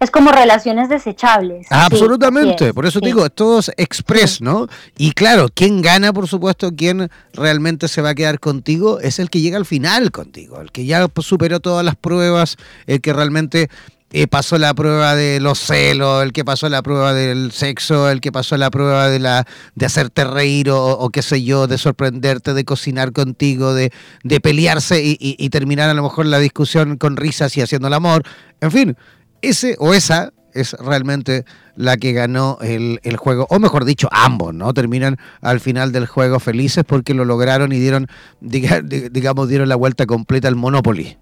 Es 0.00 0.10
como 0.10 0.30
relaciones 0.30 0.88
desechables. 0.88 1.66
Absolutamente, 1.70 2.72
por 2.72 2.86
eso 2.86 3.00
digo, 3.00 3.28
todo 3.30 3.58
es 3.58 3.70
express, 3.76 4.40
¿no? 4.40 4.68
Y 4.96 5.12
claro, 5.12 5.48
quien 5.52 5.82
gana, 5.82 6.12
por 6.12 6.28
supuesto, 6.28 6.74
quien 6.74 7.10
realmente 7.32 7.88
se 7.88 8.00
va 8.00 8.10
a 8.10 8.14
quedar 8.14 8.38
contigo, 8.38 9.00
es 9.00 9.18
el 9.18 9.28
que 9.28 9.40
llega 9.40 9.56
al 9.56 9.66
final 9.66 10.12
contigo, 10.12 10.60
el 10.60 10.70
que 10.70 10.86
ya 10.86 11.06
superó 11.20 11.60
todas 11.60 11.84
las 11.84 11.96
pruebas, 11.96 12.56
el 12.86 13.00
que 13.00 13.12
realmente 13.12 13.70
eh, 14.10 14.26
pasó 14.26 14.56
la 14.56 14.72
prueba 14.72 15.14
de 15.14 15.38
los 15.38 15.58
celos, 15.58 16.22
el 16.22 16.32
que 16.32 16.44
pasó 16.44 16.68
la 16.68 16.82
prueba 16.82 17.12
del 17.12 17.52
sexo, 17.52 18.08
el 18.08 18.20
que 18.20 18.32
pasó 18.32 18.56
la 18.56 18.70
prueba 18.70 19.08
de 19.08 19.18
la 19.18 19.46
de 19.74 19.86
hacerte 19.86 20.24
reír 20.24 20.70
o, 20.70 21.10
qué 21.10 21.20
sé 21.20 21.42
yo, 21.42 21.66
de 21.66 21.76
sorprenderte, 21.76 22.54
de 22.54 22.64
cocinar 22.64 23.12
contigo, 23.12 23.74
de, 23.74 23.92
de 24.24 24.40
pelearse 24.40 25.02
y, 25.02 25.48
terminar 25.50 25.90
a 25.90 25.94
lo 25.94 26.02
mejor 26.02 26.26
la 26.26 26.38
discusión 26.38 26.96
con 26.96 27.16
risas 27.16 27.56
y 27.56 27.60
haciendo 27.60 27.88
el 27.88 27.94
amor. 27.94 28.22
En 28.60 28.70
fin, 28.70 28.96
ese 29.42 29.76
o 29.78 29.92
esa 29.92 30.32
es 30.54 30.72
realmente 30.72 31.44
la 31.76 31.98
que 31.98 32.12
ganó 32.12 32.58
el, 32.62 33.00
el, 33.02 33.16
juego, 33.18 33.46
o 33.50 33.58
mejor 33.58 33.84
dicho, 33.84 34.08
ambos, 34.10 34.54
¿no? 34.54 34.72
Terminan 34.72 35.18
al 35.42 35.60
final 35.60 35.92
del 35.92 36.06
juego 36.06 36.40
felices 36.40 36.84
porque 36.86 37.12
lo 37.12 37.24
lograron 37.26 37.72
y 37.72 37.78
dieron, 37.78 38.06
digamos, 38.40 39.48
dieron 39.48 39.68
la 39.68 39.76
vuelta 39.76 40.06
completa 40.06 40.48
al 40.48 40.56
Monopoly. 40.56 41.18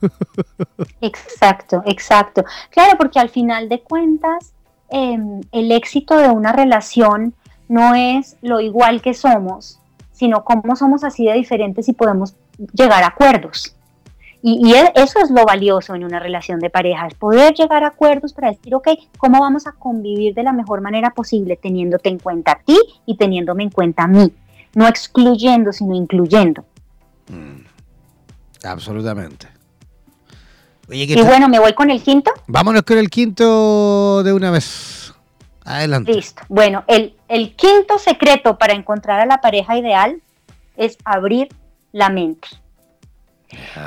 Exacto, 1.00 1.82
exacto. 1.86 2.44
Claro, 2.70 2.96
porque 2.98 3.18
al 3.18 3.28
final 3.28 3.68
de 3.68 3.80
cuentas, 3.80 4.52
em, 4.88 5.40
el 5.52 5.72
éxito 5.72 6.16
de 6.16 6.28
una 6.28 6.52
relación 6.52 7.34
no 7.68 7.94
es 7.94 8.36
lo 8.42 8.60
igual 8.60 9.02
que 9.02 9.14
somos, 9.14 9.80
sino 10.12 10.44
cómo 10.44 10.76
somos 10.76 11.04
así 11.04 11.26
de 11.26 11.34
diferentes 11.34 11.88
y 11.88 11.92
podemos 11.92 12.34
llegar 12.72 13.02
a 13.02 13.08
acuerdos. 13.08 13.74
Y, 14.42 14.72
e, 14.74 14.92
eso 14.94 15.18
es 15.18 15.30
lo 15.30 15.44
valioso 15.44 15.94
en 15.94 16.04
una 16.04 16.20
relación 16.20 16.60
de 16.60 16.70
pareja, 16.70 17.08
es 17.08 17.14
poder 17.14 17.54
llegar 17.54 17.82
a 17.82 17.88
acuerdos 17.88 18.32
para 18.32 18.50
decir, 18.50 18.74
ok, 18.74 18.88
¿cómo 19.18 19.40
vamos 19.40 19.66
a 19.66 19.72
convivir 19.72 20.34
de 20.34 20.44
la 20.44 20.52
mejor 20.52 20.80
manera 20.82 21.10
posible 21.10 21.56
teniéndote 21.56 22.10
en 22.10 22.18
cuenta 22.18 22.52
a 22.52 22.58
ti 22.60 22.78
y 23.06 23.16
teniéndome 23.16 23.64
en 23.64 23.70
cuenta 23.70 24.04
a 24.04 24.06
mí? 24.06 24.32
No 24.74 24.86
excluyendo, 24.86 25.72
sino 25.72 25.94
incluyendo. 25.94 26.64
Mm, 27.28 27.64
absolutamente 28.62 29.55
y 30.88 31.22
bueno, 31.22 31.48
¿me 31.48 31.58
voy 31.58 31.72
con 31.72 31.90
el 31.90 32.02
quinto? 32.02 32.30
Vámonos 32.46 32.82
con 32.82 32.98
el 32.98 33.10
quinto 33.10 34.22
de 34.22 34.32
una 34.32 34.50
vez. 34.50 35.14
Adelante. 35.64 36.12
Listo. 36.12 36.42
Bueno, 36.48 36.84
el, 36.86 37.16
el 37.28 37.56
quinto 37.56 37.98
secreto 37.98 38.56
para 38.56 38.72
encontrar 38.72 39.20
a 39.20 39.26
la 39.26 39.40
pareja 39.40 39.76
ideal 39.76 40.20
es 40.76 40.96
abrir 41.04 41.48
la 41.92 42.08
mente. 42.08 42.48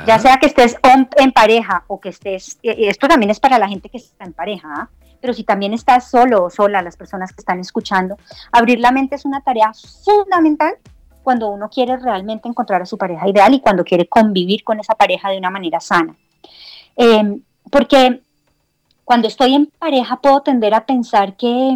Ya 0.06 0.18
sea 0.18 0.38
que 0.38 0.46
estés 0.46 0.76
en 1.16 1.32
pareja 1.32 1.84
o 1.86 2.00
que 2.00 2.08
estés, 2.08 2.58
eh, 2.62 2.88
esto 2.88 3.08
también 3.08 3.30
es 3.30 3.40
para 3.40 3.58
la 3.58 3.68
gente 3.68 3.88
que 3.88 3.98
está 3.98 4.24
en 4.24 4.32
pareja, 4.32 4.68
¿ah? 4.74 4.88
pero 5.20 5.34
si 5.34 5.44
también 5.44 5.74
estás 5.74 6.10
solo 6.10 6.44
o 6.44 6.50
sola, 6.50 6.82
las 6.82 6.96
personas 6.96 7.32
que 7.32 7.40
están 7.40 7.60
escuchando, 7.60 8.16
abrir 8.52 8.80
la 8.80 8.90
mente 8.90 9.16
es 9.16 9.24
una 9.24 9.42
tarea 9.42 9.72
fundamental 10.04 10.74
cuando 11.22 11.48
uno 11.48 11.68
quiere 11.68 11.98
realmente 11.98 12.48
encontrar 12.48 12.82
a 12.82 12.86
su 12.86 12.96
pareja 12.96 13.28
ideal 13.28 13.52
y 13.52 13.60
cuando 13.60 13.84
quiere 13.84 14.08
convivir 14.08 14.64
con 14.64 14.80
esa 14.80 14.94
pareja 14.94 15.28
de 15.28 15.38
una 15.38 15.50
manera 15.50 15.78
sana. 15.78 16.16
Em, 17.02 17.40
porque 17.70 18.20
cuando 19.06 19.26
estoy 19.26 19.54
en 19.54 19.66
pareja 19.78 20.20
puedo 20.20 20.42
tender 20.42 20.74
a 20.74 20.84
pensar 20.84 21.34
que, 21.34 21.74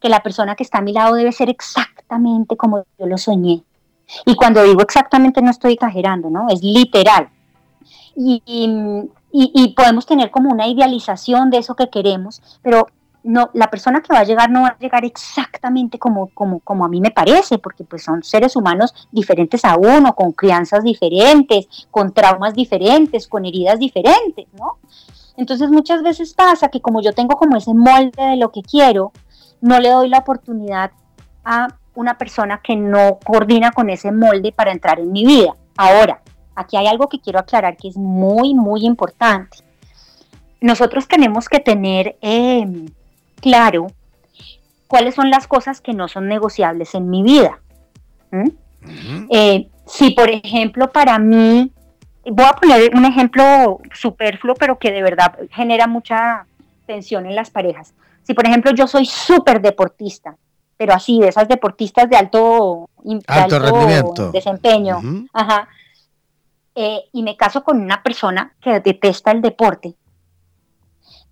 que, 0.00 0.08
la 0.08 0.22
persona 0.22 0.56
que 0.56 0.62
está 0.62 0.78
a 0.78 0.80
mi 0.80 0.94
lado 0.94 1.16
debe 1.16 1.32
ser 1.32 1.50
exactamente 1.50 2.56
como 2.56 2.84
yo 2.98 3.06
lo 3.06 3.18
soñé. 3.18 3.62
Y 4.24 4.34
cuando 4.36 4.62
digo 4.62 4.80
exactamente 4.80 5.42
no 5.42 5.50
estoy 5.50 5.74
exagerando, 5.74 6.30
¿no? 6.30 6.48
Es 6.48 6.62
literal. 6.62 7.28
Y, 8.16 9.74
podemos 9.76 10.06
tener 10.06 10.30
como 10.30 10.50
una 10.50 10.66
idealización 10.66 11.50
de 11.50 11.58
eso 11.58 11.74
que 11.76 11.90
queremos, 11.90 12.40
pero 12.62 12.86
no, 13.24 13.50
la 13.54 13.70
persona 13.70 14.02
que 14.02 14.12
va 14.12 14.20
a 14.20 14.24
llegar 14.24 14.50
no 14.50 14.62
va 14.62 14.68
a 14.68 14.78
llegar 14.78 15.04
exactamente 15.04 15.98
como, 15.98 16.28
como, 16.28 16.60
como 16.60 16.84
a 16.84 16.88
mí 16.88 17.00
me 17.00 17.10
parece, 17.10 17.58
porque 17.58 17.82
pues 17.82 18.04
son 18.04 18.22
seres 18.22 18.54
humanos 18.54 19.08
diferentes 19.10 19.64
a 19.64 19.76
uno, 19.76 20.14
con 20.14 20.32
crianzas 20.32 20.84
diferentes, 20.84 21.66
con 21.90 22.12
traumas 22.12 22.54
diferentes, 22.54 23.26
con 23.26 23.46
heridas 23.46 23.78
diferentes, 23.78 24.46
¿no? 24.58 24.78
Entonces 25.38 25.70
muchas 25.70 26.02
veces 26.02 26.34
pasa 26.34 26.68
que 26.68 26.82
como 26.82 27.00
yo 27.00 27.12
tengo 27.12 27.36
como 27.36 27.56
ese 27.56 27.72
molde 27.72 28.22
de 28.22 28.36
lo 28.36 28.52
que 28.52 28.62
quiero, 28.62 29.12
no 29.62 29.80
le 29.80 29.88
doy 29.88 30.08
la 30.10 30.18
oportunidad 30.18 30.92
a 31.44 31.68
una 31.94 32.18
persona 32.18 32.60
que 32.62 32.76
no 32.76 33.18
coordina 33.24 33.72
con 33.72 33.88
ese 33.88 34.12
molde 34.12 34.52
para 34.52 34.70
entrar 34.70 35.00
en 35.00 35.10
mi 35.10 35.24
vida. 35.24 35.56
Ahora, 35.78 36.20
aquí 36.54 36.76
hay 36.76 36.86
algo 36.88 37.08
que 37.08 37.20
quiero 37.20 37.38
aclarar 37.38 37.78
que 37.78 37.88
es 37.88 37.96
muy, 37.96 38.54
muy 38.54 38.84
importante. 38.84 39.58
Nosotros 40.60 41.08
tenemos 41.08 41.48
que 41.48 41.60
tener... 41.60 42.18
Eh, 42.20 42.86
claro 43.44 43.88
cuáles 44.88 45.14
son 45.14 45.28
las 45.28 45.46
cosas 45.46 45.82
que 45.82 45.92
no 45.92 46.08
son 46.08 46.28
negociables 46.28 46.94
en 46.94 47.10
mi 47.10 47.22
vida. 47.22 47.60
Eh, 49.30 49.68
si, 49.86 50.10
por 50.12 50.30
ejemplo, 50.30 50.90
para 50.90 51.18
mí, 51.18 51.70
voy 52.24 52.46
a 52.46 52.54
poner 52.54 52.94
un 52.94 53.04
ejemplo 53.04 53.80
superfluo, 53.92 54.54
pero 54.54 54.78
que 54.78 54.90
de 54.90 55.02
verdad 55.02 55.36
genera 55.50 55.86
mucha 55.86 56.46
tensión 56.86 57.26
en 57.26 57.36
las 57.36 57.50
parejas. 57.50 57.92
Si, 58.22 58.32
por 58.32 58.46
ejemplo, 58.46 58.72
yo 58.72 58.86
soy 58.86 59.04
súper 59.04 59.60
deportista, 59.60 60.36
pero 60.78 60.94
así, 60.94 61.20
de 61.20 61.28
esas 61.28 61.46
deportistas 61.46 62.08
de 62.08 62.16
alto, 62.16 62.88
alto, 63.26 64.32
desempeño, 64.32 65.28
eh, 66.74 67.00
y 67.12 67.22
me 67.22 67.36
caso 67.36 67.62
con 67.62 67.80
una 67.80 68.02
persona 68.02 68.54
que 68.62 68.80
detesta 68.80 69.32
el 69.32 69.42
deporte, 69.42 69.94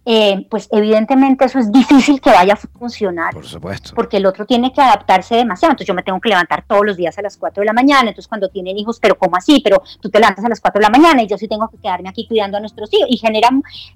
eh, 0.05 0.47
pues 0.51 0.69
evidentemente 0.73 1.45
eso 1.45 1.61
es 1.61 1.71
difícil 1.71 2.21
que 2.21 2.31
vaya 2.31 2.55
a 2.55 2.57
funcionar. 2.57 3.35
Por 3.35 3.47
supuesto. 3.47 3.93
Porque 3.95 4.17
el 4.17 4.27
otro 4.27 4.47
tiene 4.47 4.73
que 4.73 4.81
adaptarse 4.81 5.37
demasiado. 5.37 5.73
Entonces 5.73 5.89
yo 5.89 5.95
me 5.95 6.03
tengo 6.03 6.21
que 6.21 6.29
levantar 6.29 6.65
todos 6.67 6.85
los 6.85 6.97
días 6.97 7.17
a 7.19 7.23
las 7.23 7.37
4 7.37 7.61
de 7.61 7.67
la 7.67 7.73
mañana. 7.73 8.09
Entonces 8.09 8.29
cuando 8.29 8.49
tienen 8.49 8.77
hijos, 8.79 8.99
pero 9.01 9.17
¿cómo 9.17 9.37
así? 9.37 9.61
Pero 9.63 9.83
tú 10.01 10.11
te 10.11 10.19
levantas 10.19 10.45
a 10.45 10.49
las 10.49 10.61
4 10.61 10.81
de 10.81 10.83
la 10.83 10.91
mañana 10.91 11.23
y 11.23 11.29
yo 11.29 11.39
sí 11.39 11.47
tengo 11.47 11.69
que 11.69 11.79
quedarme 11.79 12.09
aquí 12.09 12.27
cuidando 12.27 12.57
a 12.57 12.61
nuestros 12.61 12.93
hijos. 12.93 13.07
Y 13.11 13.17
genera, 13.17 13.51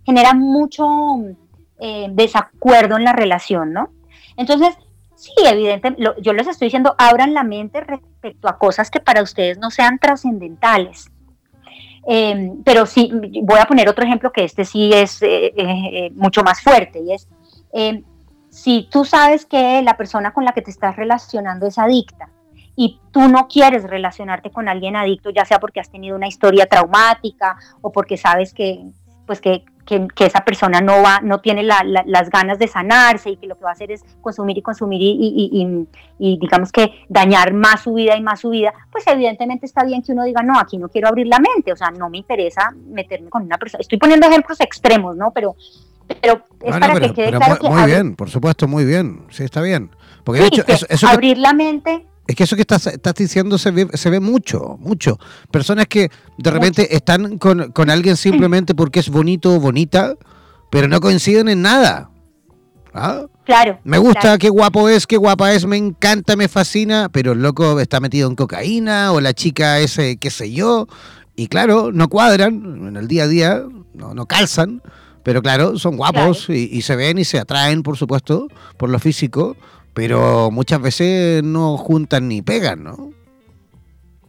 genera 0.04 0.32
mucho 0.32 0.86
eh, 1.80 2.06
desacuerdo 2.10 2.96
en 2.96 3.04
la 3.04 3.12
relación, 3.12 3.72
¿no? 3.72 3.90
Entonces, 4.36 4.76
sí, 5.16 5.32
evidentemente, 5.44 6.04
yo 6.22 6.32
les 6.32 6.46
estoy 6.46 6.66
diciendo, 6.66 6.94
abran 6.98 7.34
la 7.34 7.42
mente 7.42 7.80
respecto 7.80 8.48
a 8.48 8.58
cosas 8.58 8.90
que 8.90 9.00
para 9.00 9.22
ustedes 9.22 9.58
no 9.58 9.70
sean 9.70 9.98
trascendentales 9.98 11.10
Em, 12.08 12.62
pero 12.62 12.86
sí, 12.86 13.10
voy 13.42 13.58
a 13.58 13.66
poner 13.66 13.88
otro 13.88 14.04
ejemplo 14.04 14.30
que 14.30 14.44
este 14.44 14.64
sí 14.64 14.92
es 14.92 15.20
eh, 15.22 15.46
eh, 15.46 15.54
eh, 15.56 16.10
mucho 16.14 16.44
más 16.44 16.60
fuerte 16.62 17.00
y 17.00 17.12
es, 17.12 17.28
em, 17.72 18.04
si 18.48 18.88
tú 18.90 19.04
sabes 19.04 19.44
que 19.44 19.82
la 19.82 19.96
persona 19.96 20.32
con 20.32 20.44
la 20.44 20.52
que 20.52 20.62
te 20.62 20.70
estás 20.70 20.94
relacionando 20.94 21.66
es 21.66 21.78
adicta 21.78 22.30
y 22.76 23.00
tú 23.10 23.28
no 23.28 23.48
quieres 23.48 23.82
relacionarte 23.82 24.50
con 24.50 24.68
alguien 24.68 24.94
adicto, 24.94 25.30
ya 25.30 25.44
sea 25.44 25.58
porque 25.58 25.80
has 25.80 25.90
tenido 25.90 26.14
una 26.14 26.28
historia 26.28 26.66
traumática 26.66 27.56
o 27.80 27.90
porque 27.90 28.16
sabes 28.16 28.54
que, 28.54 28.84
pues 29.26 29.40
que, 29.40 29.64
esa 30.18 30.44
persona 30.44 30.80
no 30.80 31.02
va, 31.02 31.20
no 31.22 31.40
tiene 31.40 31.62
las 31.62 32.30
ganas 32.30 32.58
de 32.58 32.68
sanarse 32.68 33.30
y 33.30 33.36
que 33.36 33.46
lo 33.46 33.56
que 33.56 33.64
va 33.64 33.70
a 33.70 33.72
hacer 33.72 33.92
es 33.92 34.04
consumir 34.20 34.58
y 34.58 34.62
consumir 34.62 35.00
y, 35.00 35.88
digamos 36.18 36.72
que 36.72 37.04
dañar 37.08 37.52
más 37.52 37.82
su 37.82 37.94
vida 37.94 38.16
y 38.16 38.22
más 38.22 38.40
su 38.40 38.50
vida, 38.50 38.72
pues 38.90 39.06
evidentemente 39.06 39.66
está 39.66 39.84
bien 39.84 40.02
que 40.02 40.12
uno 40.12 40.24
diga, 40.24 40.42
no, 40.42 40.58
aquí 40.58 40.78
no 40.78 40.88
quiero 40.88 41.08
abrir 41.08 41.26
la 41.26 41.38
mente, 41.38 41.72
o 41.72 41.76
sea, 41.76 41.90
no 41.90 42.10
me 42.10 42.18
interesa 42.18 42.72
meterme 42.88 43.30
con 43.30 43.42
una 43.42 43.58
persona. 43.58 43.80
Estoy 43.80 43.98
poniendo 43.98 44.26
ejemplos 44.26 44.60
extremos, 44.60 45.16
¿no? 45.16 45.30
Pero, 45.30 45.54
pero 46.20 46.44
es 46.62 46.78
para 46.78 47.00
que 47.00 47.12
quede 47.12 47.30
claro 47.30 47.56
muy, 47.62 47.70
muy 47.70 47.86
bien, 47.86 48.16
por 48.16 48.30
supuesto, 48.30 48.66
muy 48.66 48.84
bien, 48.84 49.26
sí, 49.30 49.44
está 49.44 49.62
bien. 49.62 49.90
Porque 50.24 50.40
de 50.40 50.46
hecho, 50.48 50.64
eso, 50.66 51.06
abrir 51.06 51.38
la 51.38 51.52
mente 51.52 52.06
es 52.26 52.34
que 52.34 52.44
eso 52.44 52.56
que 52.56 52.62
estás, 52.62 52.86
estás 52.86 53.14
diciendo 53.14 53.56
se 53.58 53.70
ve, 53.70 53.88
se 53.94 54.10
ve 54.10 54.20
mucho, 54.20 54.76
mucho. 54.80 55.18
Personas 55.50 55.86
que 55.86 56.10
de 56.38 56.50
repente 56.50 56.94
están 56.94 57.38
con, 57.38 57.72
con, 57.72 57.90
alguien 57.90 58.16
simplemente 58.16 58.74
porque 58.76 59.00
es 59.00 59.08
bonito 59.08 59.54
o 59.54 59.60
bonita, 59.60 60.14
pero 60.70 60.88
no 60.88 61.00
coinciden 61.00 61.48
en 61.48 61.62
nada. 61.62 62.10
¿Ah? 62.92 63.26
Claro. 63.44 63.78
Me 63.84 63.98
gusta, 63.98 64.38
qué 64.38 64.48
guapo 64.48 64.88
es, 64.88 65.06
qué 65.06 65.16
guapa 65.16 65.52
es, 65.52 65.66
me 65.66 65.76
encanta, 65.76 66.34
me 66.34 66.48
fascina, 66.48 67.08
pero 67.10 67.32
el 67.32 67.42
loco 67.42 67.78
está 67.78 68.00
metido 68.00 68.28
en 68.28 68.34
cocaína 68.34 69.12
o 69.12 69.20
la 69.20 69.34
chica 69.34 69.78
ese, 69.78 70.16
qué 70.16 70.30
sé 70.30 70.50
yo. 70.50 70.88
Y 71.36 71.46
claro, 71.46 71.92
no 71.92 72.08
cuadran 72.08 72.88
en 72.88 72.96
el 72.96 73.06
día 73.06 73.24
a 73.24 73.28
día, 73.28 73.62
no, 73.94 74.14
no 74.14 74.26
calzan, 74.26 74.82
pero 75.22 75.42
claro, 75.42 75.78
son 75.78 75.96
guapos 75.96 76.48
y, 76.48 76.70
y 76.72 76.82
se 76.82 76.96
ven 76.96 77.18
y 77.18 77.24
se 77.24 77.38
atraen, 77.38 77.82
por 77.82 77.96
supuesto, 77.96 78.48
por 78.78 78.88
lo 78.88 78.98
físico 78.98 79.56
pero 79.96 80.50
muchas 80.50 80.82
veces 80.82 81.42
no 81.42 81.78
juntan 81.78 82.28
ni 82.28 82.42
pegan, 82.42 82.84
¿no? 82.84 83.12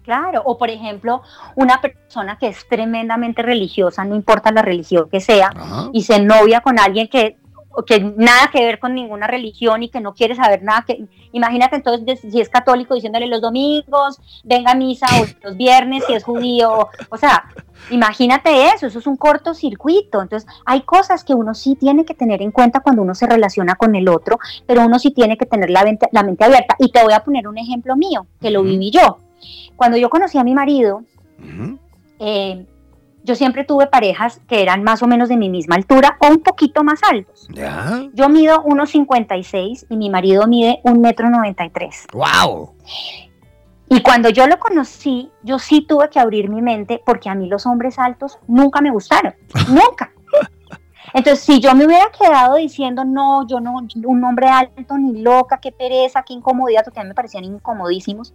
Claro, 0.01 0.41
o 0.45 0.57
por 0.57 0.69
ejemplo, 0.69 1.21
una 1.55 1.81
persona 1.81 2.37
que 2.37 2.47
es 2.47 2.65
tremendamente 2.69 3.41
religiosa, 3.41 4.05
no 4.05 4.15
importa 4.15 4.49
la 4.53 4.61
religión 4.61 5.09
que 5.11 5.19
sea, 5.19 5.49
y 5.91 6.03
se 6.03 6.21
novia 6.21 6.61
con 6.61 6.79
alguien 6.79 7.09
que 7.09 7.35
que 7.85 7.99
nada 7.99 8.49
que 8.51 8.65
ver 8.65 8.79
con 8.79 8.93
ninguna 8.93 9.27
religión 9.27 9.83
y 9.83 9.89
que 9.89 10.01
no 10.01 10.13
quiere 10.13 10.35
saber 10.35 10.63
nada 10.63 10.83
que 10.85 11.05
imagínate 11.31 11.75
entonces 11.75 12.19
si 12.19 12.41
es 12.41 12.49
católico 12.49 12.95
diciéndole 12.95 13.27
los 13.27 13.41
domingos 13.41 14.19
venga 14.43 14.71
a 14.71 14.75
misa 14.75 15.07
o 15.21 15.25
los 15.43 15.57
viernes 15.57 16.03
si 16.07 16.13
es 16.13 16.23
judío 16.23 16.89
o 17.09 17.17
sea 17.17 17.45
imagínate 17.91 18.67
eso 18.73 18.87
eso 18.87 18.99
es 18.99 19.07
un 19.07 19.17
cortocircuito. 19.17 20.21
Entonces 20.21 20.49
hay 20.65 20.81
cosas 20.81 21.23
que 21.23 21.33
uno 21.33 21.53
sí 21.53 21.75
tiene 21.75 22.05
que 22.05 22.13
tener 22.13 22.41
en 22.41 22.51
cuenta 22.51 22.79
cuando 22.79 23.01
uno 23.01 23.15
se 23.15 23.27
relaciona 23.27 23.75
con 23.75 23.95
el 23.95 24.07
otro 24.09 24.39
pero 24.65 24.85
uno 24.85 24.99
sí 24.99 25.11
tiene 25.11 25.37
que 25.37 25.45
tener 25.45 25.69
la 25.69 25.83
mente, 25.83 26.07
la 26.11 26.23
mente 26.23 26.43
abierta. 26.43 26.75
Y 26.79 26.91
te 26.91 27.03
voy 27.03 27.13
a 27.13 27.23
poner 27.23 27.47
un 27.47 27.57
ejemplo 27.57 27.95
mío 27.95 28.25
que 28.39 28.51
lo 28.51 28.63
viví 28.63 28.91
yo. 28.91 29.19
Cuando 29.75 29.97
yo 29.97 30.09
conocí 30.09 30.37
a 30.37 30.43
mi 30.43 30.53
marido 30.53 31.03
eh, 32.19 32.65
yo 33.27 33.35
siempre 33.35 33.65
tuve 33.65 33.87
parejas 33.87 34.39
que 34.47 34.61
eran 34.61 34.83
más 34.83 35.03
o 35.03 35.07
menos 35.07 35.27
de 35.27 35.35
mi 35.35 35.49
misma 35.49 35.75
altura 35.75 36.17
o 36.21 36.27
un 36.27 36.39
poquito 36.39 36.85
más 36.85 37.01
altos. 37.03 37.49
Yo 38.13 38.29
mido 38.29 38.63
1,56 38.63 39.85
y 39.89 39.97
mi 39.97 40.09
marido 40.09 40.47
mide 40.47 40.79
1,93 40.85 42.13
¡Wow! 42.13 42.73
Y 43.89 44.01
cuando 44.01 44.29
yo 44.29 44.47
lo 44.47 44.57
conocí, 44.59 45.29
yo 45.43 45.59
sí 45.59 45.85
tuve 45.87 46.09
que 46.09 46.19
abrir 46.19 46.49
mi 46.49 46.61
mente 46.61 47.01
porque 47.05 47.29
a 47.29 47.35
mí 47.35 47.47
los 47.47 47.65
hombres 47.65 47.99
altos 47.99 48.39
nunca 48.47 48.79
me 48.79 48.91
gustaron. 48.91 49.35
nunca. 49.67 50.13
Entonces, 51.13 51.39
si 51.39 51.59
yo 51.59 51.73
me 51.75 51.85
hubiera 51.85 52.09
quedado 52.11 52.55
diciendo, 52.55 53.05
no, 53.05 53.47
yo 53.47 53.59
no, 53.59 53.77
un 54.05 54.23
hombre 54.23 54.47
alto, 54.47 54.97
ni 54.97 55.21
loca, 55.21 55.59
qué 55.59 55.71
pereza, 55.71 56.23
qué 56.23 56.33
incomodidad, 56.33 56.83
porque 56.83 56.99
a 56.99 57.03
mí 57.03 57.09
me 57.09 57.15
parecían 57.15 57.43
incomodísimos. 57.43 58.33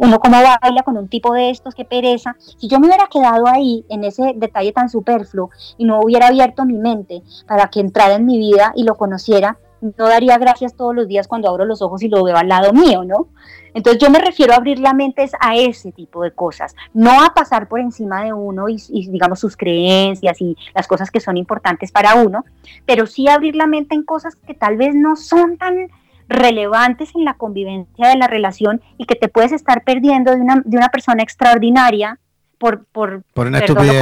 Uno 0.00 0.18
cómo 0.18 0.36
baila 0.60 0.82
con 0.82 0.96
un 0.96 1.08
tipo 1.08 1.32
de 1.32 1.50
estos, 1.50 1.74
qué 1.74 1.84
pereza. 1.84 2.36
Si 2.58 2.68
yo 2.68 2.80
me 2.80 2.86
hubiera 2.86 3.06
quedado 3.06 3.46
ahí, 3.46 3.84
en 3.88 4.04
ese 4.04 4.34
detalle 4.36 4.72
tan 4.72 4.88
superfluo, 4.88 5.50
y 5.78 5.84
no 5.84 6.00
hubiera 6.00 6.28
abierto 6.28 6.64
mi 6.64 6.78
mente 6.78 7.22
para 7.46 7.68
que 7.68 7.80
entrara 7.80 8.14
en 8.14 8.26
mi 8.26 8.38
vida 8.38 8.72
y 8.74 8.84
lo 8.84 8.96
conociera, 8.96 9.58
no 9.82 10.06
daría 10.06 10.38
gracias 10.38 10.76
todos 10.76 10.94
los 10.94 11.08
días 11.08 11.28
cuando 11.28 11.48
abro 11.48 11.64
los 11.64 11.82
ojos 11.82 12.02
y 12.02 12.08
lo 12.08 12.22
veo 12.22 12.36
al 12.36 12.48
lado 12.48 12.72
mío, 12.72 13.04
¿no? 13.04 13.28
Entonces 13.74 14.00
yo 14.00 14.10
me 14.10 14.18
refiero 14.18 14.52
a 14.52 14.56
abrir 14.56 14.78
la 14.78 14.92
mente 14.94 15.28
a 15.40 15.56
ese 15.56 15.92
tipo 15.92 16.22
de 16.22 16.32
cosas, 16.32 16.74
no 16.94 17.22
a 17.22 17.34
pasar 17.34 17.68
por 17.68 17.80
encima 17.80 18.22
de 18.22 18.32
uno 18.32 18.68
y, 18.68 18.78
digamos 19.08 19.40
sus 19.40 19.56
creencias 19.56 20.40
y 20.40 20.56
las 20.74 20.86
cosas 20.86 21.10
que 21.10 21.20
son 21.20 21.36
importantes 21.36 21.90
para 21.90 22.14
uno, 22.14 22.44
pero 22.86 23.06
sí 23.06 23.28
abrir 23.28 23.56
la 23.56 23.66
mente 23.66 23.94
en 23.94 24.04
cosas 24.04 24.36
que 24.36 24.54
tal 24.54 24.76
vez 24.76 24.94
no 24.94 25.16
son 25.16 25.56
tan 25.56 25.88
relevantes 26.28 27.10
en 27.14 27.24
la 27.24 27.34
convivencia 27.34 28.08
de 28.08 28.16
la 28.16 28.26
relación 28.26 28.80
y 28.98 29.06
que 29.06 29.16
te 29.16 29.28
puedes 29.28 29.52
estar 29.52 29.82
perdiendo 29.84 30.32
de 30.32 30.40
una, 30.40 30.62
de 30.64 30.76
una 30.76 30.88
persona 30.88 31.22
extraordinaria 31.22 32.18
por, 32.62 32.84
por, 32.84 33.24
por 33.34 33.48
una 33.48 33.58
estupidez, 33.58 34.00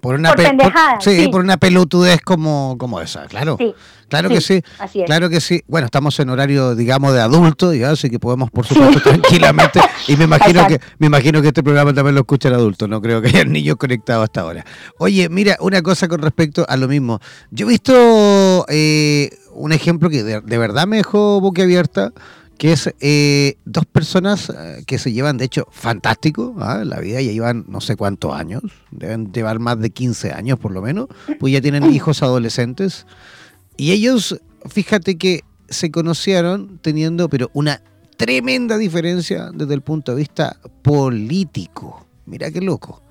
por, 0.00 0.14
una 0.14 0.32
pendejada. 0.32 1.00
sí, 1.00 1.26
por 1.26 1.40
una 1.40 1.56
pelotudez 1.56 2.20
como, 2.20 2.76
como 2.78 3.00
esa, 3.00 3.26
claro. 3.26 3.58
Claro 4.20 4.28
que 4.28 4.40
sí, 4.40 4.62
claro 5.06 5.30
que 5.30 5.40
sí. 5.40 5.62
Bueno, 5.66 5.86
estamos 5.86 6.18
en 6.20 6.30
horario, 6.30 6.74
digamos, 6.74 7.12
de 7.12 7.20
adulto, 7.20 7.72
así 7.86 8.10
que 8.10 8.18
podemos, 8.18 8.50
por 8.50 8.66
supuesto, 8.66 9.00
tranquilamente. 9.02 9.80
Y 10.08 10.16
me 10.16 10.24
imagino 10.24 10.66
que 10.66 10.80
me 10.98 11.06
imagino 11.06 11.42
que 11.42 11.48
este 11.48 11.62
programa 11.62 11.92
también 11.92 12.14
lo 12.14 12.22
escucha 12.22 12.48
el 12.48 12.54
adulto, 12.54 12.88
no 12.88 13.00
creo 13.00 13.20
que 13.20 13.28
haya 13.28 13.44
niños 13.44 13.76
conectados 13.76 14.24
hasta 14.24 14.42
ahora. 14.42 14.64
Oye, 14.98 15.28
mira, 15.28 15.56
una 15.60 15.82
cosa 15.82 16.08
con 16.08 16.22
respecto 16.22 16.64
a 16.68 16.76
lo 16.76 16.88
mismo. 16.88 17.20
Yo 17.50 17.66
he 17.66 17.70
visto 17.70 18.66
eh, 18.68 19.30
un 19.52 19.72
ejemplo 19.72 20.10
que 20.10 20.22
de, 20.22 20.40
de 20.40 20.58
verdad 20.58 20.86
me 20.86 20.98
dejó 20.98 21.40
boquiabierta 21.40 22.12
que 22.58 22.72
es 22.72 22.92
eh, 23.00 23.56
dos 23.64 23.84
personas 23.86 24.50
eh, 24.50 24.84
que 24.86 24.98
se 24.98 25.12
llevan, 25.12 25.36
de 25.36 25.44
hecho, 25.44 25.66
fantástico, 25.70 26.54
¿ah? 26.60 26.82
la 26.84 27.00
vida 27.00 27.20
ya 27.20 27.32
llevan 27.32 27.64
no 27.68 27.80
sé 27.80 27.96
cuántos 27.96 28.34
años, 28.34 28.62
deben 28.90 29.32
llevar 29.32 29.58
más 29.58 29.78
de 29.80 29.90
15 29.90 30.32
años 30.32 30.58
por 30.58 30.72
lo 30.72 30.80
menos, 30.82 31.08
pues 31.40 31.52
ya 31.52 31.60
tienen 31.60 31.84
hijos 31.94 32.22
adolescentes, 32.22 33.06
y 33.76 33.92
ellos, 33.92 34.40
fíjate 34.68 35.16
que 35.16 35.40
se 35.68 35.90
conocieron 35.90 36.78
teniendo, 36.82 37.28
pero 37.28 37.50
una 37.52 37.82
tremenda 38.16 38.78
diferencia 38.78 39.50
desde 39.52 39.74
el 39.74 39.82
punto 39.82 40.12
de 40.12 40.18
vista 40.18 40.56
político. 40.82 42.06
Mira 42.26 42.50
qué 42.50 42.60
loco. 42.60 43.02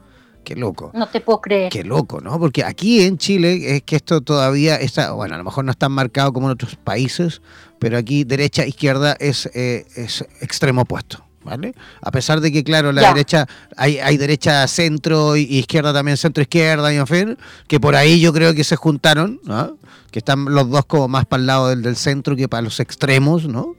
Qué 0.43 0.55
loco. 0.55 0.91
No 0.93 1.07
te 1.07 1.21
puedo 1.21 1.39
creer. 1.39 1.71
Qué 1.71 1.83
loco, 1.83 2.19
¿no? 2.19 2.37
Porque 2.37 2.63
aquí 2.63 3.01
en 3.01 3.17
Chile 3.17 3.75
es 3.75 3.83
que 3.83 3.95
esto 3.95 4.21
todavía 4.21 4.75
está, 4.75 5.13
bueno, 5.13 5.35
a 5.35 5.37
lo 5.37 5.43
mejor 5.45 5.63
no 5.63 5.71
es 5.71 5.77
tan 5.77 5.93
marcado 5.93 6.33
como 6.33 6.47
en 6.47 6.53
otros 6.53 6.75
países, 6.75 7.41
pero 7.79 7.97
aquí 7.97 8.25
derecha 8.25 8.65
izquierda 8.65 9.15
es, 9.19 9.49
eh, 9.53 9.85
es 9.95 10.25
extremo 10.41 10.81
opuesto. 10.81 11.23
¿Vale? 11.43 11.73
A 12.01 12.11
pesar 12.11 12.39
de 12.39 12.51
que, 12.51 12.63
claro, 12.63 12.91
la 12.91 13.09
derecha, 13.09 13.47
hay, 13.75 13.97
hay 13.99 14.17
derecha 14.17 14.65
centro 14.67 15.35
y 15.35 15.41
izquierda 15.41 15.93
también 15.93 16.15
centro 16.15 16.41
izquierda, 16.41 16.93
y 16.93 16.97
en 16.97 17.07
fin, 17.07 17.37
que 17.67 17.79
por 17.79 17.95
ahí 17.95 18.21
yo 18.21 18.31
creo 18.31 18.53
que 18.53 18.63
se 18.63 18.77
juntaron, 18.77 19.41
¿no? 19.43 19.77
que 20.11 20.19
están 20.19 20.45
los 20.45 20.69
dos 20.69 20.85
como 20.85 21.07
más 21.07 21.25
para 21.25 21.41
el 21.41 21.47
lado 21.47 21.69
del, 21.69 21.81
del 21.81 21.95
centro 21.97 22.35
que 22.35 22.47
para 22.47 22.61
los 22.61 22.79
extremos, 22.79 23.45
¿no? 23.45 23.75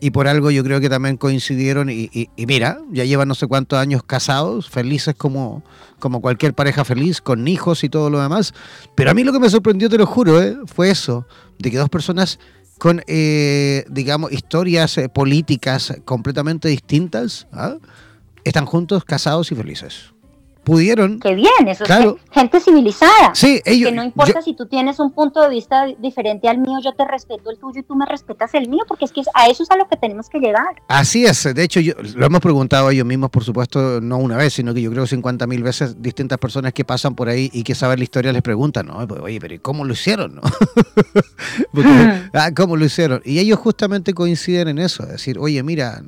y 0.00 0.10
por 0.10 0.26
algo 0.26 0.50
yo 0.50 0.64
creo 0.64 0.80
que 0.80 0.88
también 0.88 1.16
coincidieron 1.16 1.90
y, 1.90 2.28
mira, 2.38 2.80
ya 2.90 3.04
llevan 3.04 3.28
no 3.28 3.34
sé 3.34 3.46
cuántos 3.46 3.78
años 3.78 4.02
casados, 4.02 4.70
felices 4.70 5.14
como, 5.14 5.62
como 5.98 6.22
cualquier 6.22 6.54
pareja 6.54 6.84
feliz, 6.84 7.20
con 7.20 7.46
hijos 7.46 7.84
y 7.84 7.90
todo 7.90 8.08
lo 8.08 8.20
demás. 8.20 8.54
Pero 8.94 9.10
a 9.10 9.14
mí 9.14 9.24
lo 9.24 9.32
que 9.32 9.38
me 9.38 9.50
sorprendió, 9.50 9.90
te 9.90 9.98
lo 9.98 10.06
juro, 10.06 10.42
¿eh? 10.42 10.56
fue 10.64 10.90
eso, 10.90 11.26
de 11.58 11.70
que 11.70 11.76
dos 11.76 11.90
personas 11.90 12.38
con, 12.80 13.02
eh, 13.06 13.84
digamos, 13.90 14.32
historias 14.32 14.96
eh, 14.98 15.08
políticas 15.10 15.94
completamente 16.06 16.66
distintas, 16.68 17.46
¿ah? 17.52 17.76
están 18.42 18.64
juntos, 18.64 19.04
casados 19.04 19.52
y 19.52 19.54
felices 19.54 20.14
pudieron. 20.70 21.18
Qué 21.18 21.34
bien, 21.34 21.66
eso 21.66 21.84
es 21.84 22.14
gente 22.30 22.60
civilizada. 22.60 23.34
Sí, 23.34 23.60
ellos. 23.64 23.90
Que 23.90 23.96
no 23.96 24.04
importa 24.04 24.40
si 24.40 24.54
tú 24.54 24.66
tienes 24.66 25.00
un 25.00 25.10
punto 25.10 25.42
de 25.42 25.48
vista 25.48 25.86
diferente 25.98 26.48
al 26.48 26.58
mío, 26.58 26.78
yo 26.82 26.94
te 26.94 27.04
respeto 27.04 27.50
el 27.50 27.58
tuyo 27.58 27.80
y 27.80 27.82
tú 27.82 27.96
me 27.96 28.06
respetas 28.06 28.54
el 28.54 28.68
mío, 28.68 28.84
porque 28.86 29.04
es 29.04 29.12
que 29.12 29.22
a 29.34 29.48
eso 29.48 29.64
es 29.64 29.70
a 29.70 29.76
lo 29.76 29.88
que 29.88 29.96
tenemos 29.96 30.28
que 30.28 30.38
llegar. 30.38 30.82
Así 30.86 31.26
es, 31.26 31.42
de 31.52 31.62
hecho, 31.62 31.80
yo, 31.80 31.94
lo 32.14 32.24
hemos 32.24 32.40
preguntado 32.40 32.88
a 32.88 32.92
ellos 32.92 33.04
mismos, 33.04 33.30
por 33.30 33.42
supuesto, 33.42 34.00
no 34.00 34.18
una 34.18 34.36
vez, 34.36 34.54
sino 34.54 34.72
que 34.72 34.80
yo 34.80 34.92
creo 34.92 35.06
50 35.06 35.46
mil 35.48 35.62
veces 35.64 36.00
distintas 36.00 36.38
personas 36.38 36.72
que 36.72 36.84
pasan 36.84 37.16
por 37.16 37.28
ahí 37.28 37.50
y 37.52 37.64
que 37.64 37.74
saben 37.74 37.98
la 37.98 38.04
historia 38.04 38.32
les 38.32 38.42
preguntan, 38.42 38.86
¿no? 38.86 39.06
Pues, 39.08 39.20
oye, 39.20 39.40
pero 39.40 39.60
¿cómo 39.62 39.84
lo 39.84 39.92
hicieron? 39.92 40.36
¿no? 40.36 40.42
ah, 42.34 42.50
¿Cómo 42.54 42.76
lo 42.76 42.84
hicieron? 42.84 43.22
Y 43.24 43.40
ellos 43.40 43.58
justamente 43.58 44.14
coinciden 44.14 44.68
en 44.68 44.78
eso, 44.78 45.02
es 45.02 45.10
decir, 45.10 45.36
oye, 45.38 45.62
mira, 45.64 46.00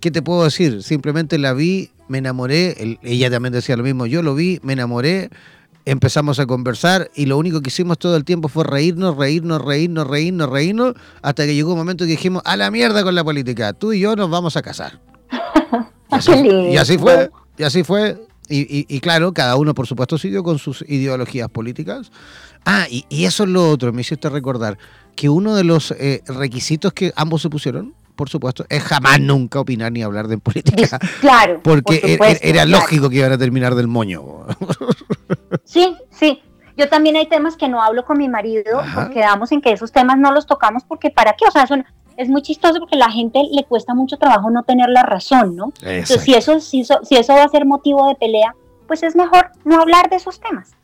¿qué 0.00 0.10
te 0.10 0.22
puedo 0.22 0.44
decir? 0.44 0.82
Simplemente 0.82 1.38
la 1.38 1.52
vi 1.52 1.90
me 2.08 2.18
enamoré, 2.18 2.98
ella 3.02 3.30
también 3.30 3.52
decía 3.52 3.76
lo 3.76 3.82
mismo, 3.82 4.06
yo 4.06 4.22
lo 4.22 4.34
vi, 4.34 4.60
me 4.62 4.74
enamoré, 4.74 5.30
empezamos 5.84 6.38
a 6.38 6.46
conversar 6.46 7.10
y 7.14 7.26
lo 7.26 7.38
único 7.38 7.60
que 7.60 7.68
hicimos 7.68 7.98
todo 7.98 8.16
el 8.16 8.24
tiempo 8.24 8.48
fue 8.48 8.64
reírnos, 8.64 9.16
reírnos, 9.16 9.62
reírnos, 9.62 10.06
reírnos, 10.06 10.48
reírnos, 10.48 10.94
hasta 11.22 11.46
que 11.46 11.54
llegó 11.54 11.72
un 11.72 11.78
momento 11.78 12.04
que 12.04 12.10
dijimos, 12.10 12.42
a 12.44 12.56
la 12.56 12.70
mierda 12.70 13.02
con 13.02 13.14
la 13.14 13.24
política, 13.24 13.72
tú 13.72 13.92
y 13.92 14.00
yo 14.00 14.16
nos 14.16 14.30
vamos 14.30 14.56
a 14.56 14.62
casar. 14.62 15.00
Y 16.08 16.76
así, 16.76 16.96
fue, 16.96 17.30
y 17.58 17.64
así 17.64 17.82
fue. 17.82 18.16
Y, 18.48 19.00
claro, 19.00 19.34
cada 19.34 19.56
uno 19.56 19.74
por 19.74 19.88
supuesto 19.88 20.16
siguió 20.16 20.44
con 20.44 20.58
sus 20.58 20.82
ideologías 20.88 21.50
políticas. 21.50 22.12
Ah, 22.64 22.86
y, 22.88 23.04
eso 23.24 23.42
es 23.42 23.50
lo 23.50 23.68
otro, 23.68 23.92
me 23.92 24.02
hiciste 24.02 24.30
recordar, 24.30 24.78
que 25.16 25.28
uno 25.28 25.56
de 25.56 25.64
los 25.64 25.90
eh, 25.90 26.22
requisitos 26.26 26.92
que 26.92 27.12
ambos 27.16 27.42
se 27.42 27.50
pusieron 27.50 27.92
por 28.16 28.28
supuesto, 28.28 28.64
es 28.68 28.82
jamás 28.82 29.20
nunca 29.20 29.60
opinar 29.60 29.92
ni 29.92 30.02
hablar 30.02 30.26
de 30.28 30.38
política. 30.38 30.98
Claro. 31.20 31.60
Porque 31.62 32.00
e-, 32.02 32.38
era, 32.42 32.64
lógico 32.64 33.08
que 33.08 33.16
iban 33.16 33.32
a 33.32 33.38
terminar 33.38 33.74
del 33.74 33.86
moño. 33.86 34.46
Sí, 35.64 35.96
sí. 36.10 36.42
Yo 36.76 36.88
también 36.88 37.16
hay 37.16 37.26
temas 37.26 37.56
que 37.56 37.68
no 37.68 37.82
hablo 37.82 38.04
con 38.04 38.18
mi 38.18 38.28
marido, 38.28 38.82
porque 38.94 39.20
damos 39.20 39.50
en 39.52 39.60
que 39.60 39.72
esos 39.72 39.92
temas 39.92 40.18
no 40.18 40.30
los 40.30 40.46
tocamos 40.46 40.84
porque 40.84 41.10
para 41.10 41.32
qué, 41.32 41.46
o 41.48 41.50
sea, 41.50 41.66
son, 41.66 41.84
es 42.18 42.28
muy 42.28 42.42
chistoso 42.42 42.78
porque 42.80 42.96
a 42.96 42.98
la 42.98 43.10
gente 43.10 43.42
le 43.50 43.64
cuesta 43.64 43.94
mucho 43.94 44.18
trabajo 44.18 44.50
no 44.50 44.62
tener 44.62 44.90
la 44.90 45.02
razón, 45.02 45.56
¿no? 45.56 45.72
Entonces, 45.80 46.22
si 46.22 46.34
eso, 46.34 46.60
si, 46.60 46.84
si 46.84 47.16
eso 47.16 47.32
va 47.32 47.44
a 47.44 47.48
ser 47.48 47.64
motivo 47.64 48.06
de 48.08 48.14
pelea, 48.14 48.54
pues 48.86 49.02
es 49.02 49.16
mejor 49.16 49.50
no 49.64 49.80
hablar 49.80 50.10
de 50.10 50.16
esos 50.16 50.38
temas. 50.38 50.75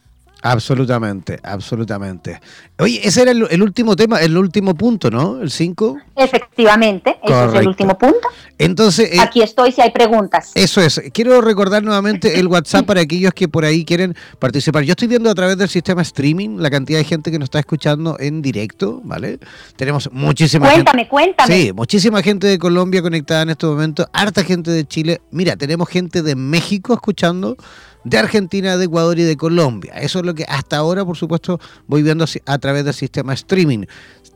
Absolutamente, 0.42 1.38
absolutamente. 1.44 2.40
Oye, 2.80 3.00
ese 3.04 3.22
era 3.22 3.30
el, 3.30 3.62
último 3.62 3.94
tema, 3.94 4.20
el 4.20 4.36
último 4.36 4.74
punto, 4.74 5.08
¿no? 5.08 5.40
El 5.40 5.52
5. 5.52 5.98
Efectivamente, 6.16 7.16
ese 7.22 7.44
es 7.46 7.54
el 7.54 7.68
último 7.68 7.96
punto. 7.96 8.28
Entonces, 8.58 9.12
eh, 9.12 9.20
aquí 9.20 9.40
estoy 9.40 9.70
si 9.70 9.80
hay 9.80 9.92
preguntas. 9.92 10.50
Eso 10.56 10.80
es. 10.80 11.00
Quiero 11.12 11.40
recordar 11.40 11.84
nuevamente 11.84 12.40
el 12.40 12.48
WhatsApp 12.48 12.84
para 12.86 13.00
aquellos 13.02 13.32
que 13.34 13.46
por 13.46 13.64
ahí 13.64 13.84
quieren 13.84 14.16
participar. 14.40 14.82
Yo 14.82 14.92
estoy 14.92 15.06
viendo 15.06 15.30
a 15.30 15.34
través 15.34 15.56
del 15.58 15.68
sistema 15.68 16.02
streaming 16.02 16.58
la 16.58 16.70
cantidad 16.70 16.98
de 16.98 17.04
gente 17.04 17.30
que 17.30 17.38
nos 17.38 17.46
está 17.46 17.60
escuchando 17.60 18.16
en 18.18 18.42
directo, 18.42 19.00
¿vale? 19.04 19.38
Tenemos 19.76 20.10
muchísima 20.12 20.66
cuéntame, 20.66 21.02
gente. 21.02 21.08
Cuéntame, 21.08 21.46
cuéntame. 21.46 21.62
Sí, 21.62 21.72
muchísima 21.72 22.20
gente 22.20 22.48
de 22.48 22.58
Colombia 22.58 23.00
conectada 23.00 23.42
en 23.42 23.50
este 23.50 23.66
momento, 23.66 24.08
harta 24.12 24.42
gente 24.42 24.72
de 24.72 24.84
Chile. 24.86 25.20
Mira, 25.30 25.54
tenemos 25.54 25.88
gente 25.88 26.22
de 26.22 26.34
México 26.34 26.94
escuchando 26.94 27.56
de 28.04 28.18
Argentina, 28.18 28.76
de 28.76 28.84
Ecuador 28.84 29.18
y 29.18 29.22
de 29.22 29.36
Colombia. 29.36 29.94
Eso 29.94 30.20
es 30.20 30.26
lo 30.26 30.34
que 30.34 30.44
hasta 30.48 30.76
ahora, 30.76 31.04
por 31.04 31.16
supuesto, 31.16 31.60
voy 31.86 32.02
viendo 32.02 32.24
a 32.46 32.58
través 32.58 32.84
del 32.84 32.94
sistema 32.94 33.32
streaming. 33.34 33.84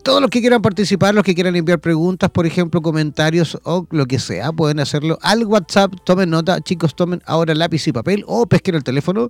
Todos 0.02 0.20
los 0.20 0.30
que 0.30 0.40
quieran 0.40 0.62
participar, 0.62 1.14
los 1.14 1.24
que 1.24 1.34
quieran 1.34 1.56
enviar 1.56 1.80
preguntas, 1.80 2.30
por 2.30 2.46
ejemplo, 2.46 2.80
comentarios 2.80 3.58
o 3.64 3.86
lo 3.90 4.06
que 4.06 4.20
sea, 4.20 4.52
pueden 4.52 4.78
hacerlo 4.78 5.18
al 5.20 5.44
WhatsApp. 5.44 5.94
Tomen 6.04 6.30
nota, 6.30 6.60
chicos, 6.60 6.94
tomen 6.94 7.22
ahora 7.26 7.54
lápiz 7.54 7.88
y 7.88 7.92
papel 7.92 8.24
o 8.28 8.46
pesquen 8.46 8.76
el 8.76 8.84
teléfono 8.84 9.28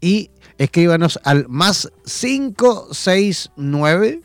y 0.00 0.30
escríbanos 0.56 1.20
al 1.24 1.46
más 1.48 1.92
569 2.06 4.22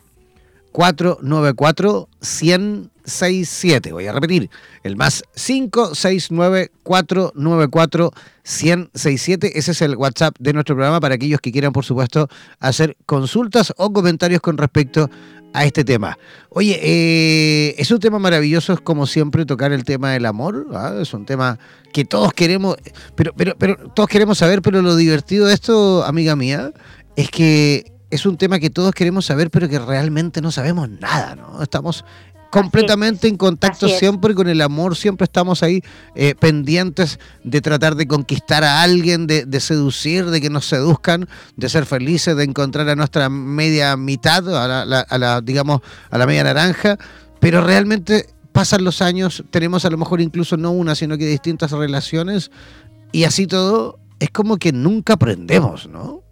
494 0.72 2.08
167. 2.20 3.92
Voy 3.92 4.06
a 4.06 4.12
repetir, 4.12 4.50
el 4.82 4.96
más 4.96 5.22
569 5.34 6.70
494 6.82 8.12
167. 8.42 9.58
Ese 9.58 9.70
es 9.72 9.82
el 9.82 9.96
WhatsApp 9.96 10.36
de 10.38 10.52
nuestro 10.52 10.74
programa 10.74 11.00
para 11.00 11.14
aquellos 11.16 11.40
que 11.40 11.52
quieran, 11.52 11.72
por 11.72 11.84
supuesto, 11.84 12.28
hacer 12.58 12.96
consultas 13.06 13.72
o 13.76 13.92
comentarios 13.92 14.40
con 14.40 14.58
respecto 14.58 15.10
a 15.52 15.64
este 15.64 15.84
tema. 15.84 16.18
Oye, 16.50 16.78
eh, 16.82 17.74
es 17.78 17.90
un 17.90 17.98
tema 17.98 18.18
maravilloso, 18.18 18.72
es 18.72 18.80
como 18.80 19.06
siempre 19.06 19.44
tocar 19.44 19.72
el 19.72 19.84
tema 19.84 20.12
del 20.12 20.26
amor. 20.26 20.68
¿ah? 20.72 20.94
Es 21.00 21.12
un 21.14 21.26
tema 21.26 21.58
que 21.92 22.04
todos 22.04 22.32
queremos, 22.32 22.76
pero, 23.16 23.32
pero, 23.36 23.56
pero 23.58 23.76
todos 23.94 24.08
queremos 24.08 24.38
saber, 24.38 24.62
pero 24.62 24.82
lo 24.82 24.96
divertido 24.96 25.46
de 25.46 25.54
esto, 25.54 26.04
amiga 26.04 26.36
mía, 26.36 26.72
es 27.16 27.30
que 27.30 27.92
es 28.10 28.26
un 28.26 28.36
tema 28.36 28.58
que 28.58 28.70
todos 28.70 28.92
queremos 28.92 29.26
saber, 29.26 29.50
pero 29.50 29.68
que 29.68 29.78
realmente 29.78 30.40
no 30.40 30.50
sabemos 30.50 30.88
nada, 30.88 31.36
¿no? 31.36 31.62
Estamos 31.62 32.04
completamente 32.50 33.28
en 33.28 33.36
contacto 33.36 33.88
siempre 33.88 34.34
con 34.34 34.48
el 34.48 34.60
amor, 34.60 34.96
siempre 34.96 35.24
estamos 35.24 35.62
ahí 35.62 35.82
eh, 36.16 36.34
pendientes 36.34 37.20
de 37.44 37.60
tratar 37.60 37.94
de 37.94 38.08
conquistar 38.08 38.64
a 38.64 38.82
alguien, 38.82 39.26
de, 39.26 39.60
seducir, 39.60 40.26
de 40.26 40.40
que 40.40 40.50
nos 40.50 40.66
seduzcan, 40.66 41.28
de 41.56 41.68
ser 41.68 41.86
felices, 41.86 42.36
de 42.36 42.44
encontrar 42.44 42.88
a 42.88 42.96
nuestra 42.96 43.28
media 43.28 43.96
mitad, 43.96 44.46
a 44.48 44.84
la, 44.84 45.00
a 45.00 45.18
la, 45.18 45.40
digamos, 45.40 45.80
a 46.10 46.18
la 46.18 46.26
media 46.26 46.42
naranja, 46.42 46.98
pero 47.38 47.62
realmente 47.62 48.26
pasan 48.50 48.82
los 48.82 49.00
años, 49.00 49.44
tenemos 49.50 49.84
a 49.84 49.90
lo 49.90 49.96
mejor 49.96 50.20
incluso 50.20 50.56
no 50.56 50.72
una, 50.72 50.96
sino 50.96 51.16
que 51.16 51.26
distintas 51.26 51.70
relaciones, 51.70 52.50
y 53.12 53.24
así 53.24 53.46
todo 53.46 54.00
es 54.18 54.30
como 54.30 54.56
que 54.56 54.72
nunca 54.72 55.14
aprendemos, 55.14 55.88
¿no? 55.88 56.24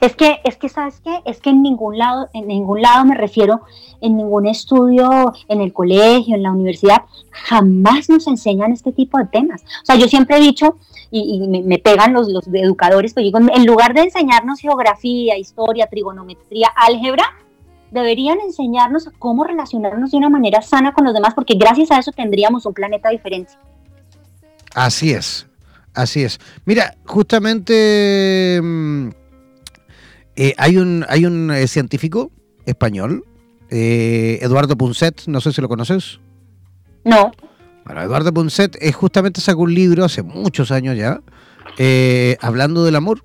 Es 0.00 0.14
que, 0.14 0.40
es 0.44 0.56
que, 0.56 0.68
¿sabes 0.68 1.00
qué? 1.02 1.20
Es 1.24 1.40
que 1.40 1.50
en 1.50 1.62
ningún 1.62 1.98
lado, 1.98 2.28
en 2.34 2.46
ningún 2.48 2.82
lado 2.82 3.04
me 3.04 3.14
refiero, 3.14 3.62
en 4.00 4.16
ningún 4.16 4.46
estudio, 4.46 5.32
en 5.48 5.60
el 5.60 5.72
colegio, 5.72 6.34
en 6.34 6.42
la 6.42 6.52
universidad, 6.52 7.02
jamás 7.30 8.08
nos 8.08 8.26
enseñan 8.26 8.72
este 8.72 8.92
tipo 8.92 9.18
de 9.18 9.26
temas. 9.26 9.62
O 9.62 9.86
sea, 9.86 9.96
yo 9.96 10.06
siempre 10.08 10.36
he 10.36 10.40
dicho, 10.40 10.76
y, 11.10 11.40
me, 11.48 11.78
pegan 11.78 12.12
los, 12.12 12.28
los 12.28 12.46
educadores, 12.48 13.14
pues 13.14 13.24
digo, 13.24 13.38
en 13.38 13.66
lugar 13.66 13.94
de 13.94 14.02
enseñarnos 14.02 14.60
geografía, 14.60 15.38
historia, 15.38 15.86
trigonometría, 15.86 16.68
álgebra, 16.76 17.24
deberían 17.90 18.40
enseñarnos 18.40 19.10
cómo 19.18 19.44
relacionarnos 19.44 20.10
de 20.10 20.18
una 20.18 20.28
manera 20.28 20.60
sana 20.60 20.92
con 20.92 21.04
los 21.04 21.14
demás, 21.14 21.34
porque 21.34 21.54
gracias 21.54 21.90
a 21.90 21.98
eso 21.98 22.12
tendríamos 22.12 22.66
un 22.66 22.74
planeta 22.74 23.08
diferente. 23.10 23.52
Así 24.74 25.12
es, 25.12 25.46
así 25.94 26.22
es. 26.22 26.38
Mira, 26.64 26.96
justamente... 27.06 28.60
Mm, 28.62 29.08
eh, 30.36 30.54
hay 30.58 30.76
un, 30.76 31.04
hay 31.08 31.24
un 31.24 31.50
eh, 31.50 31.66
científico 31.66 32.30
español, 32.66 33.24
eh, 33.70 34.38
Eduardo 34.42 34.76
Punset, 34.76 35.26
no 35.26 35.40
sé 35.40 35.52
si 35.52 35.62
lo 35.62 35.68
conoces. 35.68 36.20
No. 37.04 37.32
Bueno, 37.86 38.02
Eduardo 38.02 38.34
Punset 38.34 38.76
justamente 38.92 39.40
sacó 39.40 39.62
un 39.62 39.74
libro 39.74 40.04
hace 40.04 40.22
muchos 40.22 40.70
años 40.70 40.96
ya, 40.96 41.20
hablando 42.40 42.84
del 42.84 42.96
amor. 42.96 43.22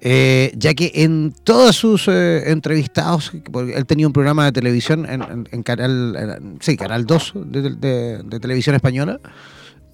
ya 0.00 0.74
que 0.74 0.92
en 0.94 1.34
todos 1.42 1.76
sus 1.76 2.08
entrevistados, 2.08 3.32
él 3.74 3.86
tenía 3.86 4.06
un 4.06 4.12
programa 4.12 4.44
de 4.44 4.52
televisión 4.52 5.06
en, 5.08 5.62
Canal, 5.62 6.58
sí, 6.60 6.76
Canal 6.76 7.06
2 7.06 7.32
de, 7.46 8.38
televisión 8.40 8.76
española, 8.76 9.20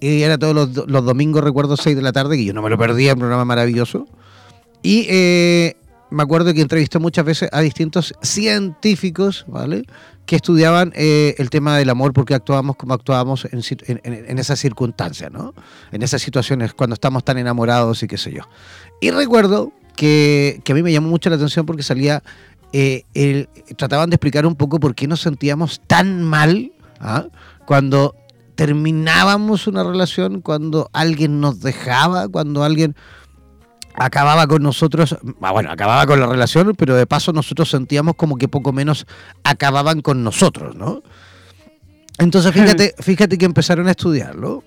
y 0.01 0.23
era 0.23 0.37
todos 0.37 0.53
los, 0.53 0.89
los, 0.89 1.05
domingos, 1.05 1.41
recuerdo, 1.41 1.77
6 1.77 1.95
de 1.95 2.01
la 2.01 2.11
tarde, 2.11 2.35
que 2.35 2.43
yo 2.43 2.53
no 2.53 2.61
me 2.61 2.69
lo 2.69 2.77
perdía, 2.77 3.13
un 3.13 3.19
programa 3.19 3.45
maravilloso. 3.45 4.07
Y 4.83 5.07
me 6.11 6.23
acuerdo 6.23 6.53
que 6.53 6.61
entrevistó 6.61 6.99
muchas 6.99 7.25
veces 7.25 7.49
a 7.51 7.61
distintos 7.61 8.13
científicos, 8.21 9.45
¿vale? 9.47 9.83
Que 10.25 10.35
estudiaban 10.35 10.91
eh, 10.93 11.35
el 11.37 11.49
tema 11.49 11.77
del 11.77 11.89
amor 11.89 12.13
porque 12.13 12.35
actuábamos 12.35 12.75
como 12.75 12.93
actuábamos 12.93 13.45
en, 13.45 13.61
en, 14.03 14.37
esas 14.37 14.59
circunstancias, 14.59 15.31
¿no? 15.31 15.53
En 15.91 16.03
esas 16.03 16.21
situaciones 16.21 16.73
cuando 16.73 16.93
estamos 16.95 17.23
tan 17.23 17.37
enamorados 17.37 18.03
y 18.03 18.07
qué 18.07 18.17
sé 18.17 18.33
yo. 18.33 18.43
Y 18.99 19.11
recuerdo 19.11 19.71
que, 19.95 20.61
a 20.69 20.73
mí 20.73 20.83
me 20.83 20.91
llamó 20.91 21.07
mucho 21.07 21.29
la 21.29 21.37
atención 21.37 21.65
porque 21.65 21.83
salía, 21.83 22.21
eh, 22.73 23.45
trataban 23.77 24.09
de 24.09 24.15
explicar 24.15 24.45
un 24.45 24.55
poco 24.55 24.79
por 24.79 24.95
qué 24.95 25.07
nos 25.07 25.21
sentíamos 25.21 25.81
tan 25.87 26.23
mal 26.23 26.73
¿ah? 26.99 27.27
cuando 27.65 28.15
terminábamos 28.55 29.65
una 29.67 29.83
relación, 29.83 30.41
cuando 30.41 30.89
alguien 30.91 31.39
nos 31.39 31.61
dejaba, 31.61 32.27
cuando 32.27 32.63
alguien 32.63 32.95
acababa 33.95 34.47
con 34.47 34.63
nosotros, 34.63 35.17
ah, 35.41 35.51
bueno, 35.51 35.71
acababa 35.71 36.05
con 36.05 36.19
la 36.19 36.27
relación, 36.27 36.73
pero 36.77 36.95
de 36.95 37.05
paso 37.05 37.33
nosotros 37.33 37.69
sentíamos 37.69 38.15
como 38.15 38.37
que 38.37 38.47
poco 38.47 38.73
menos 38.73 39.05
acababan 39.43 40.01
con 40.01 40.23
nosotros, 40.23 40.75
¿no? 40.75 41.01
Entonces 42.17 42.53
fíjate, 42.53 42.93
fíjate 42.99 43.37
que 43.37 43.45
empezaron 43.45 43.87
a 43.87 43.91
estudiarlo 43.91 44.63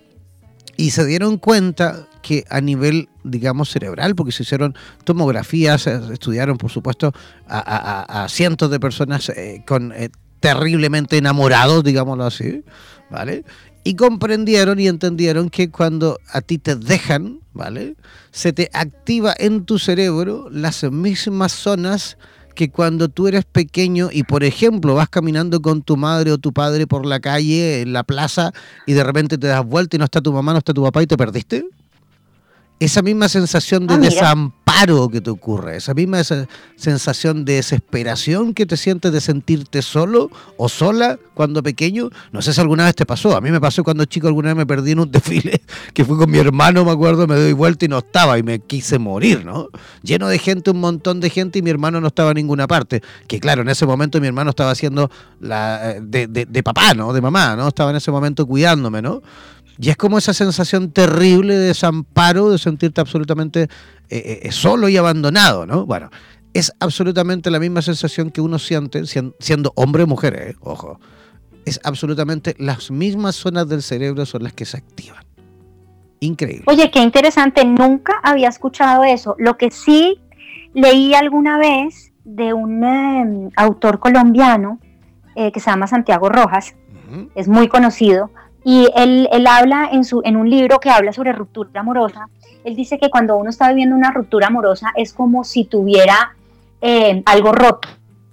y 0.76 0.90
se 0.90 1.04
dieron 1.04 1.38
cuenta 1.38 2.08
que 2.22 2.44
a 2.48 2.60
nivel, 2.60 3.10
digamos, 3.22 3.70
cerebral, 3.70 4.14
porque 4.14 4.32
se 4.32 4.42
hicieron 4.42 4.74
tomografías, 5.04 5.86
estudiaron, 5.86 6.56
por 6.56 6.70
supuesto, 6.70 7.12
a, 7.46 8.26
cientos 8.28 8.70
de 8.70 8.80
personas 8.80 9.28
eh, 9.28 9.62
con 9.66 9.92
eh, 9.92 10.08
terriblemente 10.40 11.18
enamorados, 11.18 11.84
digámoslo 11.84 12.24
así, 12.24 12.64
¿vale? 13.10 13.44
Y 13.84 13.96
comprendieron 13.96 14.80
y 14.80 14.88
entendieron 14.88 15.50
que 15.50 15.70
cuando 15.70 16.18
a 16.32 16.40
ti 16.40 16.58
te 16.58 16.74
dejan, 16.74 17.40
¿vale? 17.52 17.96
Se 18.32 18.52
te 18.52 18.70
activa 18.72 19.34
en 19.38 19.64
tu 19.64 19.78
cerebro 19.78 20.48
las 20.50 20.82
mismas 20.84 21.52
zonas 21.52 22.16
que 22.54 22.70
cuando 22.70 23.08
tú 23.08 23.28
eres 23.28 23.44
pequeño 23.44 24.08
y 24.12 24.22
por 24.22 24.44
ejemplo 24.44 24.94
vas 24.94 25.08
caminando 25.08 25.60
con 25.60 25.82
tu 25.82 25.96
madre 25.96 26.32
o 26.32 26.38
tu 26.38 26.52
padre 26.52 26.86
por 26.86 27.04
la 27.04 27.20
calle, 27.20 27.82
en 27.82 27.92
la 27.92 28.04
plaza, 28.04 28.52
y 28.86 28.92
de 28.92 29.04
repente 29.04 29.38
te 29.38 29.48
das 29.48 29.64
vuelta 29.66 29.96
y 29.96 29.98
no 29.98 30.04
está 30.04 30.20
tu 30.20 30.32
mamá, 30.32 30.52
no 30.52 30.58
está 30.58 30.72
tu 30.72 30.82
papá 30.82 31.02
y 31.02 31.06
te 31.06 31.16
perdiste 31.16 31.66
esa 32.84 33.02
misma 33.02 33.28
sensación 33.28 33.86
de 33.86 33.94
ah, 33.94 33.98
desamparo 33.98 35.08
que 35.08 35.20
te 35.20 35.30
ocurre, 35.30 35.76
esa 35.76 35.94
misma 35.94 36.22
sensación 36.76 37.44
de 37.44 37.54
desesperación 37.54 38.54
que 38.54 38.66
te 38.66 38.76
sientes 38.76 39.12
de 39.12 39.20
sentirte 39.20 39.82
solo 39.82 40.30
o 40.56 40.68
sola 40.68 41.18
cuando 41.34 41.62
pequeño, 41.62 42.10
no 42.32 42.42
sé 42.42 42.52
si 42.52 42.60
alguna 42.60 42.84
vez 42.84 42.94
te 42.94 43.06
pasó, 43.06 43.36
a 43.36 43.40
mí 43.40 43.50
me 43.50 43.60
pasó 43.60 43.84
cuando 43.84 44.04
chico 44.04 44.26
alguna 44.26 44.48
vez 44.48 44.56
me 44.56 44.66
perdí 44.66 44.92
en 44.92 45.00
un 45.00 45.10
desfile 45.12 45.62
que 45.92 46.04
fui 46.04 46.16
con 46.16 46.30
mi 46.30 46.38
hermano, 46.38 46.84
me 46.84 46.90
acuerdo, 46.90 47.26
me 47.26 47.36
doy 47.36 47.52
vuelta 47.52 47.84
y 47.84 47.88
no 47.88 47.98
estaba 47.98 48.38
y 48.38 48.42
me 48.42 48.58
quise 48.60 48.98
morir, 48.98 49.44
¿no? 49.44 49.68
Lleno 50.02 50.28
de 50.28 50.38
gente, 50.38 50.70
un 50.70 50.80
montón 50.80 51.20
de 51.20 51.30
gente 51.30 51.58
y 51.58 51.62
mi 51.62 51.70
hermano 51.70 52.00
no 52.00 52.08
estaba 52.08 52.30
en 52.30 52.36
ninguna 52.36 52.66
parte, 52.66 53.02
que 53.26 53.40
claro, 53.40 53.62
en 53.62 53.68
ese 53.68 53.86
momento 53.86 54.20
mi 54.20 54.26
hermano 54.26 54.50
estaba 54.50 54.70
haciendo 54.70 55.10
la, 55.40 55.92
eh, 55.92 56.00
de, 56.02 56.26
de, 56.26 56.46
de 56.46 56.62
papá, 56.62 56.94
¿no? 56.94 57.12
De 57.12 57.20
mamá, 57.20 57.56
¿no? 57.56 57.68
Estaba 57.68 57.90
en 57.90 57.96
ese 57.96 58.10
momento 58.10 58.46
cuidándome, 58.46 59.02
¿no? 59.02 59.22
Y 59.78 59.90
es 59.90 59.96
como 59.96 60.18
esa 60.18 60.32
sensación 60.32 60.92
terrible 60.92 61.54
de 61.54 61.68
desamparo, 61.68 62.50
de 62.50 62.58
sentirte 62.58 63.00
absolutamente 63.00 63.62
eh, 63.62 63.68
eh, 64.10 64.40
eh, 64.42 64.52
solo 64.52 64.88
y 64.88 64.96
abandonado, 64.96 65.66
¿no? 65.66 65.84
Bueno, 65.86 66.10
es 66.52 66.72
absolutamente 66.78 67.50
la 67.50 67.58
misma 67.58 67.82
sensación 67.82 68.30
que 68.30 68.40
uno 68.40 68.58
siente 68.58 69.02
siendo 69.06 69.72
hombre 69.74 70.04
o 70.04 70.06
mujer, 70.06 70.56
ojo. 70.60 71.00
Es 71.64 71.80
absolutamente 71.82 72.54
las 72.58 72.90
mismas 72.90 73.34
zonas 73.34 73.68
del 73.68 73.82
cerebro 73.82 74.26
son 74.26 74.44
las 74.44 74.52
que 74.52 74.64
se 74.64 74.76
activan. 74.76 75.24
Increíble. 76.20 76.64
Oye, 76.66 76.90
qué 76.90 77.00
interesante, 77.00 77.64
nunca 77.64 78.14
había 78.22 78.48
escuchado 78.48 79.04
eso. 79.04 79.34
Lo 79.38 79.56
que 79.56 79.70
sí 79.70 80.20
leí 80.72 81.14
alguna 81.14 81.58
vez 81.58 82.12
de 82.24 82.52
un 82.52 82.84
em, 82.84 83.50
autor 83.56 83.98
colombiano 83.98 84.78
eh, 85.36 85.52
que 85.52 85.60
se 85.60 85.70
llama 85.70 85.86
Santiago 85.86 86.28
Rojas, 86.28 86.74
es 87.36 87.46
muy 87.46 87.68
conocido, 87.68 88.30
y 88.64 88.88
él, 88.96 89.28
él 89.30 89.46
habla 89.46 89.90
en, 89.92 90.04
su, 90.04 90.22
en 90.24 90.36
un 90.36 90.48
libro 90.48 90.80
que 90.80 90.90
habla 90.90 91.12
sobre 91.12 91.32
ruptura 91.32 91.80
amorosa, 91.80 92.28
él 92.64 92.74
dice 92.74 92.98
que 92.98 93.10
cuando 93.10 93.36
uno 93.36 93.50
está 93.50 93.68
viviendo 93.68 93.94
una 93.94 94.10
ruptura 94.10 94.46
amorosa 94.46 94.90
es 94.96 95.12
como 95.12 95.44
si 95.44 95.66
tuviera 95.66 96.34
em, 96.80 97.22
algo 97.26 97.52
roto, 97.52 97.88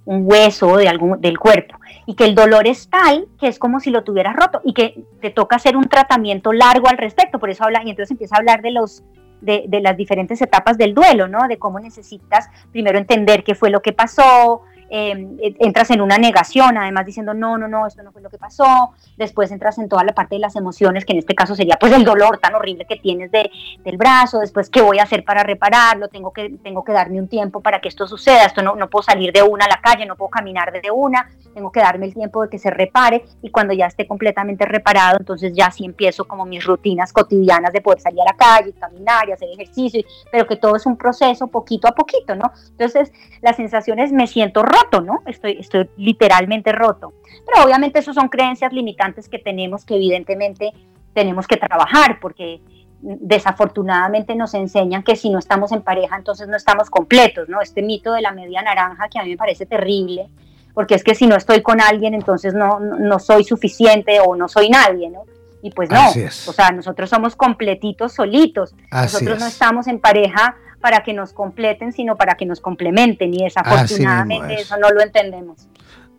un 0.06 0.22
hueso 0.24 0.78
de 0.78 0.88
algún, 0.88 1.20
del 1.20 1.38
cuerpo, 1.38 1.78
y 2.06 2.14
que 2.14 2.24
el 2.24 2.34
dolor 2.34 2.66
es 2.66 2.88
tal 2.88 3.26
que 3.38 3.46
es 3.46 3.58
como 3.58 3.78
si 3.78 3.90
lo 3.90 4.04
tuvieras 4.04 4.34
roto 4.34 4.62
y 4.64 4.72
que 4.72 5.04
te 5.20 5.30
toca 5.30 5.56
hacer 5.56 5.76
un 5.76 5.88
tratamiento 5.88 6.52
largo 6.54 6.88
al 6.88 6.96
respecto, 6.96 7.38
por 7.38 7.50
eso 7.50 7.64
habla, 7.64 7.82
y 7.84 7.90
entonces 7.90 8.10
empieza 8.10 8.36
a 8.36 8.38
hablar 8.38 8.62
de 8.62 8.70
los 8.72 9.04
de, 9.42 9.64
de, 9.66 9.80
las 9.80 9.96
diferentes 9.96 10.40
etapas 10.40 10.78
del 10.78 10.94
duelo, 10.94 11.26
¿no? 11.26 11.48
De 11.48 11.58
cómo 11.58 11.80
necesitas 11.80 12.48
primero 12.70 12.96
entender 12.96 13.42
qué 13.42 13.56
fue 13.56 13.70
lo 13.70 13.82
que 13.82 13.92
pasó, 13.92 14.62
Em, 14.94 15.38
entras 15.40 15.88
en 15.88 16.02
una 16.02 16.18
negación, 16.18 16.76
además 16.76 17.06
diciendo, 17.06 17.32
no, 17.32 17.56
no, 17.56 17.66
no, 17.66 17.86
esto 17.86 18.02
no 18.02 18.12
fue 18.12 18.20
lo 18.20 18.28
que 18.28 18.36
pasó, 18.36 18.92
después 19.16 19.50
entras 19.50 19.78
en 19.78 19.88
toda 19.88 20.04
la 20.04 20.12
parte 20.12 20.34
de 20.34 20.40
las 20.40 20.54
emociones, 20.54 21.06
que 21.06 21.14
en 21.14 21.18
este 21.20 21.34
caso 21.34 21.56
sería 21.56 21.78
pues 21.80 21.94
el 21.94 22.04
dolor 22.04 22.36
tan 22.36 22.54
horrible 22.54 22.84
que 22.84 22.96
tienes 22.96 23.30
de, 23.30 23.50
del 23.84 23.96
brazo, 23.96 24.38
después 24.38 24.68
qué 24.68 24.82
voy 24.82 24.98
a 24.98 25.04
hacer 25.04 25.24
para 25.24 25.44
repararlo, 25.44 26.08
tengo 26.08 26.30
que, 26.30 26.58
tengo 26.62 26.84
que 26.84 26.92
darme 26.92 27.18
un 27.18 27.26
tiempo 27.26 27.62
para 27.62 27.80
que 27.80 27.88
esto 27.88 28.06
suceda, 28.06 28.44
esto 28.44 28.60
no, 28.60 28.76
no 28.76 28.90
puedo 28.90 29.02
salir 29.02 29.32
de 29.32 29.42
una 29.42 29.64
a 29.64 29.68
la 29.68 29.80
calle, 29.80 30.04
no 30.04 30.14
puedo 30.14 30.28
caminar 30.28 30.70
desde 30.70 30.90
una, 30.90 31.26
tengo 31.54 31.72
que 31.72 31.80
darme 31.80 32.04
el 32.04 32.14
tiempo 32.14 32.42
de 32.42 32.50
que 32.50 32.58
se 32.58 32.70
repare. 32.70 33.24
Y 33.42 33.50
cuando 33.50 33.72
ya 33.72 33.86
esté 33.86 34.06
completamente 34.06 34.66
reparado, 34.66 35.16
entonces 35.18 35.52
ya 35.54 35.70
sí 35.70 35.84
empiezo 35.84 36.26
como 36.26 36.44
mis 36.44 36.64
rutinas 36.64 37.12
cotidianas 37.12 37.72
de 37.72 37.80
poder 37.80 38.00
salir 38.00 38.20
a 38.20 38.24
la 38.24 38.36
calle, 38.36 38.72
caminar 38.78 39.28
y 39.28 39.32
hacer 39.32 39.48
ejercicio, 39.50 40.02
pero 40.30 40.46
que 40.46 40.56
todo 40.56 40.76
es 40.76 40.86
un 40.86 40.96
proceso 40.96 41.46
poquito 41.46 41.88
a 41.88 41.92
poquito, 41.92 42.34
¿no? 42.34 42.52
Entonces 42.70 43.12
la 43.40 43.52
sensación 43.52 43.98
es 43.98 44.12
me 44.12 44.26
siento 44.26 44.62
¿no? 45.00 45.20
Estoy, 45.26 45.58
estoy 45.58 45.88
literalmente 45.96 46.72
roto. 46.72 47.12
Pero 47.46 47.64
obviamente 47.64 47.98
eso 47.98 48.12
son 48.12 48.28
creencias 48.28 48.72
limitantes 48.72 49.28
que 49.28 49.38
tenemos 49.38 49.84
que 49.84 49.96
evidentemente 49.96 50.72
tenemos 51.14 51.46
que 51.46 51.56
trabajar 51.56 52.18
porque 52.20 52.60
desafortunadamente 53.02 54.34
nos 54.36 54.54
enseñan 54.54 55.02
que 55.02 55.16
si 55.16 55.28
no 55.28 55.38
estamos 55.40 55.72
en 55.72 55.82
pareja 55.82 56.16
entonces 56.16 56.46
no 56.48 56.56
estamos 56.56 56.88
completos, 56.88 57.48
¿no? 57.48 57.60
Este 57.60 57.82
mito 57.82 58.12
de 58.12 58.22
la 58.22 58.32
media 58.32 58.62
naranja 58.62 59.08
que 59.08 59.18
a 59.18 59.24
mí 59.24 59.30
me 59.30 59.36
parece 59.36 59.66
terrible, 59.66 60.28
porque 60.72 60.94
es 60.94 61.02
que 61.02 61.14
si 61.14 61.26
no 61.26 61.34
estoy 61.36 61.62
con 61.62 61.80
alguien 61.80 62.14
entonces 62.14 62.54
no, 62.54 62.78
no 62.78 63.18
soy 63.18 63.42
suficiente 63.44 64.20
o 64.20 64.36
no 64.36 64.48
soy 64.48 64.70
nadie, 64.70 65.10
¿no? 65.10 65.24
Y 65.62 65.70
pues 65.70 65.90
no, 65.90 66.08
o 66.10 66.52
sea, 66.52 66.72
nosotros 66.72 67.08
somos 67.08 67.36
completitos 67.36 68.12
solitos, 68.12 68.74
nosotros 68.90 69.38
no 69.38 69.46
estamos 69.46 69.86
en 69.86 70.00
pareja 70.00 70.56
para 70.82 71.02
que 71.02 71.14
nos 71.14 71.32
completen, 71.32 71.92
sino 71.92 72.16
para 72.16 72.34
que 72.34 72.44
nos 72.44 72.60
complementen. 72.60 73.32
Y 73.32 73.44
desafortunadamente 73.44 74.54
eso 74.54 74.76
no 74.76 74.90
lo 74.90 75.00
entendemos. 75.00 75.66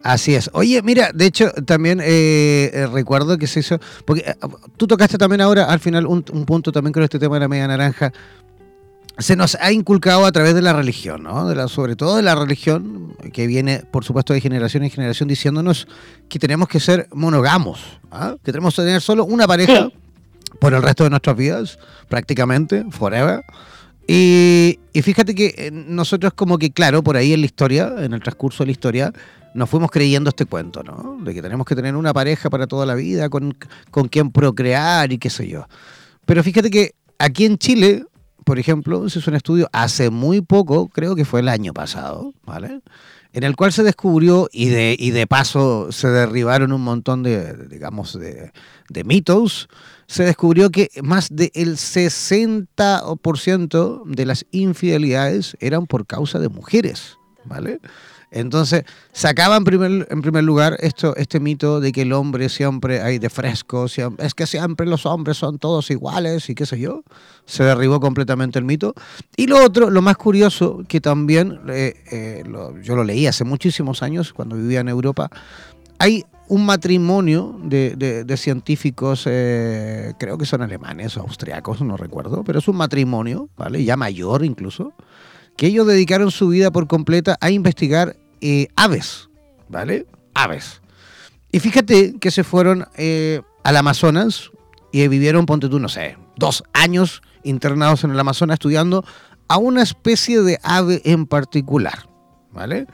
Así 0.01 0.35
es. 0.35 0.49
Oye, 0.53 0.81
mira, 0.81 1.11
de 1.13 1.25
hecho, 1.25 1.51
también 1.65 2.01
eh, 2.01 2.71
eh, 2.73 2.87
recuerdo 2.91 3.37
que 3.37 3.47
se 3.47 3.59
hizo, 3.59 3.79
porque 4.05 4.21
eh, 4.21 4.35
tú 4.75 4.87
tocaste 4.87 5.17
también 5.17 5.39
ahora 5.39 5.65
al 5.65 5.79
final 5.79 6.07
un, 6.07 6.23
punto 6.23 6.71
también 6.71 6.91
con 6.91 7.03
este 7.03 7.19
tema 7.19 7.35
de 7.35 7.41
la 7.41 7.47
media 7.47 7.67
naranja. 7.67 8.11
Se 9.19 9.35
nos 9.35 9.55
ha 9.55 9.71
inculcado 9.71 10.25
a 10.25 10.31
través 10.31 10.55
de 10.55 10.61
la 10.61 10.73
religión, 10.73 11.23
¿no? 11.23 11.47
De 11.47 11.55
la, 11.55 11.67
sobre 11.67 11.95
todo 11.95 12.15
de 12.17 12.23
la 12.23 12.35
religión, 12.35 13.15
que 13.31 13.47
viene, 13.47 13.83
por 13.91 14.03
supuesto, 14.03 14.33
de 14.33 14.41
generación 14.41 14.83
en 14.83 14.89
generación, 14.89 15.29
diciéndonos 15.29 15.87
que 16.27 16.39
tenemos 16.39 16.67
que 16.67 16.79
ser 16.79 17.07
monogamos, 17.13 17.99
¿ah? 18.11 18.35
que 18.43 18.51
tenemos 18.51 18.75
que 18.75 18.81
tener 18.81 19.01
solo 19.01 19.23
una 19.23 19.47
pareja 19.47 19.89
por 20.59 20.73
el 20.73 20.81
resto 20.81 21.03
de 21.03 21.11
nuestras 21.11 21.37
vidas, 21.37 21.79
prácticamente, 22.09 22.85
forever. 22.89 23.43
Y, 24.07 24.79
fíjate 25.01 25.33
que 25.33 25.55
eh, 25.57 25.71
nosotros 25.71 26.33
como 26.33 26.57
que, 26.57 26.71
claro, 26.71 27.03
por 27.03 27.15
ahí 27.15 27.33
en 27.33 27.39
la 27.39 27.45
historia, 27.45 27.93
en 27.99 28.13
el 28.13 28.21
transcurso 28.21 28.63
de 28.63 28.67
la 28.67 28.71
historia, 28.71 29.13
nos 29.53 29.69
fuimos 29.69 29.91
creyendo 29.91 30.29
este 30.29 30.45
cuento, 30.45 30.83
¿no? 30.83 31.17
De 31.23 31.33
que 31.33 31.41
tenemos 31.41 31.65
que 31.65 31.75
tener 31.75 31.95
una 31.95 32.13
pareja 32.13 32.49
para 32.49 32.67
toda 32.67 32.85
la 32.85 32.95
vida, 32.95 33.29
con, 33.29 33.55
con 33.91 34.07
quien 34.07 34.31
procrear 34.31 35.11
y 35.13 35.17
qué 35.17 35.29
sé 35.29 35.47
yo. 35.47 35.67
Pero 36.25 36.43
fíjate 36.43 36.69
que 36.69 36.95
aquí 37.17 37.45
en 37.45 37.57
Chile, 37.57 38.05
por 38.43 38.59
ejemplo, 38.59 39.07
se 39.09 39.19
hizo 39.19 39.31
un 39.31 39.37
estudio 39.37 39.69
hace 39.71 40.09
muy 40.09 40.41
poco, 40.41 40.89
creo 40.89 41.15
que 41.15 41.25
fue 41.25 41.39
el 41.39 41.49
año 41.49 41.73
pasado, 41.73 42.33
¿vale? 42.45 42.81
En 43.31 43.43
el 43.43 43.55
cual 43.55 43.71
se 43.71 43.83
descubrió 43.83 44.49
y 44.51 44.67
de, 44.69 44.95
y 44.97 45.11
de 45.11 45.27
paso 45.27 45.91
se 45.91 46.07
derribaron 46.09 46.71
un 46.71 46.81
montón 46.81 47.23
de, 47.23 47.67
digamos, 47.67 48.19
de, 48.19 48.51
de 48.89 49.03
mitos 49.03 49.69
se 50.13 50.23
descubrió 50.23 50.69
que 50.69 50.89
más 51.01 51.29
del 51.31 51.75
60% 51.75 54.03
de 54.05 54.25
las 54.27 54.45
infidelidades 54.51 55.57
eran 55.59 55.87
por 55.87 56.05
causa 56.05 56.37
de 56.37 56.49
mujeres, 56.49 57.17
¿vale? 57.45 57.79
Entonces, 58.29 58.83
sacaba 59.11 59.57
en 59.57 59.63
primer, 59.63 60.07
en 60.11 60.21
primer 60.21 60.43
lugar 60.43 60.77
esto, 60.81 61.15
este 61.15 61.39
mito 61.39 61.79
de 61.79 61.91
que 61.91 62.03
el 62.03 62.13
hombre 62.13 62.49
siempre 62.49 63.01
hay 63.01 63.17
de 63.17 63.31
fresco, 63.31 63.85
es 63.85 64.33
que 64.35 64.45
siempre 64.45 64.85
los 64.85 65.07
hombres 65.07 65.37
son 65.37 65.57
todos 65.57 65.89
iguales 65.89 66.47
y 66.47 66.53
qué 66.53 66.67
sé 66.67 66.79
yo. 66.79 67.01
Se 67.47 67.63
derribó 67.63 67.99
completamente 67.99 68.59
el 68.59 68.65
mito. 68.65 68.93
Y 69.35 69.47
lo 69.47 69.65
otro, 69.65 69.89
lo 69.89 70.03
más 70.03 70.17
curioso, 70.17 70.83
que 70.87 71.01
también 71.01 71.59
eh, 71.69 71.95
eh, 72.11 72.43
yo 72.83 72.95
lo 72.95 73.03
leí 73.03 73.25
hace 73.25 73.45
muchísimos 73.45 74.03
años, 74.03 74.31
cuando 74.31 74.57
vivía 74.57 74.81
en 74.81 74.89
Europa, 74.89 75.31
hay 75.99 76.25
un 76.47 76.65
matrimonio 76.65 77.57
de, 77.63 78.35
científicos, 78.37 79.23
eh, 79.25 80.13
creo 80.19 80.37
que 80.37 80.45
son 80.45 80.61
alemanes 80.61 81.17
o 81.17 81.21
austriacos, 81.21 81.81
no 81.81 81.97
recuerdo, 81.97 82.43
pero 82.43 82.59
es 82.59 82.67
un 82.67 82.75
matrimonio, 82.75 83.49
¿vale? 83.57 83.83
Ya 83.83 83.97
mayor 83.97 84.43
incluso, 84.43 84.93
que 85.55 85.67
ellos 85.67 85.87
dedicaron 85.87 86.31
su 86.31 86.49
vida 86.49 86.71
por 86.71 86.87
completa 86.87 87.37
a 87.41 87.49
investigar 87.49 88.17
eh, 88.41 88.67
aves, 88.75 89.29
¿vale? 89.69 90.05
Aves. 90.33 90.81
Y 91.51 91.59
fíjate 91.59 92.15
que 92.19 92.31
se 92.31 92.43
fueron 92.43 92.87
eh, 92.97 93.41
al 93.63 93.77
Amazonas 93.77 94.51
y 94.91 95.07
vivieron, 95.07 95.45
ponte 95.45 95.69
tú, 95.69 95.79
no 95.79 95.89
sé, 95.89 96.17
dos 96.35 96.63
años 96.73 97.21
internados 97.43 98.03
en 98.03 98.11
el 98.11 98.19
Amazonas 98.19 98.55
estudiando 98.55 99.05
a 99.47 99.57
una 99.57 99.81
especie 99.81 100.41
de 100.41 100.59
ave 100.63 101.01
en 101.05 101.25
particular, 101.25 102.07
¿vale? 102.51 102.87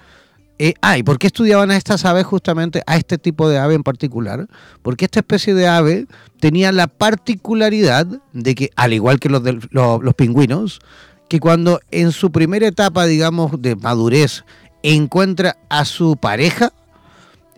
Eh, 0.62 0.74
ah, 0.82 0.98
¿y 0.98 1.04
por 1.04 1.18
qué 1.18 1.28
estudiaban 1.28 1.72
a 1.72 1.78
estas 1.78 2.04
aves 2.04 2.26
justamente, 2.26 2.84
a 2.86 2.98
este 2.98 3.18
tipo 3.18 3.48
de 3.48 3.58
ave 3.58 3.76
en 3.76 3.84
particular? 3.84 4.48
Porque 4.82 5.06
esta 5.06 5.22
especie 5.22 5.54
de 5.54 5.70
ave 5.70 6.06
tenía 6.42 6.74
la 6.74 6.88
particularidad 6.88 8.06
de 8.34 8.56
que, 8.56 8.70
al 8.76 8.92
igual 8.92 9.22
que 9.22 9.30
los, 9.30 9.42
los, 9.72 10.16
pingüinos, 10.16 10.82
que 11.30 11.40
cuando 11.40 11.80
en 11.92 12.12
su 12.12 12.34
primera 12.34 12.68
etapa, 12.68 13.06
digamos, 13.06 13.62
de 13.62 13.78
madurez, 13.78 14.44
encuentra 14.84 15.58
a 15.70 15.86
su 15.86 16.18
pareja, 16.18 16.74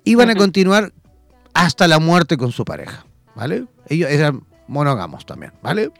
iban 0.03 0.29
a 0.29 0.35
continuar 0.35 0.93
hasta 1.55 1.87
la 1.87 1.97
muerte 1.97 2.37
con 2.37 2.51
su 2.51 2.65
pareja, 2.65 3.03
¿vale? 3.35 3.65
Ellos 3.87 4.11
eran 4.11 4.43
monógamos 4.67 5.25
también, 5.25 5.53
¿vale? 5.63 5.91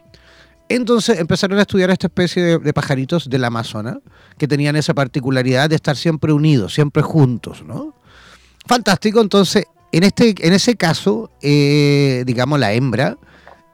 Entonces 0.68 1.18
empezaron 1.18 1.58
a 1.58 1.62
estudiar 1.62 1.90
esta 1.90 2.06
especie 2.06 2.58
de, 2.58 2.72
pajaritos 2.72 3.28
del 3.28 3.44
Amazonas 3.44 3.98
que 4.38 4.48
tenían 4.48 4.76
esa 4.76 4.94
particularidad 4.94 5.68
de 5.68 5.76
estar 5.76 5.96
siempre 5.96 6.32
unidos, 6.32 6.74
siempre 6.74 7.02
juntos, 7.02 7.62
¿no? 7.66 7.94
Fantástico, 8.66 9.20
entonces, 9.20 9.64
en, 9.90 10.04
este, 10.04 10.34
en 10.38 10.52
ese 10.52 10.76
caso, 10.76 11.30
eh, 11.42 12.22
digamos, 12.26 12.58
la 12.58 12.72
hembra, 12.72 13.18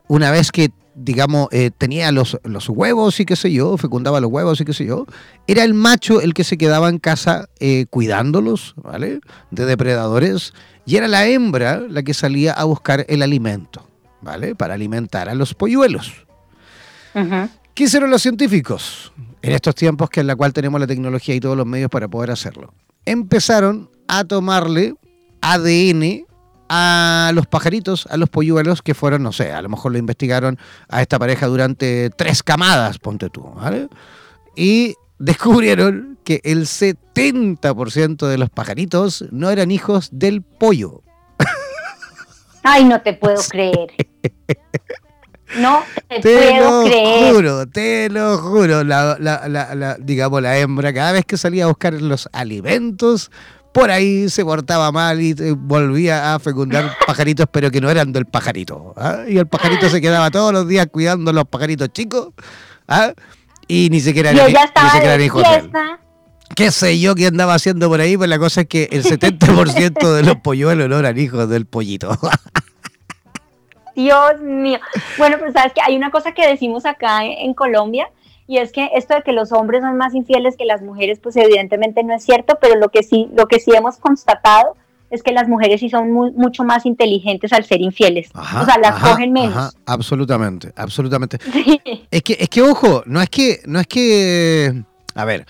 una 0.08 0.30
vez 0.30 0.50
que, 0.50 0.70
digamos, 0.94 1.48
eh, 1.52 1.70
tenía 1.76 2.10
los, 2.10 2.38
los, 2.42 2.68
huevos 2.70 3.20
y 3.20 3.26
qué 3.26 3.36
sé 3.36 3.52
yo, 3.52 3.76
fecundaba 3.76 4.20
los 4.20 4.32
huevos 4.32 4.60
y 4.60 4.64
qué 4.64 4.72
sé 4.72 4.86
yo, 4.86 5.06
era 5.46 5.62
el 5.62 5.74
macho 5.74 6.20
el 6.22 6.32
que 6.32 6.42
se 6.42 6.56
quedaba 6.56 6.88
en 6.88 6.98
casa 6.98 7.48
eh, 7.60 7.86
cuidándolos, 7.90 8.74
¿vale? 8.76 9.20
De 9.50 9.66
depredadores, 9.66 10.54
y 10.86 10.96
era 10.96 11.06
la 11.06 11.26
hembra 11.28 11.82
la 11.88 12.02
que 12.02 12.14
salía 12.14 12.54
a 12.54 12.64
buscar 12.64 13.04
el 13.08 13.22
alimento, 13.22 13.86
¿vale? 14.22 14.54
Para 14.54 14.74
alimentar 14.74 15.28
a 15.28 15.34
los 15.34 15.54
polluelos. 15.54 16.27
¿Qué 17.74 17.84
hicieron 17.84 18.10
los 18.10 18.22
científicos 18.22 19.12
en 19.42 19.52
estos 19.52 19.74
tiempos 19.74 20.10
que 20.10 20.20
en 20.20 20.26
la 20.26 20.36
cual 20.36 20.52
tenemos 20.52 20.80
la 20.80 20.86
tecnología 20.86 21.34
y 21.34 21.40
todos 21.40 21.56
los 21.56 21.66
medios 21.66 21.90
para 21.90 22.08
poder 22.08 22.30
hacerlo? 22.30 22.74
Empezaron 23.04 23.90
a 24.08 24.24
tomarle 24.24 24.94
ADN 25.40 26.26
a 26.68 27.30
los 27.34 27.46
pajaritos, 27.46 28.06
a 28.10 28.16
los 28.16 28.28
polluelos 28.28 28.82
que 28.82 28.94
fueron, 28.94 29.22
no 29.22 29.32
sé, 29.32 29.52
a 29.52 29.62
lo 29.62 29.68
mejor 29.68 29.92
lo 29.92 29.98
investigaron 29.98 30.58
a 30.88 31.00
esta 31.00 31.18
pareja 31.18 31.46
durante 31.46 32.10
tres 32.10 32.42
camadas, 32.42 32.98
ponte 32.98 33.30
tú, 33.30 33.42
¿vale? 33.54 33.88
Y 34.54 34.94
descubrieron 35.18 36.18
que 36.24 36.40
el 36.44 36.66
70% 36.66 38.26
de 38.26 38.38
los 38.38 38.50
pajaritos 38.50 39.24
no 39.30 39.50
eran 39.50 39.70
hijos 39.70 40.10
del 40.12 40.42
pollo. 40.42 41.02
Ay, 42.62 42.84
no 42.84 43.00
te 43.00 43.14
puedo 43.14 43.40
creer. 43.50 43.92
No 45.56 45.82
te, 46.08 46.20
puedo 46.20 46.88
lo 46.88 47.32
juro, 47.32 47.66
te 47.66 48.10
lo 48.10 48.38
juro. 48.38 48.84
La, 48.84 49.16
la, 49.18 49.48
la, 49.48 49.96
digamos, 49.98 50.42
la 50.42 50.58
hembra, 50.58 50.92
cada 50.92 51.12
vez 51.12 51.24
que 51.24 51.36
salía 51.36 51.64
a 51.64 51.68
buscar 51.68 51.94
los 51.94 52.28
alimentos, 52.32 53.30
por 53.72 53.90
ahí 53.90 54.28
se 54.28 54.44
portaba 54.44 54.92
mal 54.92 55.20
y 55.20 55.30
eh, 55.30 55.54
volvía 55.56 56.34
a 56.34 56.38
fecundar 56.38 56.96
pajaritos, 57.06 57.46
pero 57.50 57.70
que 57.70 57.80
no 57.80 57.90
eran 57.90 58.12
del 58.12 58.26
pajarito. 58.26 58.94
¿ah? 58.96 59.20
Y 59.26 59.38
el 59.38 59.46
pajarito 59.46 59.88
se 59.88 60.00
quedaba 60.00 60.30
todos 60.30 60.52
los 60.52 60.68
días 60.68 60.88
cuidando 60.90 61.30
a 61.30 61.34
los 61.34 61.44
pajaritos 61.46 61.88
chicos. 61.92 62.28
¿ah? 62.86 63.12
Y 63.66 63.88
ni 63.90 64.00
siquiera, 64.00 64.32
y 64.32 64.36
era, 64.36 64.48
ella 64.48 64.72
ni 64.74 64.90
siquiera 64.90 65.06
era 65.06 65.18
de 65.18 65.24
hijo 65.24 65.40
de 65.40 65.54
él. 65.54 65.60
fiesta. 65.60 66.00
¿Qué 66.54 66.70
sé 66.72 66.98
yo 66.98 67.14
qué 67.14 67.26
andaba 67.26 67.54
haciendo 67.54 67.88
por 67.88 68.00
ahí? 68.00 68.16
Pues 68.16 68.28
la 68.28 68.38
cosa 68.38 68.62
es 68.62 68.68
que 68.68 68.88
el 68.90 69.04
70% 69.04 70.14
de 70.14 70.22
los 70.22 70.36
polluelos 70.36 70.88
no 70.88 70.98
eran 70.98 71.18
hijos 71.18 71.48
del 71.48 71.66
pollito. 71.66 72.18
Dios 74.02 74.40
mío. 74.40 74.78
Bueno, 75.18 75.38
pues 75.38 75.52
sabes 75.52 75.72
que 75.72 75.80
hay 75.84 75.96
una 75.96 76.10
cosa 76.12 76.32
que 76.32 76.46
decimos 76.46 76.86
acá 76.86 77.24
en, 77.24 77.32
en 77.32 77.54
Colombia 77.54 78.08
y 78.46 78.58
es 78.58 78.70
que 78.72 78.90
esto 78.94 79.14
de 79.14 79.22
que 79.22 79.32
los 79.32 79.50
hombres 79.52 79.82
son 79.82 79.96
más 79.96 80.14
infieles 80.14 80.56
que 80.56 80.64
las 80.64 80.82
mujeres, 80.82 81.18
pues 81.20 81.36
evidentemente 81.36 82.02
no 82.04 82.14
es 82.14 82.22
cierto, 82.24 82.58
pero 82.60 82.76
lo 82.76 82.90
que 82.90 83.02
sí, 83.02 83.28
lo 83.34 83.46
que 83.48 83.58
sí 83.60 83.72
hemos 83.74 83.96
constatado 83.98 84.76
es 85.10 85.22
que 85.22 85.32
las 85.32 85.48
mujeres 85.48 85.80
sí 85.80 85.88
son 85.90 86.12
muy- 86.12 86.30
mucho 86.32 86.64
más 86.64 86.86
inteligentes 86.86 87.52
al 87.52 87.64
ser 87.64 87.80
infieles. 87.80 88.30
Ajá, 88.34 88.62
o 88.62 88.64
sea, 88.66 88.78
las 88.78 88.92
ajá, 88.94 89.10
cogen 89.10 89.32
menos. 89.32 89.56
ajá, 89.56 89.70
absolutamente, 89.86 90.72
absolutamente. 90.76 91.38
Sí. 91.52 91.80
Es 92.10 92.22
que, 92.22 92.36
es 92.38 92.48
que, 92.48 92.62
ojo, 92.62 93.02
no 93.06 93.20
es 93.20 93.28
que, 93.30 93.60
no 93.66 93.80
es 93.80 93.86
que, 93.86 94.82
a 95.14 95.24
ver, 95.24 95.44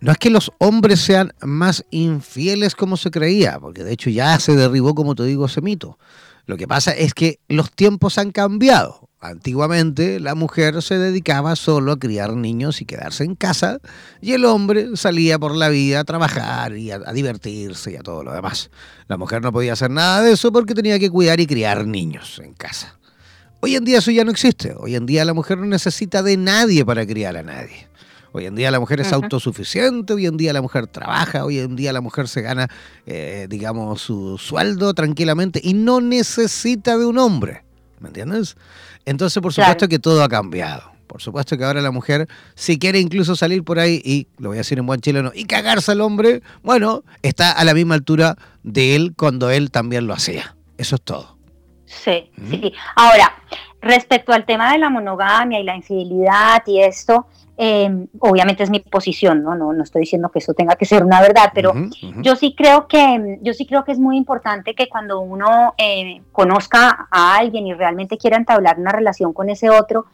no 0.00 0.12
es 0.12 0.18
que 0.18 0.30
los 0.30 0.50
hombres 0.58 1.00
sean 1.00 1.32
más 1.42 1.84
infieles 1.90 2.74
como 2.74 2.96
se 2.96 3.10
creía, 3.10 3.58
porque 3.60 3.84
de 3.84 3.92
hecho 3.92 4.08
ya 4.08 4.38
se 4.38 4.56
derribó, 4.56 4.94
como 4.94 5.14
te 5.14 5.24
digo, 5.24 5.44
ese 5.46 5.60
mito. 5.60 5.98
Lo 6.46 6.56
que 6.56 6.66
pasa 6.66 6.92
es 6.92 7.14
que 7.14 7.38
los 7.48 7.70
tiempos 7.70 8.18
han 8.18 8.30
cambiado. 8.30 9.08
Antiguamente 9.22 10.18
la 10.18 10.34
mujer 10.34 10.80
se 10.80 10.96
dedicaba 10.96 11.54
solo 11.54 11.92
a 11.92 11.98
criar 11.98 12.34
niños 12.36 12.80
y 12.80 12.86
quedarse 12.86 13.22
en 13.22 13.34
casa, 13.34 13.78
y 14.22 14.32
el 14.32 14.46
hombre 14.46 14.96
salía 14.96 15.38
por 15.38 15.54
la 15.54 15.68
vida 15.68 16.00
a 16.00 16.04
trabajar 16.04 16.74
y 16.74 16.90
a, 16.90 16.98
divertirse 17.12 17.92
y 17.92 17.96
a 17.96 18.02
todo 18.02 18.24
lo 18.24 18.32
demás. 18.32 18.70
La 19.08 19.18
mujer 19.18 19.42
no 19.42 19.52
podía 19.52 19.74
hacer 19.74 19.90
nada 19.90 20.22
de 20.22 20.32
eso 20.32 20.50
porque 20.50 20.74
tenía 20.74 20.98
que 20.98 21.10
cuidar 21.10 21.38
y 21.38 21.46
criar 21.46 21.86
niños 21.86 22.40
en 22.42 22.54
casa. 22.54 22.98
Hoy 23.60 23.76
en 23.76 23.84
día 23.84 23.98
eso 23.98 24.10
ya 24.10 24.24
no 24.24 24.30
existe. 24.30 24.74
Hoy 24.74 24.94
en 24.94 25.04
día 25.04 25.22
la 25.26 25.34
mujer 25.34 25.58
no 25.58 25.66
necesita 25.66 26.22
de 26.22 26.38
nadie 26.38 26.82
para 26.86 27.06
criar 27.06 27.36
a 27.36 27.42
nadie. 27.42 27.88
Hoy 28.32 28.46
en 28.46 28.54
día 28.54 28.70
la 28.70 28.78
mujer 28.78 29.00
es 29.00 29.12
autosuficiente, 29.12 30.12
hoy 30.12 30.26
en 30.26 30.36
día 30.36 30.52
la 30.52 30.62
mujer 30.62 30.86
trabaja, 30.86 31.44
hoy 31.44 31.58
en 31.58 31.74
día 31.74 31.92
la 31.92 32.00
mujer 32.00 32.28
se 32.28 32.42
gana, 32.42 32.68
eh, 33.06 33.46
digamos, 33.50 34.00
su 34.02 34.38
sueldo 34.38 34.94
tranquilamente 34.94 35.60
y 35.62 35.74
no 35.74 36.00
necesita 36.00 36.96
de 36.96 37.06
un 37.06 37.18
hombre. 37.18 37.64
¿Me 37.98 38.08
entiendes? 38.08 38.56
Entonces, 39.04 39.42
por 39.42 39.52
Claro. 39.52 39.72
supuesto 39.72 39.88
que 39.88 39.98
todo 39.98 40.22
ha 40.22 40.28
cambiado. 40.28 40.90
Por 41.08 41.20
supuesto 41.20 41.58
que 41.58 41.64
ahora 41.64 41.80
la 41.82 41.90
mujer, 41.90 42.28
si 42.54 42.78
quiere 42.78 43.00
incluso 43.00 43.34
salir 43.34 43.64
por 43.64 43.80
ahí 43.80 44.00
y, 44.04 44.28
lo 44.38 44.50
voy 44.50 44.58
a 44.58 44.60
decir 44.60 44.78
en 44.78 44.86
buen 44.86 45.00
chileno, 45.00 45.32
y 45.34 45.44
cagarse 45.44 45.90
al 45.90 46.00
hombre, 46.00 46.40
bueno, 46.62 47.02
está 47.22 47.50
a 47.50 47.64
la 47.64 47.74
misma 47.74 47.96
altura 47.96 48.36
de 48.62 48.94
él 48.94 49.12
cuando 49.16 49.50
él 49.50 49.72
también 49.72 50.06
lo 50.06 50.14
hacía. 50.14 50.54
Eso 50.78 50.94
es 50.94 51.02
todo. 51.02 51.36
Sí, 51.84 52.30
Ujú. 52.38 52.50
sí. 52.52 52.72
Ahora, 52.94 53.34
respecto 53.82 54.32
al 54.32 54.46
tema 54.46 54.72
de 54.72 54.78
la 54.78 54.88
monogamia 54.88 55.58
y 55.58 55.64
la 55.64 55.74
infidelidad 55.74 56.62
y 56.66 56.80
esto, 56.80 57.26
eh, 57.62 58.06
obviamente 58.20 58.62
es 58.62 58.70
mi 58.70 58.80
posición, 58.80 59.42
¿no? 59.42 59.54
¿no? 59.54 59.72
No 59.74 59.82
estoy 59.82 60.00
diciendo 60.00 60.30
que 60.30 60.38
eso 60.38 60.54
tenga 60.54 60.76
que 60.76 60.86
ser 60.86 61.04
una 61.04 61.20
verdad, 61.20 61.50
pero 61.54 61.72
yo 62.22 62.34
sí 62.34 62.54
creo 62.56 62.86
que 62.88 63.38
yo 63.42 63.52
sí 63.52 63.66
creo 63.66 63.84
que 63.84 63.92
es 63.92 63.98
muy 63.98 64.16
importante 64.16 64.74
que 64.74 64.88
cuando 64.88 65.20
uno 65.20 65.74
eh, 65.76 66.22
conozca 66.32 67.06
a 67.10 67.36
alguien 67.36 67.66
y 67.66 67.74
realmente 67.74 68.16
quiera 68.16 68.38
entablar 68.38 68.78
una 68.78 68.92
relación 68.92 69.32
con 69.34 69.50
ese 69.50 69.68
otro, 69.68 70.06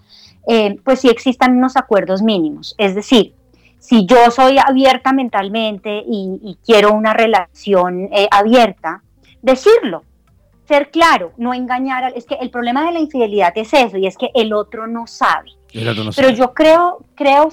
eh, 0.48 0.76
pues 0.84 1.00
sí 1.00 1.08
existan 1.08 1.56
unos 1.56 1.76
acuerdos 1.76 2.20
mínimos. 2.22 2.74
Es 2.78 2.94
decir, 2.96 3.34
si 3.78 4.06
yo 4.06 4.30
soy 4.32 4.58
abierta 4.58 5.12
mentalmente 5.12 6.02
y, 6.04 6.40
y 6.42 6.58
quiero 6.66 6.92
una 6.94 7.12
relación 7.14 8.08
eh, 8.12 8.26
abierta, 8.30 9.02
decirlo, 9.42 10.02
ser 10.66 10.90
claro, 10.90 11.30
no 11.36 11.54
engañar. 11.54 12.02
al- 12.04 12.14
Es 12.16 12.24
que 12.26 12.34
el 12.40 12.50
problema 12.50 12.84
de 12.86 12.92
la 12.92 12.98
infidelidad 12.98 13.52
es 13.54 13.72
eso, 13.72 13.96
y 13.98 14.06
es 14.08 14.16
que 14.16 14.30
el 14.34 14.52
otro 14.52 14.88
no 14.88 15.06
sabe. 15.06 15.50
No 16.04 16.10
Pero 16.16 16.30
yo 16.30 16.54
creo, 16.54 16.98
creo, 17.14 17.48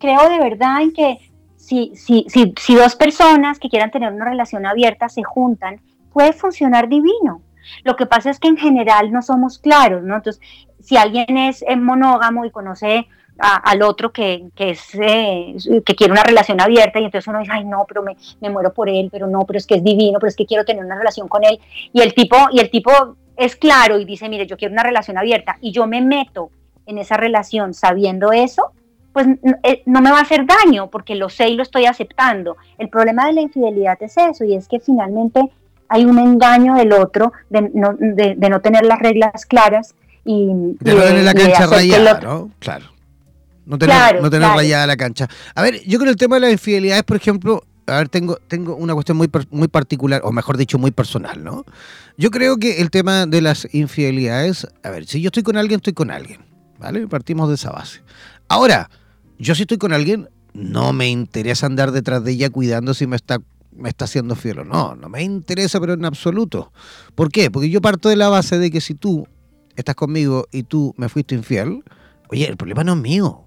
creo 0.00 0.28
de 0.28 0.38
verdad 0.40 0.82
en 0.82 0.92
que 0.92 1.18
si, 1.56 1.92
si, 1.94 2.24
si, 2.28 2.54
si 2.58 2.74
dos 2.74 2.96
personas 2.96 3.58
que 3.58 3.68
quieran 3.68 3.90
tener 3.90 4.12
una 4.12 4.24
relación 4.24 4.66
abierta 4.66 5.08
se 5.08 5.22
juntan, 5.22 5.80
puede 6.12 6.32
funcionar 6.32 6.88
divino. 6.88 7.42
Lo 7.84 7.96
que 7.96 8.06
pasa 8.06 8.30
es 8.30 8.40
que 8.40 8.48
en 8.48 8.56
general 8.56 9.12
no 9.12 9.20
somos 9.22 9.58
claros, 9.58 10.02
¿no? 10.02 10.16
Entonces, 10.16 10.40
si 10.80 10.96
alguien 10.96 11.36
es 11.36 11.62
eh, 11.68 11.76
monógamo 11.76 12.44
y 12.46 12.50
conoce 12.50 13.06
a- 13.38 13.56
al 13.56 13.82
otro 13.82 14.10
que, 14.12 14.46
que, 14.56 14.70
es, 14.70 14.94
eh, 14.94 15.54
que 15.84 15.94
quiere 15.94 16.12
una 16.12 16.22
relación 16.24 16.60
abierta 16.60 16.98
y 16.98 17.04
entonces 17.04 17.28
uno 17.28 17.40
dice, 17.40 17.52
ay 17.54 17.64
no, 17.66 17.84
pero 17.86 18.02
me, 18.02 18.16
me 18.40 18.48
muero 18.50 18.72
por 18.72 18.88
él, 18.88 19.10
pero 19.12 19.26
no, 19.26 19.40
pero 19.40 19.58
es 19.58 19.66
que 19.66 19.74
es 19.76 19.84
divino, 19.84 20.18
pero 20.18 20.28
es 20.28 20.36
que 20.36 20.46
quiero 20.46 20.64
tener 20.64 20.84
una 20.84 20.96
relación 20.96 21.28
con 21.28 21.44
él. 21.44 21.60
Y 21.92 22.00
el 22.00 22.14
tipo, 22.14 22.36
y 22.50 22.60
el 22.60 22.70
tipo 22.70 22.90
es 23.36 23.54
claro 23.54 23.98
y 23.98 24.04
dice, 24.06 24.28
mire, 24.28 24.46
yo 24.46 24.56
quiero 24.56 24.72
una 24.72 24.82
relación 24.82 25.18
abierta 25.18 25.58
y 25.60 25.70
yo 25.70 25.86
me 25.86 26.00
meto 26.00 26.50
en 26.88 26.98
esa 26.98 27.16
relación 27.16 27.74
sabiendo 27.74 28.32
eso, 28.32 28.72
pues 29.12 29.26
eh, 29.62 29.82
no 29.86 30.00
me 30.00 30.10
va 30.10 30.18
a 30.18 30.22
hacer 30.22 30.44
daño 30.46 30.90
porque 30.90 31.14
lo 31.14 31.28
sé 31.28 31.48
y 31.50 31.54
lo 31.54 31.62
estoy 31.62 31.86
aceptando. 31.86 32.56
El 32.78 32.88
problema 32.88 33.26
de 33.26 33.34
la 33.34 33.40
infidelidad 33.42 33.96
es 34.00 34.16
eso 34.16 34.44
y 34.44 34.54
es 34.54 34.66
que 34.66 34.80
finalmente 34.80 35.40
hay 35.88 36.04
un 36.04 36.18
engaño 36.18 36.74
del 36.74 36.92
otro 36.92 37.32
de 37.50 37.70
no, 37.74 37.94
de, 37.98 38.34
de 38.36 38.48
no 38.50 38.60
tener 38.60 38.84
las 38.84 38.98
reglas 38.98 39.46
claras 39.46 39.94
y 40.24 40.46
De 40.80 40.94
no 40.94 41.02
tener 41.02 41.24
la 41.24 41.34
cancha 41.34 41.68
que 41.68 41.74
rayada, 41.74 42.20
¿no? 42.20 42.50
Claro. 42.58 42.86
No 43.64 43.78
tener, 43.78 43.96
Claro, 43.96 44.22
no 44.22 44.30
tener 44.30 44.46
claro. 44.46 44.58
rayada 44.58 44.86
la 44.86 44.96
cancha. 44.96 45.28
A 45.54 45.62
ver, 45.62 45.82
yo 45.86 45.98
con 45.98 46.08
el 46.08 46.16
tema 46.16 46.36
de 46.36 46.40
las 46.40 46.52
infidelidades, 46.52 47.02
por 47.04 47.16
ejemplo, 47.18 47.64
a 47.86 47.98
ver, 47.98 48.08
tengo, 48.08 48.36
tengo 48.48 48.76
una 48.76 48.94
cuestión 48.94 49.16
muy, 49.16 49.30
muy 49.50 49.68
particular, 49.68 50.20
o 50.24 50.32
mejor 50.32 50.56
dicho, 50.56 50.78
muy 50.78 50.90
personal, 50.90 51.42
¿no? 51.42 51.64
Yo 52.16 52.30
creo 52.30 52.56
que 52.56 52.80
el 52.80 52.90
tema 52.90 53.26
de 53.26 53.40
las 53.40 53.66
infidelidades, 53.74 54.66
a 54.82 54.90
ver, 54.90 55.06
si 55.06 55.20
yo 55.20 55.28
estoy 55.28 55.42
con 55.42 55.56
alguien, 55.56 55.78
estoy 55.78 55.92
con 55.92 56.10
alguien, 56.10 56.40
¿vale? 56.78 57.06
Partimos 57.08 57.48
de 57.48 57.56
esa 57.56 57.70
base. 57.70 58.02
Ahora, 58.48 58.90
yo 59.38 59.54
si 59.54 59.62
estoy 59.62 59.78
con 59.78 59.92
alguien, 59.92 60.28
no 60.54 60.92
me 60.92 61.08
interesa 61.08 61.66
andar 61.66 61.92
detrás 61.92 62.24
de 62.24 62.32
ella 62.32 62.50
cuidando 62.50 62.94
si 62.94 63.06
me 63.06 63.16
está, 63.16 63.38
me 63.72 63.88
está 63.88 64.06
haciendo 64.06 64.34
fiel 64.34 64.60
o 64.60 64.64
no. 64.64 64.94
No 64.94 65.08
me 65.08 65.22
interesa, 65.22 65.80
pero 65.80 65.92
en 65.92 66.04
absoluto. 66.04 66.72
¿Por 67.14 67.30
qué? 67.30 67.50
Porque 67.50 67.70
yo 67.70 67.80
parto 67.80 68.08
de 68.08 68.16
la 68.16 68.28
base 68.28 68.58
de 68.58 68.70
que 68.70 68.80
si 68.80 68.94
tú 68.94 69.26
estás 69.76 69.94
conmigo 69.94 70.46
y 70.50 70.64
tú 70.64 70.94
me 70.96 71.08
fuiste 71.08 71.34
infiel, 71.34 71.84
oye, 72.28 72.48
el 72.48 72.56
problema 72.56 72.84
no 72.84 72.94
es 72.94 72.98
mío. 72.98 73.44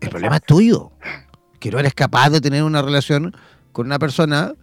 El 0.00 0.10
problema 0.10 0.36
es 0.36 0.42
tuyo. 0.42 0.92
Que 1.60 1.70
no 1.70 1.78
eres 1.78 1.94
capaz 1.94 2.30
de 2.30 2.40
tener 2.40 2.64
una 2.64 2.82
relación 2.82 3.34
con 3.70 3.86
una 3.86 3.98
persona 3.98 4.54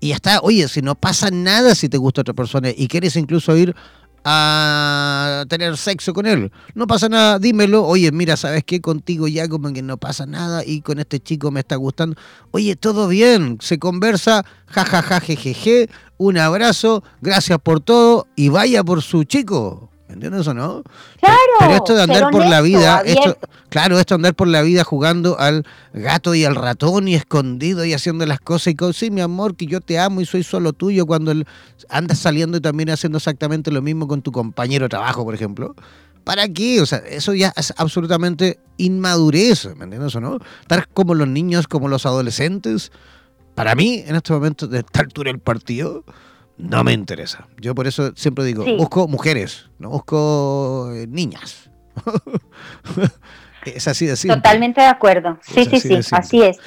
y 0.00 0.08
ya 0.08 0.16
está. 0.16 0.40
Oye, 0.40 0.68
si 0.68 0.82
no 0.82 0.94
pasa 0.94 1.30
nada 1.30 1.74
si 1.74 1.88
te 1.88 1.96
gusta 1.96 2.20
otra 2.20 2.34
persona 2.34 2.70
y 2.76 2.88
quieres 2.88 3.16
incluso 3.16 3.56
ir 3.56 3.74
a 4.24 5.44
tener 5.48 5.76
sexo 5.76 6.12
con 6.12 6.26
él, 6.26 6.52
no 6.74 6.86
pasa 6.86 7.08
nada, 7.08 7.38
dímelo. 7.38 7.84
Oye, 7.84 8.10
mira, 8.12 8.36
¿sabes 8.36 8.64
qué? 8.64 8.80
Contigo 8.80 9.28
ya 9.28 9.48
como 9.48 9.72
que 9.72 9.82
no 9.82 9.96
pasa 9.96 10.26
nada 10.26 10.64
y 10.64 10.80
con 10.80 10.98
este 10.98 11.20
chico 11.20 11.50
me 11.50 11.60
está 11.60 11.76
gustando. 11.76 12.16
Oye, 12.50 12.76
todo 12.76 13.08
bien, 13.08 13.58
se 13.60 13.78
conversa, 13.78 14.44
jajaja, 14.66 15.20
jejeje, 15.20 15.88
un 16.18 16.38
abrazo, 16.38 17.02
gracias 17.20 17.58
por 17.58 17.80
todo 17.80 18.26
y 18.36 18.48
vaya 18.48 18.82
por 18.82 19.02
su 19.02 19.24
chico. 19.24 19.91
¿Entiendes 20.12 20.46
o 20.46 20.54
no? 20.54 20.82
Claro, 21.20 21.38
Pero 21.58 21.74
esto 21.74 21.94
de 21.94 22.02
andar 22.02 22.30
por 22.30 22.46
la 22.46 22.60
vida, 22.60 23.02
esto, 23.04 23.38
claro, 23.68 23.98
esto 23.98 24.14
de 24.14 24.16
andar 24.16 24.34
por 24.34 24.48
la 24.48 24.62
vida 24.62 24.84
jugando 24.84 25.38
al 25.38 25.64
gato 25.92 26.34
y 26.34 26.44
al 26.44 26.54
ratón 26.54 27.08
y 27.08 27.14
escondido 27.14 27.84
y 27.84 27.94
haciendo 27.94 28.26
las 28.26 28.40
cosas 28.40 28.68
y 28.68 28.74
cosas, 28.76 28.96
sí, 28.96 29.10
mi 29.10 29.20
amor, 29.20 29.56
que 29.56 29.66
yo 29.66 29.80
te 29.80 29.98
amo 29.98 30.20
y 30.20 30.26
soy 30.26 30.42
solo 30.42 30.72
tuyo 30.72 31.06
cuando 31.06 31.32
andas 31.88 32.18
saliendo 32.18 32.58
y 32.58 32.60
también 32.60 32.90
haciendo 32.90 33.18
exactamente 33.18 33.70
lo 33.70 33.82
mismo 33.82 34.06
con 34.06 34.22
tu 34.22 34.32
compañero 34.32 34.84
de 34.84 34.90
trabajo, 34.90 35.24
por 35.24 35.34
ejemplo. 35.34 35.74
¿Para 36.24 36.48
qué? 36.48 36.80
O 36.80 36.86
sea, 36.86 36.98
eso 36.98 37.34
ya 37.34 37.52
es 37.56 37.74
absolutamente 37.76 38.60
inmadurez, 38.76 39.68
¿me 39.76 39.84
entiendes 39.84 40.14
o 40.14 40.20
no? 40.20 40.38
Estar 40.60 40.88
como 40.88 41.14
los 41.14 41.26
niños, 41.26 41.66
como 41.66 41.88
los 41.88 42.06
adolescentes, 42.06 42.92
para 43.54 43.74
mí, 43.74 44.02
en 44.06 44.16
este 44.16 44.32
momento, 44.32 44.66
de 44.66 44.78
esta 44.78 45.00
altura 45.00 45.30
del 45.30 45.40
partido, 45.40 46.04
no 46.62 46.84
me 46.84 46.92
interesa. 46.92 47.46
Yo 47.60 47.74
por 47.74 47.86
eso 47.86 48.12
siempre 48.16 48.44
digo, 48.44 48.64
Sí. 48.64 48.76
busco 48.76 49.08
mujeres, 49.08 49.68
no 49.78 49.90
busco 49.90 50.90
eh, 50.94 51.06
niñas. 51.08 51.70
es 53.66 53.88
así 53.88 54.06
de 54.06 54.16
simple. 54.16 54.36
Totalmente 54.36 54.80
de 54.80 54.86
acuerdo. 54.86 55.38
Sí, 55.42 55.60
Es 55.60 55.82
sí, 55.82 56.02
sí, 56.02 56.14
así 56.14 56.42
es. 56.42 56.58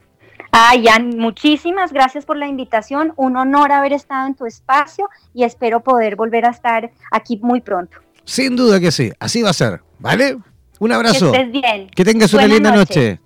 Ah, 0.52 0.74
Jan, 0.84 1.16
muchísimas 1.16 1.90
gracias 1.90 2.26
por 2.26 2.36
la 2.36 2.46
invitación. 2.46 3.14
Un 3.16 3.36
honor 3.38 3.72
haber 3.72 3.94
estado 3.94 4.26
en 4.26 4.34
tu 4.34 4.44
espacio 4.44 5.08
y 5.32 5.44
espero 5.44 5.80
poder 5.80 6.16
volver 6.16 6.44
a 6.44 6.50
estar 6.50 6.90
aquí 7.10 7.40
muy 7.42 7.62
pronto. 7.62 7.96
Sin 8.24 8.56
duda 8.56 8.78
que 8.78 8.92
sí, 8.92 9.10
así 9.20 9.40
va 9.40 9.50
a 9.50 9.54
ser, 9.54 9.80
¿vale? 9.98 10.36
Un 10.78 10.92
abrazo. 10.92 11.32
Que 11.32 11.38
estés 11.38 11.52
bien. 11.52 11.88
Que 11.88 12.04
tengas 12.04 12.34
una 12.34 12.46
linda 12.46 12.72
noche. 12.72 13.20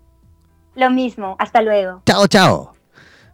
Lo 0.77 0.91
mismo, 0.91 1.35
hasta 1.41 1.61
luego. 1.61 2.03
Chao, 2.07 2.29
chao. 2.29 2.80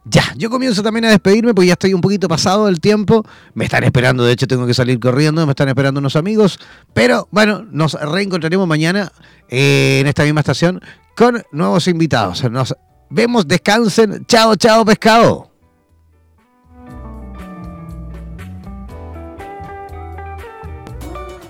Ya, 0.09 0.23
yo 0.37 0.49
comienzo 0.49 0.81
también 0.83 1.05
a 1.05 1.09
despedirme 1.09 1.53
porque 1.53 1.67
ya 1.67 1.73
estoy 1.73 1.93
un 1.93 1.99
poquito 1.99 2.29
pasado 2.29 2.67
del 2.67 2.79
tiempo. 2.79 3.25
Me 3.53 3.65
están 3.65 3.83
esperando, 3.83 4.23
de 4.23 4.31
hecho 4.31 4.47
tengo 4.47 4.65
que 4.65 4.73
salir 4.73 4.99
corriendo, 4.99 5.45
me 5.45 5.51
están 5.51 5.67
esperando 5.67 5.99
unos 5.99 6.15
amigos. 6.15 6.59
Pero 6.93 7.27
bueno, 7.31 7.65
nos 7.71 7.93
reencontraremos 7.93 8.67
mañana 8.67 9.11
eh, 9.49 9.99
en 9.99 10.07
esta 10.07 10.23
misma 10.23 10.41
estación 10.41 10.81
con 11.15 11.43
nuevos 11.51 11.87
invitados. 11.87 12.49
Nos 12.49 12.73
vemos, 13.09 13.47
descansen. 13.47 14.25
Chao, 14.27 14.55
chao, 14.55 14.85
pescado. 14.85 15.51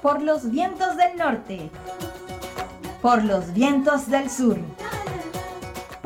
Por 0.01 0.23
los 0.23 0.49
vientos 0.49 0.97
del 0.97 1.17
norte. 1.17 1.69
Por 3.03 3.23
los 3.23 3.53
vientos 3.53 4.09
del 4.09 4.31
sur 4.31 4.57